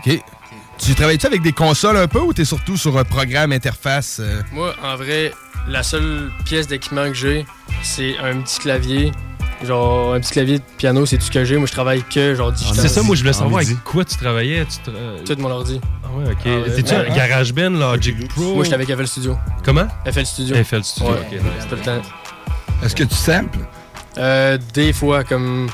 [0.06, 0.20] OK.
[0.78, 4.18] Tu travailles-tu avec des consoles un peu ou t'es surtout sur un programme interface?
[4.20, 4.42] euh?
[4.52, 5.32] Moi, en vrai,
[5.68, 7.44] la seule pièce d'équipement que j'ai,
[7.82, 9.12] c'est un petit clavier.
[9.64, 11.56] Genre, un petit clavier de piano, c'est tout ce que j'ai.
[11.56, 12.76] Moi, je travaille que, genre, digital.
[12.80, 14.64] C'est ça, moi, je voulais savoir avec quoi tu travaillais.
[14.66, 15.80] Tu tra- Tout mon ordi.
[16.04, 16.38] Ah ouais, ok.
[16.46, 17.10] Ah ouais, T'es-tu ouais.
[17.10, 18.54] un GarageBand, Logic Pro?
[18.54, 19.36] Moi, j'étais avec FL Studio.
[19.64, 19.88] Comment?
[20.10, 20.54] FL Studio.
[20.64, 21.66] FL Studio, Ouais, ok, nice.
[21.68, 22.02] tout le temps.
[22.84, 23.58] Est-ce que tu samples?
[24.16, 25.68] Euh, des fois, comme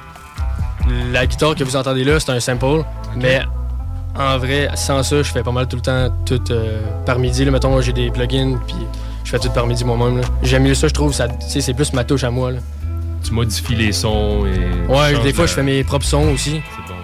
[1.12, 2.84] la guitare que vous entendez là, c'est un sample.
[3.16, 3.42] Mais
[4.16, 7.44] en vrai, sans ça, je fais pas mal tout le temps, tout euh, par midi.
[7.44, 8.76] Là, mettons, moi, j'ai des plugins, puis
[9.24, 10.20] je fais tout par midi moi-même.
[10.42, 11.12] J'aime mieux ça, je trouve.
[11.12, 12.52] Ça, c'est plus ma touche à moi.
[12.52, 12.58] Là.
[13.22, 14.90] Tu modifies les sons et.
[14.92, 16.60] Ouais, des fois, la- je fais mes propres sons aussi.
[16.76, 16.94] C'est bon.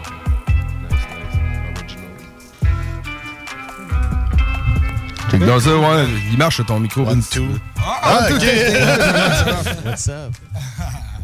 [5.32, 5.49] Nice, nice.
[5.49, 7.03] Dans ça, ouais, il marche ton micro.
[7.03, 7.47] One, two.
[7.78, 8.39] Ah, ok.
[8.39, 8.45] tout-
[9.89, 10.35] What's up?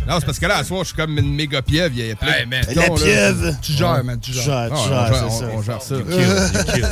[0.08, 1.92] Non, c'est parce que là, à soir, je suis comme une méga pieuvre.
[1.96, 2.60] Il y a plein Hey, de man.
[2.66, 2.94] pitons, La là.
[2.94, 3.56] pieuvre.
[3.60, 4.42] Tu gères, man, tu gères.
[4.44, 5.50] Gère, tu Ah, on gères, gère- c'est ça.
[5.54, 5.94] on- gère ça.
[5.96, 6.86] You kill, you kill.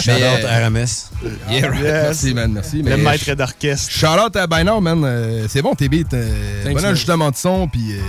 [0.00, 1.10] Shout Mais, out euh, RMS.
[1.50, 1.80] Yeah, right.
[1.82, 1.92] Yes.
[1.92, 2.52] Merci, man.
[2.52, 2.76] Merci.
[2.82, 3.90] Le mais maître d'orchestre.
[3.90, 5.02] Shout out à Binary, man.
[5.04, 6.12] Euh, c'est bon tes beats.
[6.14, 8.00] Euh, bon ajustement de son, puis euh,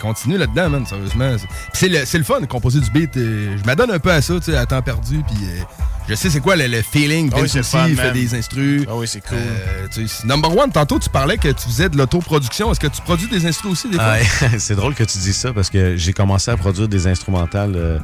[0.00, 0.86] continue là-dedans, man.
[0.86, 1.36] Sérieusement.
[1.38, 3.16] C'est- Puis c'est le, c'est le fun de composer du beat.
[3.16, 5.62] euh, je m'adonne un peu à ça, tu sais, à temps perdu, puis euh,
[6.08, 7.30] je sais c'est quoi le, le feeling?
[7.32, 8.84] Ah Vince aussi, fun, il fait des instrus.
[8.88, 9.38] Ah oui, c'est cool.
[9.38, 12.70] Euh, tu sais, number one, tantôt tu parlais que tu faisais de l'autoproduction.
[12.72, 14.16] Est-ce que tu produis des instrus aussi des fois?
[14.42, 17.72] Ah, c'est drôle que tu dis ça parce que j'ai commencé à produire des instrumentales.
[17.76, 17.98] euh,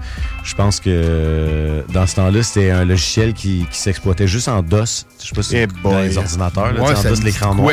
[0.45, 4.63] je pense que euh, dans ce temps-là, c'était un logiciel qui, qui s'exploitait juste en
[4.63, 5.07] DOS.
[5.21, 7.73] Je sais pas si Eh dans les ordinateurs, là, Ouais, en DOS, l'écran noir.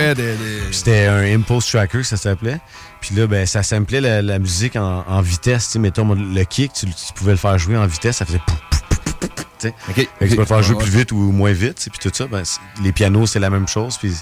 [0.71, 2.59] C'était un Impulse Tracker, ça s'appelait.
[2.99, 5.67] Puis là, ben, ça samplait la, la musique en, en vitesse.
[5.67, 8.41] Tu sais, mettons, le kick, tu, tu pouvais le faire jouer en vitesse, ça faisait
[8.45, 8.76] pouf, pouf,
[9.59, 9.71] tu
[10.19, 10.83] peux le faire Ouais, jouer ouais.
[10.83, 12.27] plus vite ou moins vite, tu sais, puis tout ça.
[12.27, 12.43] Ben,
[12.83, 13.97] les pianos, c'est la même chose.
[13.97, 14.13] Puis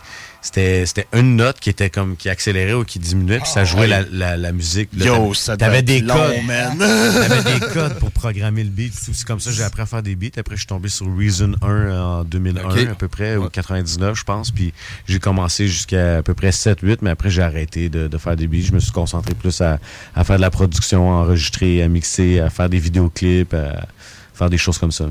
[0.42, 3.82] c'était c'était une note qui était comme qui accélérait ou qui diminuait, puis ça jouait
[3.82, 3.88] ouais.
[3.88, 4.90] la, la, la musique.
[4.96, 6.46] Là, Yo, t'avais- ça T'avais devait des long, codes.
[6.46, 6.78] man.
[6.80, 8.94] T'avais des codes pour programmer le beat.
[8.94, 9.12] tout.
[9.14, 10.38] C'est comme ça que j'ai appris à faire des beats.
[10.38, 12.78] Après, je suis tombé sur Reason 1 en 2001 Ok.
[12.92, 14.52] à peu près, ou 99, je pense.
[14.52, 14.74] Puis
[15.08, 18.48] j'ai commencé jusqu'à à peu près 7-8, mais après, j'ai arrêté de, de faire des
[18.48, 18.62] beats.
[18.68, 19.80] Je me suis concentré plus à,
[20.16, 23.88] à faire de la production, à enregistrer, à mixer, à faire des vidéoclips, à
[24.36, 25.06] faire des choses comme ça.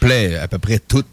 [0.00, 1.04] plaît à peu près tout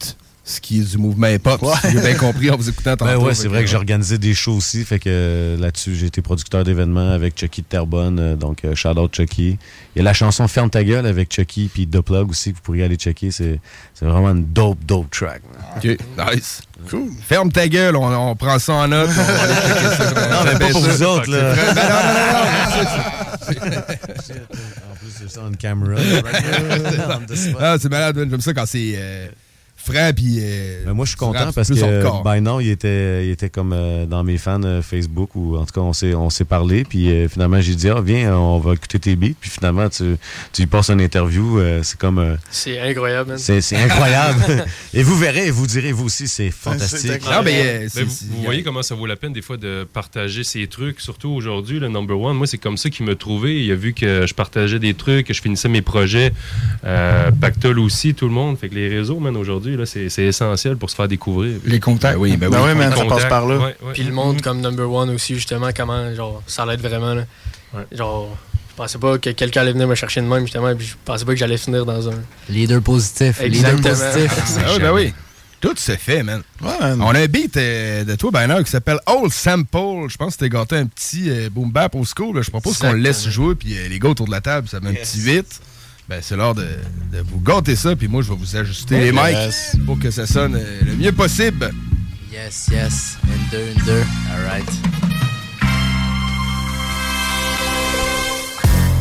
[0.47, 1.59] ce qui est du mouvement hip-hop.
[1.81, 3.05] si J'ai bien compris en vous écoutant tantôt.
[3.05, 4.85] Ben ouais, c'est vrai que j'ai organisé des shows aussi.
[4.85, 8.19] Fait que euh, là-dessus, j'ai été producteur d'événements avec Chucky de Terrebonne.
[8.19, 9.57] euh, donc, euh, shout out Chucky.
[9.95, 12.57] Il y a la chanson Ferme ta gueule avec Chucky puis The Plug aussi que
[12.57, 13.31] vous pourriez aller checker.
[13.31, 13.59] C'est
[14.01, 15.41] vraiment une dope, dope track.
[15.51, 15.77] man.
[15.83, 15.97] OK,
[16.35, 16.61] nice.
[16.91, 17.09] Cool.
[17.27, 19.09] Ferme ta gueule, on, on prend ça en note.
[19.17, 20.29] on va aller checker ça.
[20.29, 21.55] Non, mais pas pour vous autres, là.
[21.55, 23.34] Ben non, non, non, non,
[24.91, 26.01] En plus, c'est ça, on caméra.
[27.59, 28.27] Ah, c'est malade.
[28.29, 29.27] J'aime ça quand c'est euh,
[29.85, 30.37] franc puis.
[30.39, 32.23] euh, Mais moi, je suis content parce que hardcore.
[32.23, 35.65] by now, il était, il était comme euh, dans mes fans euh, Facebook ou en
[35.65, 36.83] tout cas, on s'est, on s'est parlé.
[36.83, 39.35] Puis euh, finalement, j'ai dit, ah, viens, on va écouter tes beats.
[39.39, 40.17] Puis finalement, tu,
[40.53, 41.59] tu lui passes une interview.
[41.59, 42.19] euh, c'est comme.
[42.19, 43.37] euh, C'est incroyable, man.
[43.37, 44.65] c'est, incroyable.
[44.93, 47.21] et vous verrez, vous direz, vous aussi, c'est fantastique.
[47.25, 50.43] Ben, euh, Ben, c'est- vous, voyez comment ça vaut la peine des fois de partager
[50.43, 52.35] ces trucs, surtout aujourd'hui, le number one.
[52.37, 53.63] Moi, c'est comme ça qu'il m'a trouvé.
[53.63, 56.31] Il a vu que je partageais des trucs, que je finissais mes projets.
[56.85, 58.57] Euh, Pactol aussi, tout le monde.
[58.57, 61.57] Fait que les réseaux, man, aujourd'hui, là, c'est, c'est essentiel pour se faire découvrir.
[61.65, 62.15] Les contacts.
[62.15, 62.69] Ben oui, ben Ben oui.
[62.71, 63.57] oui, man, ça Contact, passe par là.
[63.57, 63.93] ouais, ouais.
[63.93, 67.23] Puis le monde comme number one aussi, justement, comment, genre, ça l'aide vraiment, là.
[67.73, 67.83] Ouais.
[67.91, 68.37] Genre,
[68.69, 71.23] je pensais pas que quelqu'un allait venir me chercher de même, justement, puis je pensais
[71.25, 72.15] pas que j'allais finir dans un.
[72.49, 73.41] Leader positif.
[73.41, 74.31] Leader positif.
[74.59, 75.13] Ah oui, ben oui.
[75.61, 76.43] Tout se fait, man.
[76.61, 77.01] Ouais, man.
[77.01, 80.09] On a un beat euh, de toi, Banner, qui s'appelle Old Sample.
[80.09, 82.43] Je pense que t'es gâté un petit euh, boom bap au school.
[82.43, 84.79] Je propose qu'on le laisse jouer, puis euh, les gars autour de la table, ça
[84.79, 85.61] met un petit vite.
[86.07, 86.67] Ben, c'est l'heure de,
[87.11, 89.75] de vous gâter ça, puis moi, je vais vous ajuster les mics Yes.
[89.87, 91.71] pour que ça sonne euh, le mieux possible.
[92.31, 93.17] Yes, yes.
[93.25, 94.03] Une, deux, une, deux.
[94.31, 94.69] All right.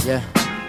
[0.06, 0.20] Yeah,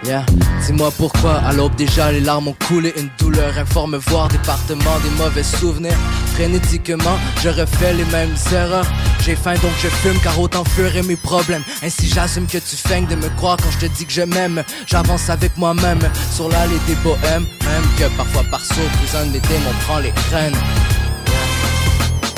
[0.04, 0.24] yeah.
[0.66, 2.92] Dis-moi pourquoi, à l'aube déjà, les larmes ont coulé.
[2.96, 5.96] Une douleur informe, voire département des mauvais souvenirs.
[6.34, 8.86] Frénétiquement, je refais les mêmes erreurs.
[9.24, 11.62] J'ai faim donc je fume, car autant fuir mes problèmes.
[11.82, 14.62] Ainsi j'assume que tu feignes de me croire quand je te dis que je m'aime.
[14.86, 16.00] J'avance avec moi-même
[16.32, 17.46] sur l'allée des bohèmes.
[17.64, 20.56] Même que parfois par surprise, un de mes démons prend les rênes.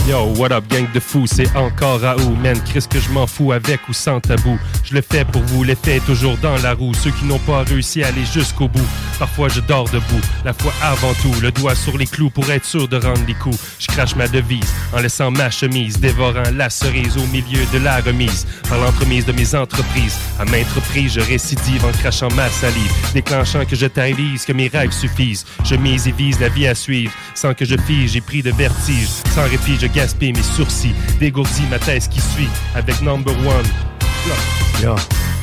[0.08, 2.58] Yo, what up, gang de fous, c'est encore Raoult, man.
[2.72, 4.58] Qu'est-ce que je m'en fous avec ou sans tabou?
[4.82, 6.94] Je le fais pour vous, l'effet est toujours dans la roue.
[6.94, 8.88] Ceux qui n'ont pas réussi à aller jusqu'au bout.
[9.18, 12.64] Parfois je dors debout, la foi avant tout, le doigt sur les clous pour être
[12.64, 13.58] sûr de rendre les coups.
[13.78, 18.00] Je crache ma devise en laissant ma chemise, dévorant la cerise au milieu de la
[18.00, 18.46] remise.
[18.66, 23.66] Par l'entremise de mes entreprises, à maintes reprises, je récidive en crachant ma salive, déclenchant
[23.66, 25.44] que je t'avise que mes rêves suffisent.
[25.64, 28.52] Je mise et vise la vie à suivre, sans que je fige, j'ai pris de
[28.52, 29.08] vertige.
[29.34, 33.66] Sans répit, je gaspille mes sourcils, dégourdis ma thèse qui suit, avec number one.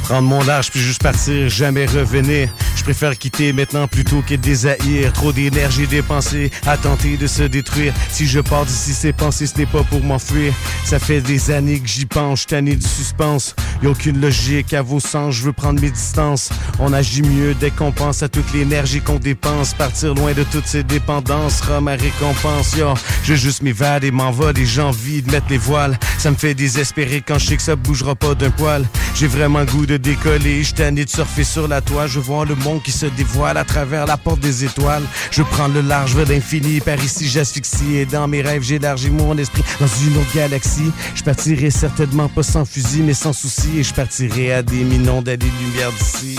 [0.06, 2.48] Prendre mon large puis juste partir, jamais revenir.
[2.76, 5.12] Je préfère quitter maintenant plutôt que déshaïr.
[5.14, 7.92] Trop d'énergie dépensée à tenter de se détruire.
[8.12, 10.54] Si je pars d'ici, ces pensées, ce n'est pas pour m'enfuir.
[10.84, 13.56] Ça fait des années que j'y pense, tanné du suspense.
[13.82, 16.50] Y a aucune logique à vos sens, je veux prendre mes distances.
[16.78, 19.74] On agit mieux dès qu'on pense à toute l'énergie qu'on dépense.
[19.74, 22.76] Partir loin de toutes ces dépendances sera ma récompense.
[22.78, 23.64] Yo, je juste
[24.12, 25.98] m'envole et j'ai envie de mettre les voiles.
[26.20, 28.86] Ça me fait désespérer quand je sais que ça bougera pas d'un poil.
[29.16, 32.08] J'ai vraiment goût de décoller, je tanné de surfer sur la toile.
[32.08, 35.04] Je vois le monde qui se dévoile à travers la porte des étoiles.
[35.32, 37.96] Je prends le large vers l'infini, par ici j'asphyxie.
[37.96, 40.92] Et dans mes rêves, j'élargis mon esprit dans une autre galaxie.
[41.16, 43.80] Je partirai certainement pas sans fusil, mais sans souci.
[43.80, 46.38] Et je partirai à des millions d'années-lumière d'ici.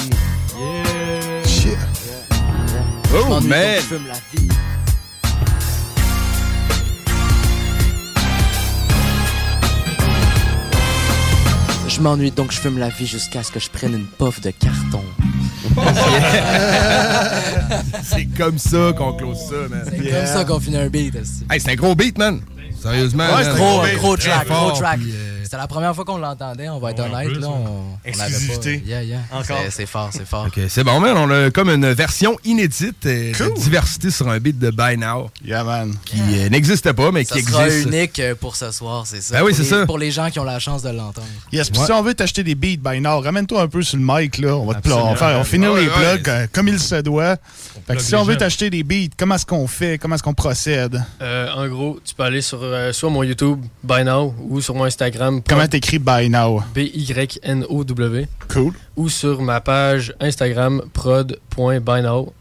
[1.47, 1.77] Shit.
[3.15, 4.56] Oh, Je m'ennuie man!
[11.97, 14.51] Je m'ennuie donc je fume la vie jusqu'à ce que je prenne une puff de
[14.51, 15.03] carton.
[18.03, 19.83] c'est comme ça qu'on close ça, man.
[19.91, 21.17] C'est comme ça qu'on finit un beat.
[21.17, 21.47] aussi.
[21.51, 22.41] Hey, c'est un gros beat, man.
[22.79, 23.25] Sérieusement.
[23.25, 23.45] Ouais, man.
[23.45, 25.01] c'est gros, Très gros track, gros track.
[25.47, 27.37] C'était la première fois qu'on l'entendait, on va être honnête.
[27.37, 27.67] Là, on, on
[28.05, 28.27] avait pas.
[28.27, 28.83] Exclusivité.
[28.85, 29.19] Yeah, yeah.
[29.31, 29.59] Encore.
[29.67, 30.47] C'est- C'est fort, c'est fort.
[30.49, 31.17] Ok, c'est bon, man.
[31.17, 35.31] On a comme une version inédite euh, de diversité sur un beat de By Now.
[35.45, 35.95] Yeah, man.
[36.05, 37.87] Qui euh, n'existe pas, mais Ça qui sera existe.
[37.87, 39.37] unique euh, pour ce soir, c'est ça.
[39.37, 39.87] Ben oui, Pour c'est les- ça.
[39.87, 41.27] Pour les gens qui ont la chance de l'entendre.
[41.53, 41.87] Yes, puis Ouais.
[41.87, 44.57] si on veut t'acheter des beats by now, ramène-toi un peu sur le mic, là.
[44.57, 46.19] On va te on va faire, on finir Ouais, les ouais.
[46.19, 47.37] plugs comme il se doit.
[47.37, 49.99] Fait que plug si on veut t'acheter des beats, comment est-ce qu'on fait?
[49.99, 51.01] Comment est-ce qu'on procède?
[51.23, 54.75] Euh, en gros, tu peux aller sur euh, soit mon YouTube, By Now, ou sur
[54.75, 55.36] mon Instagram.
[55.49, 56.63] Comment t'écris by now?
[56.75, 58.27] B-Y-N-O-W.
[58.49, 58.73] Cool.
[58.97, 62.33] Ou sur ma page Instagram, prod.bynow.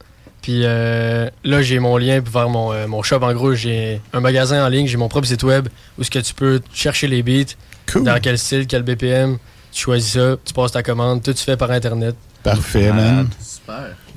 [0.42, 3.22] Puis euh, là, j'ai mon lien vers mon, euh, mon shop.
[3.24, 6.20] En gros, j'ai un magasin en ligne, j'ai mon propre site web où ce que
[6.20, 7.56] tu peux chercher les beats,
[7.96, 9.38] dans quel style, quel BPM.
[9.72, 12.16] Tu choisis ça, tu passes ta commande, tout se fait par Internet.
[12.44, 13.28] Parfait, man.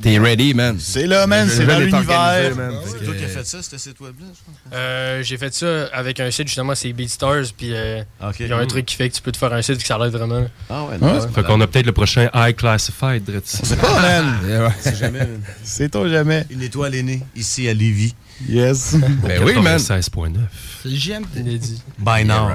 [0.02, 0.76] T'es ready, man.
[0.78, 1.48] C'est là, man.
[1.48, 2.50] C'est dans l'univers.
[2.54, 6.20] que- Toi qui as fait ça, ce site web-là, je Euh, j'ai fait ça avec
[6.20, 7.44] un site, justement, c'est BeatStars.
[7.56, 8.02] Puis euh,
[8.40, 9.86] il y a un truc qui fait que tu peux te faire un site qui
[9.86, 10.46] ça l'aide vraiment.
[10.70, 13.24] Ah ouais, non, Fait qu'on a peut-être le prochain High Classified.
[13.44, 14.70] C'est pas, man.
[14.80, 15.20] C'est jamais.
[15.20, 15.40] man.
[15.64, 16.44] C'est toi jamais.
[16.50, 18.14] Une étoile est née ici à Lévis.
[18.48, 18.94] Yes.
[18.94, 19.78] Ben oui, man.
[19.78, 20.36] 16.9.
[20.84, 21.24] C'est.
[21.36, 21.82] Inédit.
[21.98, 22.50] By now.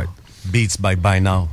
[0.46, 1.50] Beats by by now.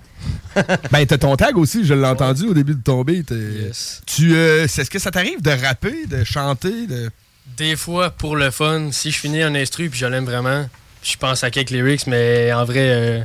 [0.91, 4.03] Ben, t'as ton tag aussi, je l'ai entendu au début de euh, Yes.
[4.07, 7.11] Tu, euh, c'est- est-ce que ça t'arrive de rapper, de chanter, de...
[7.57, 10.69] Des fois, pour le fun, si je finis un instru puis je l'aime vraiment,
[11.03, 13.25] je pense à quelques lyrics, mais en vrai, euh,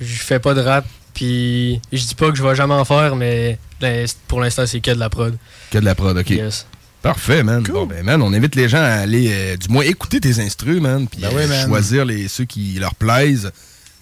[0.00, 0.84] je fais pas de rap.
[1.14, 4.80] Puis je dis pas que je vais jamais en faire, mais l'ins- pour l'instant, c'est
[4.80, 5.36] que de la prod.
[5.70, 6.30] Que de la prod, ok.
[6.30, 6.66] Yes.
[7.02, 7.62] Parfait, man.
[7.64, 10.80] Bon, ben, man, on invite les gens à aller, euh, du moins, écouter tes instrus,
[10.80, 13.50] man, puis Ben euh, oui, choisir les, ceux qui leur plaisent.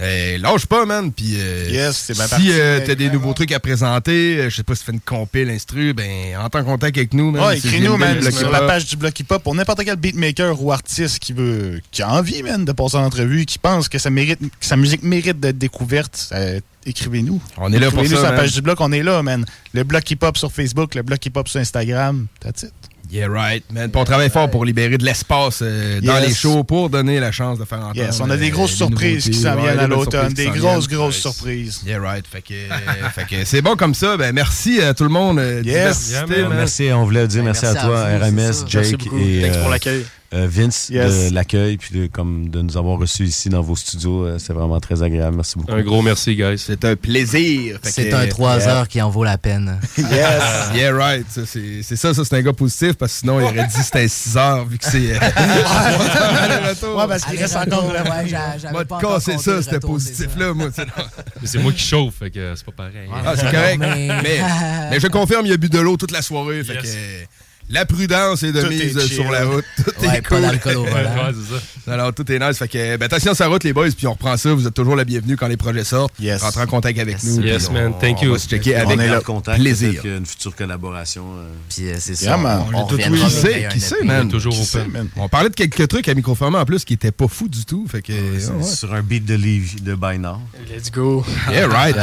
[0.00, 3.52] Euh, lâche pas, man, puis euh, Yes, c'est bien si euh, t'as des nouveaux trucs
[3.52, 6.64] à présenter, euh, je sais pas si tu fais une compile, instru, ben, entre en
[6.64, 7.42] contact avec nous, man.
[7.44, 10.72] Ouais, écris-nous, man, sur la page du Bloc Hip Hop pour n'importe quel beatmaker ou
[10.72, 14.08] artiste qui veut, qui a envie, man, de passer en entrevue, qui pense que ça
[14.08, 16.30] mérite, que sa musique mérite d'être découverte.
[16.32, 17.42] euh, Écrivez-nous.
[17.58, 19.44] On est là pour Écrivez-nous ça, sur la page du Bloc, on est là, man.
[19.74, 22.26] Le Bloc Hip Hop sur Facebook, le Bloc Hip Hop sur Instagram.
[22.40, 22.72] That's it.
[23.10, 23.90] Yeah, right, man.
[23.90, 26.28] Puis on travaille fort pour libérer de l'espace euh, dans Yes.
[26.28, 27.96] les shows pour donner la chance de faire entendre.
[27.96, 30.32] Yes, on a des euh, grosses surprises qui s'en viennent des à l'automne.
[30.32, 31.80] Des grosses, grosses surprises.
[31.86, 32.24] Yeah, right.
[32.30, 34.16] Fait que, c'est bon comme ça.
[34.16, 35.38] Ben, merci à tout le monde.
[35.38, 36.48] euh, diversité, Yeah, man.
[36.50, 36.58] man.
[36.58, 38.32] Merci, on voulait dire merci, merci à à toi, vous, RMS.
[38.32, 39.18] Merci Jake beaucoup.
[39.18, 40.04] et Thanks pour l'accueil.
[40.32, 41.30] Euh, Vince Yes.
[41.30, 44.26] de l'accueil puis de, comme de nous avoir reçus ici dans vos studios.
[44.26, 45.36] Euh, C'est vraiment très agréable.
[45.36, 45.72] Merci beaucoup.
[45.72, 46.58] Un gros merci, guys.
[46.58, 47.78] C'est un plaisir.
[47.82, 48.68] C'est un 3 yeah.
[48.70, 49.78] heures qui en vaut la peine.
[49.98, 50.42] Yes.
[50.74, 51.26] yeah, right.
[51.28, 54.06] C'est c'est ça, ça c'est un gars positif parce que sinon il aurait dit c'était
[54.08, 55.14] 6 heures vu que c'est.
[55.14, 55.18] euh,
[56.96, 60.38] Ouais, parce qu'il reste encore Ouais, j'avais Moi, pas compté ça, c'était retour, positif c'est
[60.40, 60.68] là, moi.
[61.40, 63.08] Mais c'est moi qui chauffe, fait que c'est pas pareil.
[63.24, 63.78] Ah, c'est correct.
[63.78, 64.40] mais- Mais...
[64.90, 66.62] mais je confirme, il a bu de l'eau toute la soirée.
[66.64, 66.82] Fait Yes.
[66.82, 66.88] que
[67.70, 69.64] la prudence est de Tout mise est euh, sur la route.
[69.76, 70.40] Tout Ouais, est pas cool.
[70.42, 71.10] d'alcool au volant.
[71.86, 71.92] Ouais.
[71.94, 72.58] Alors, tout est nice.
[72.58, 74.52] Fait que, ben, attention sur la route, les boys, puis on reprend ça.
[74.52, 76.12] Vous êtes toujours la bienvenue quand les projets sortent.
[76.20, 76.40] Yes.
[76.42, 77.40] Rentrez en contact avec nous.
[77.42, 77.92] Yes, man.
[77.96, 78.32] on- Thank on you.
[78.32, 79.58] va se checker on avec est là leur contact.
[79.60, 79.90] plaisir.
[79.90, 81.24] Peut-être qu'une future collaboration.
[81.38, 82.36] euh, Puis euh, c'est Yeah, ça.
[82.36, 82.64] man.
[82.72, 84.28] On, On on tout qui avec sait, qui sait, man?
[84.28, 84.82] toujours Qui open.
[84.84, 85.08] sait, man?
[85.16, 87.86] On parlait de quelques trucs à microformat en plus qui étaient pas fous du tout.
[87.90, 88.62] Fait que, ouais.
[88.62, 90.38] Sur un beat de Lévis, de By Now.
[90.68, 91.24] Let's go.
[91.50, 91.96] Yeah, right,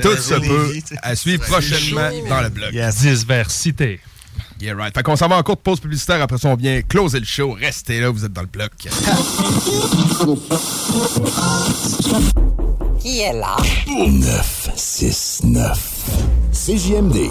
[0.00, 0.72] Tout se peut
[1.02, 2.72] à suivre prochainement dans le blog.
[2.72, 2.96] Yes.
[3.00, 4.00] Diversité.
[4.60, 4.94] Yeah, right.
[4.94, 6.20] Fait qu'on s'en va en courte pause publicitaire.
[6.22, 7.52] Après ça, on vient closer le show.
[7.52, 8.72] Restez là, vous êtes dans le bloc.
[13.00, 13.56] Qui est là?
[13.86, 16.10] 969.
[16.52, 17.30] CJMD.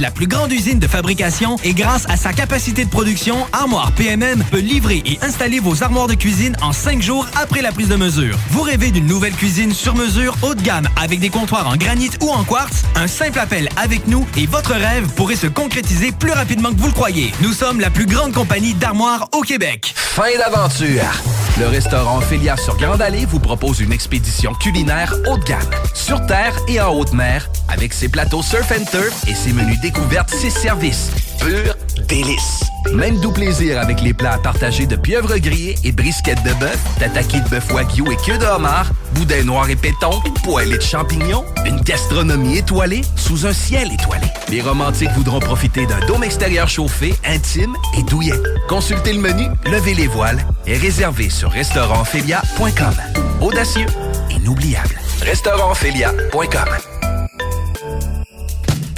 [0.00, 4.42] la plus grande usine de fabrication et grâce à sa capacité de production, Armoire PMM
[4.50, 7.96] peut livrer et installer vos armoires de cuisine en cinq jours après la prise de
[7.96, 8.36] mesure.
[8.50, 12.10] Vous rêvez d'une nouvelle cuisine sur mesure haut de gamme avec des comptoirs en granit
[12.22, 12.84] ou en quartz?
[12.94, 16.88] Un simple appel avec nous et votre rêve pourrait se concrétiser plus rapidement que vous
[16.88, 17.32] le croyez.
[17.42, 19.92] Nous sommes la plus grande compagnie d'armoires au Québec.
[19.96, 21.12] Fin d'aventure!
[21.58, 26.24] Le restaurant Félia sur Grande Allée vous propose une expédition culinaire haut de gamme, sur
[26.26, 30.30] terre et en haute mer, avec ses plateaux surf and turf et ses menus découvertes,
[30.30, 31.10] ses services.
[31.40, 31.74] Pur
[32.08, 32.62] délice!
[32.92, 37.40] Même doux plaisir avec les plats partagés de pieuvres grillées et brisquettes de bœuf, tataki
[37.40, 40.10] de bœuf wagyu et queue de homard, boudin noir et péton,
[40.42, 44.26] poêlée de champignons, une gastronomie étoilée sous un ciel étoilé.
[44.48, 48.40] Les romantiques voudront profiter d'un dôme extérieur chauffé, intime et douillet.
[48.68, 52.94] Consultez le menu, levez les voiles et réservez sur restaurantphilia.com.
[53.40, 53.86] Audacieux,
[54.30, 54.94] inoubliable.
[55.22, 57.15] Restaurantphilia.com.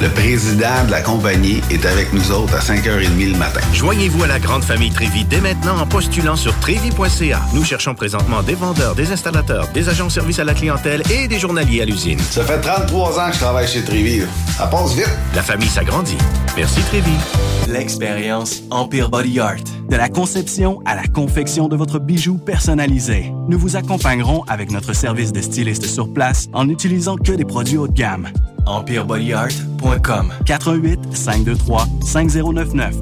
[0.00, 3.60] Le président de la compagnie est avec nous autres à 5h30 le matin.
[3.74, 7.42] Joignez-vous à la grande famille Trévi dès maintenant en postulant sur trévi.ca.
[7.52, 11.28] Nous cherchons présentement des vendeurs, des installateurs, des agents de service à la clientèle et
[11.28, 12.18] des journaliers à l'usine.
[12.18, 14.22] Ça fait 33 ans que je travaille chez Trévi.
[14.56, 15.10] Ça passe vite.
[15.34, 16.16] La famille s'agrandit.
[16.56, 17.12] Merci Trévi.
[17.68, 19.56] L'expérience Empire Body Art.
[19.90, 23.34] De la conception à la confection de votre bijou personnalisé.
[23.48, 27.76] Nous vous accompagnerons avec notre service de styliste sur place en n'utilisant que des produits
[27.76, 28.30] haut de gamme.
[28.66, 32.94] EmpireBodyArt.com 418 523 5099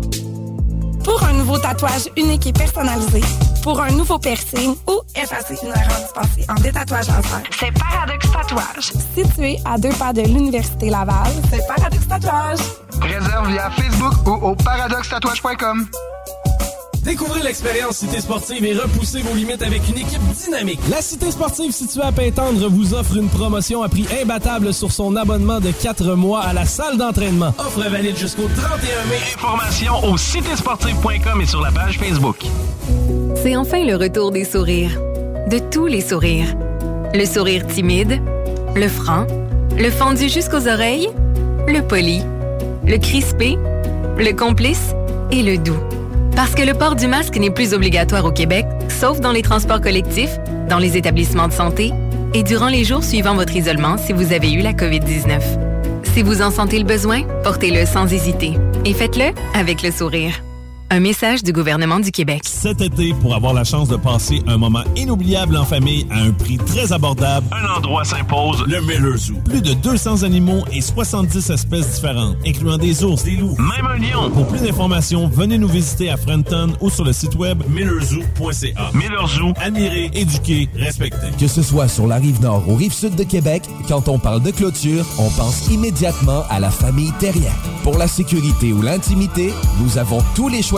[1.05, 3.21] Pour un nouveau tatouage unique et personnalisé,
[3.63, 8.93] pour un nouveau piercing ou effacer une erreur dispensée en détatouage laser, c'est Paradox Tatouage.
[9.15, 12.59] Situé à deux pas de l'Université Laval, c'est Paradox Tatouage.
[13.01, 15.87] Réserve via Facebook ou au paradoxtatouage.com.
[17.09, 20.79] Découvrez l'expérience Cité Sportive et repoussez vos limites avec une équipe dynamique.
[20.91, 25.17] La Cité Sportive située à Pintendre vous offre une promotion à prix imbattable sur son
[25.17, 27.55] abonnement de 4 mois à la salle d'entraînement.
[27.57, 29.17] Offre valide jusqu'au 31 mai.
[29.37, 32.45] Informations au citésportive.com et sur la page Facebook.
[33.37, 35.01] C'est enfin le retour des sourires.
[35.51, 36.55] De tous les sourires.
[37.15, 38.21] Le sourire timide,
[38.77, 39.27] le franc,
[39.79, 41.09] le fendu jusqu'aux oreilles,
[41.67, 42.21] le poli,
[42.87, 43.57] le crispé,
[44.19, 44.93] le complice
[45.33, 45.81] et le doux.
[46.39, 49.81] Parce que le port du masque n'est plus obligatoire au Québec, sauf dans les transports
[49.81, 50.39] collectifs,
[50.69, 51.93] dans les établissements de santé
[52.32, 55.40] et durant les jours suivant votre isolement si vous avez eu la COVID-19.
[56.05, 58.52] Si vous en sentez le besoin, portez-le sans hésiter
[58.85, 60.40] et faites-le avec le sourire.
[60.90, 62.40] Un message du gouvernement du Québec.
[62.47, 66.31] Cet été, pour avoir la chance de passer un moment inoubliable en famille à un
[66.31, 68.65] prix très abordable, Un endroit s'impose.
[68.66, 69.35] le Miller Zoo.
[69.44, 73.98] Plus de 200 animaux et 70 espèces différentes, incluant des ours, des loups, même un
[73.98, 74.31] lion.
[74.31, 78.90] Pour plus d'informations, venez nous visiter à Frenton ou sur le site web millerzoo.ca.
[78.94, 79.52] Miller Zoo.
[79.60, 81.27] Admirer, éduquer, respecter.
[81.39, 84.40] Que ce soit sur la rive nord ou rive sud de Québec, quand on parle
[84.43, 87.52] de clôture, on pense immédiatement à la famille Terrien.
[87.82, 89.52] Pour la sécurité ou l'intimité,
[89.82, 90.78] nous avons tous les choix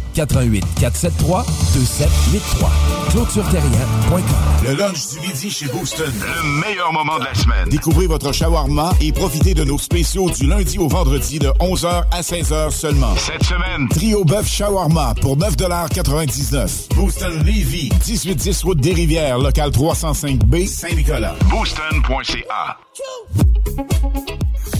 [0.13, 2.71] 88 473 2783.
[3.11, 4.21] ClôtureTerrien.com.
[4.67, 6.11] Le lunch du midi chez Booston.
[6.11, 7.69] Le meilleur moment de la semaine.
[7.69, 12.21] Découvrez votre shawarma et profitez de nos spéciaux du lundi au vendredi de 11h à
[12.21, 13.15] 16h seulement.
[13.17, 20.67] Cette semaine, trio bœuf shawarma pour 9,99 Booston Levy, 1810 route des Rivières, local 305B,
[20.67, 21.35] Saint-Nicolas.
[21.49, 22.77] Booston.ca.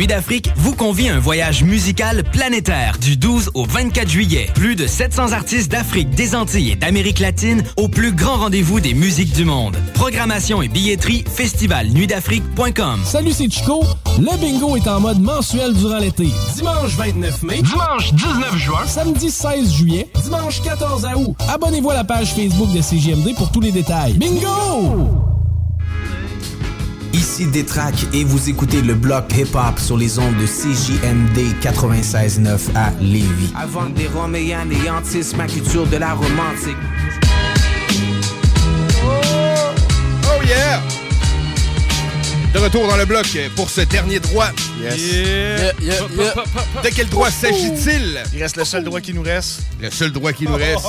[0.00, 4.48] Nuit d'Afrique vous convie à un voyage musical planétaire du 12 au 24 juillet.
[4.54, 8.94] Plus de 700 artistes d'Afrique, des Antilles et d'Amérique latine au plus grand rendez-vous des
[8.94, 9.76] musiques du monde.
[9.92, 13.00] Programmation et billetterie festivalnuitdafrique.com.
[13.04, 13.84] Salut, c'est Chico.
[14.18, 16.28] Le bingo est en mode mensuel durant l'été.
[16.56, 17.60] Dimanche 29 mai.
[17.60, 18.86] Dimanche 19 juin.
[18.86, 20.08] Samedi 16 juillet.
[20.24, 21.36] Dimanche 14 août.
[21.46, 24.14] Abonnez-vous à la page Facebook de CGMD pour tous les détails.
[24.14, 25.29] Bingo!
[27.40, 32.90] Ici Détrac et vous écoutez le bloc hip-hop sur les ondes de CJMD 96.9 à
[33.00, 33.50] Lévis.
[33.56, 36.76] Avant des Roméens et Antis, ma culture de la romantique.
[39.02, 40.99] Oh yeah!
[42.52, 44.48] De retour dans le bloc pour ce dernier droit.
[44.82, 44.96] Yes.
[44.98, 45.72] Yeah.
[46.82, 48.20] De quel droit s'agit-il?
[48.34, 49.60] Il reste le seul droit qui nous reste.
[49.80, 50.84] Le seul droit qui nous reste.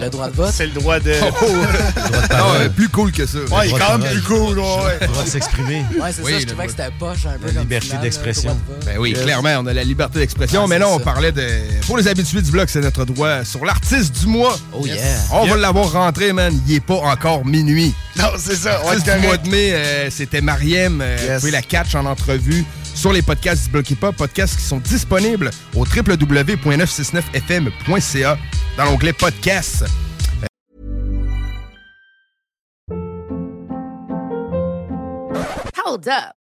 [0.00, 0.50] Le droit de vote?
[0.54, 1.12] C'est le droit de...
[1.20, 3.38] non, ouais, plus cool que ça.
[3.38, 4.98] Ouais, il est quand même plus cool, ouais.
[5.02, 5.84] Le droit de s'exprimer.
[6.00, 8.54] Ouais, c'est Oui, ça, je trouvais que c'était poche un peu La comme liberté d'expression.
[8.54, 8.84] de.
[8.86, 9.22] Ben oui, Yes.
[9.22, 11.04] clairement, on a la liberté d'expression, Ah, mais là, on ça.
[11.04, 11.46] parlait de.
[11.86, 14.58] Pour les habitués du bloc, c'est notre droit sur l'artiste du mois.
[14.72, 14.96] Oh yeah.
[15.32, 16.58] On va l'avoir rentré, man.
[16.66, 17.92] Il est pas encore minuit.
[18.16, 18.80] Non, c'est ça.
[18.86, 20.93] Ouais, du mois de mai, euh, c'était Mariem.
[21.00, 21.32] Euh, Yes.
[21.34, 22.64] Vous pouvez la catch en entrevue
[22.94, 28.38] sur les podcasts du Bloc Hip Hop, podcasts qui sont disponibles au www.969fm.ca
[28.76, 29.84] dans l'onglet podcasts.
[35.76, 36.43] Hold up.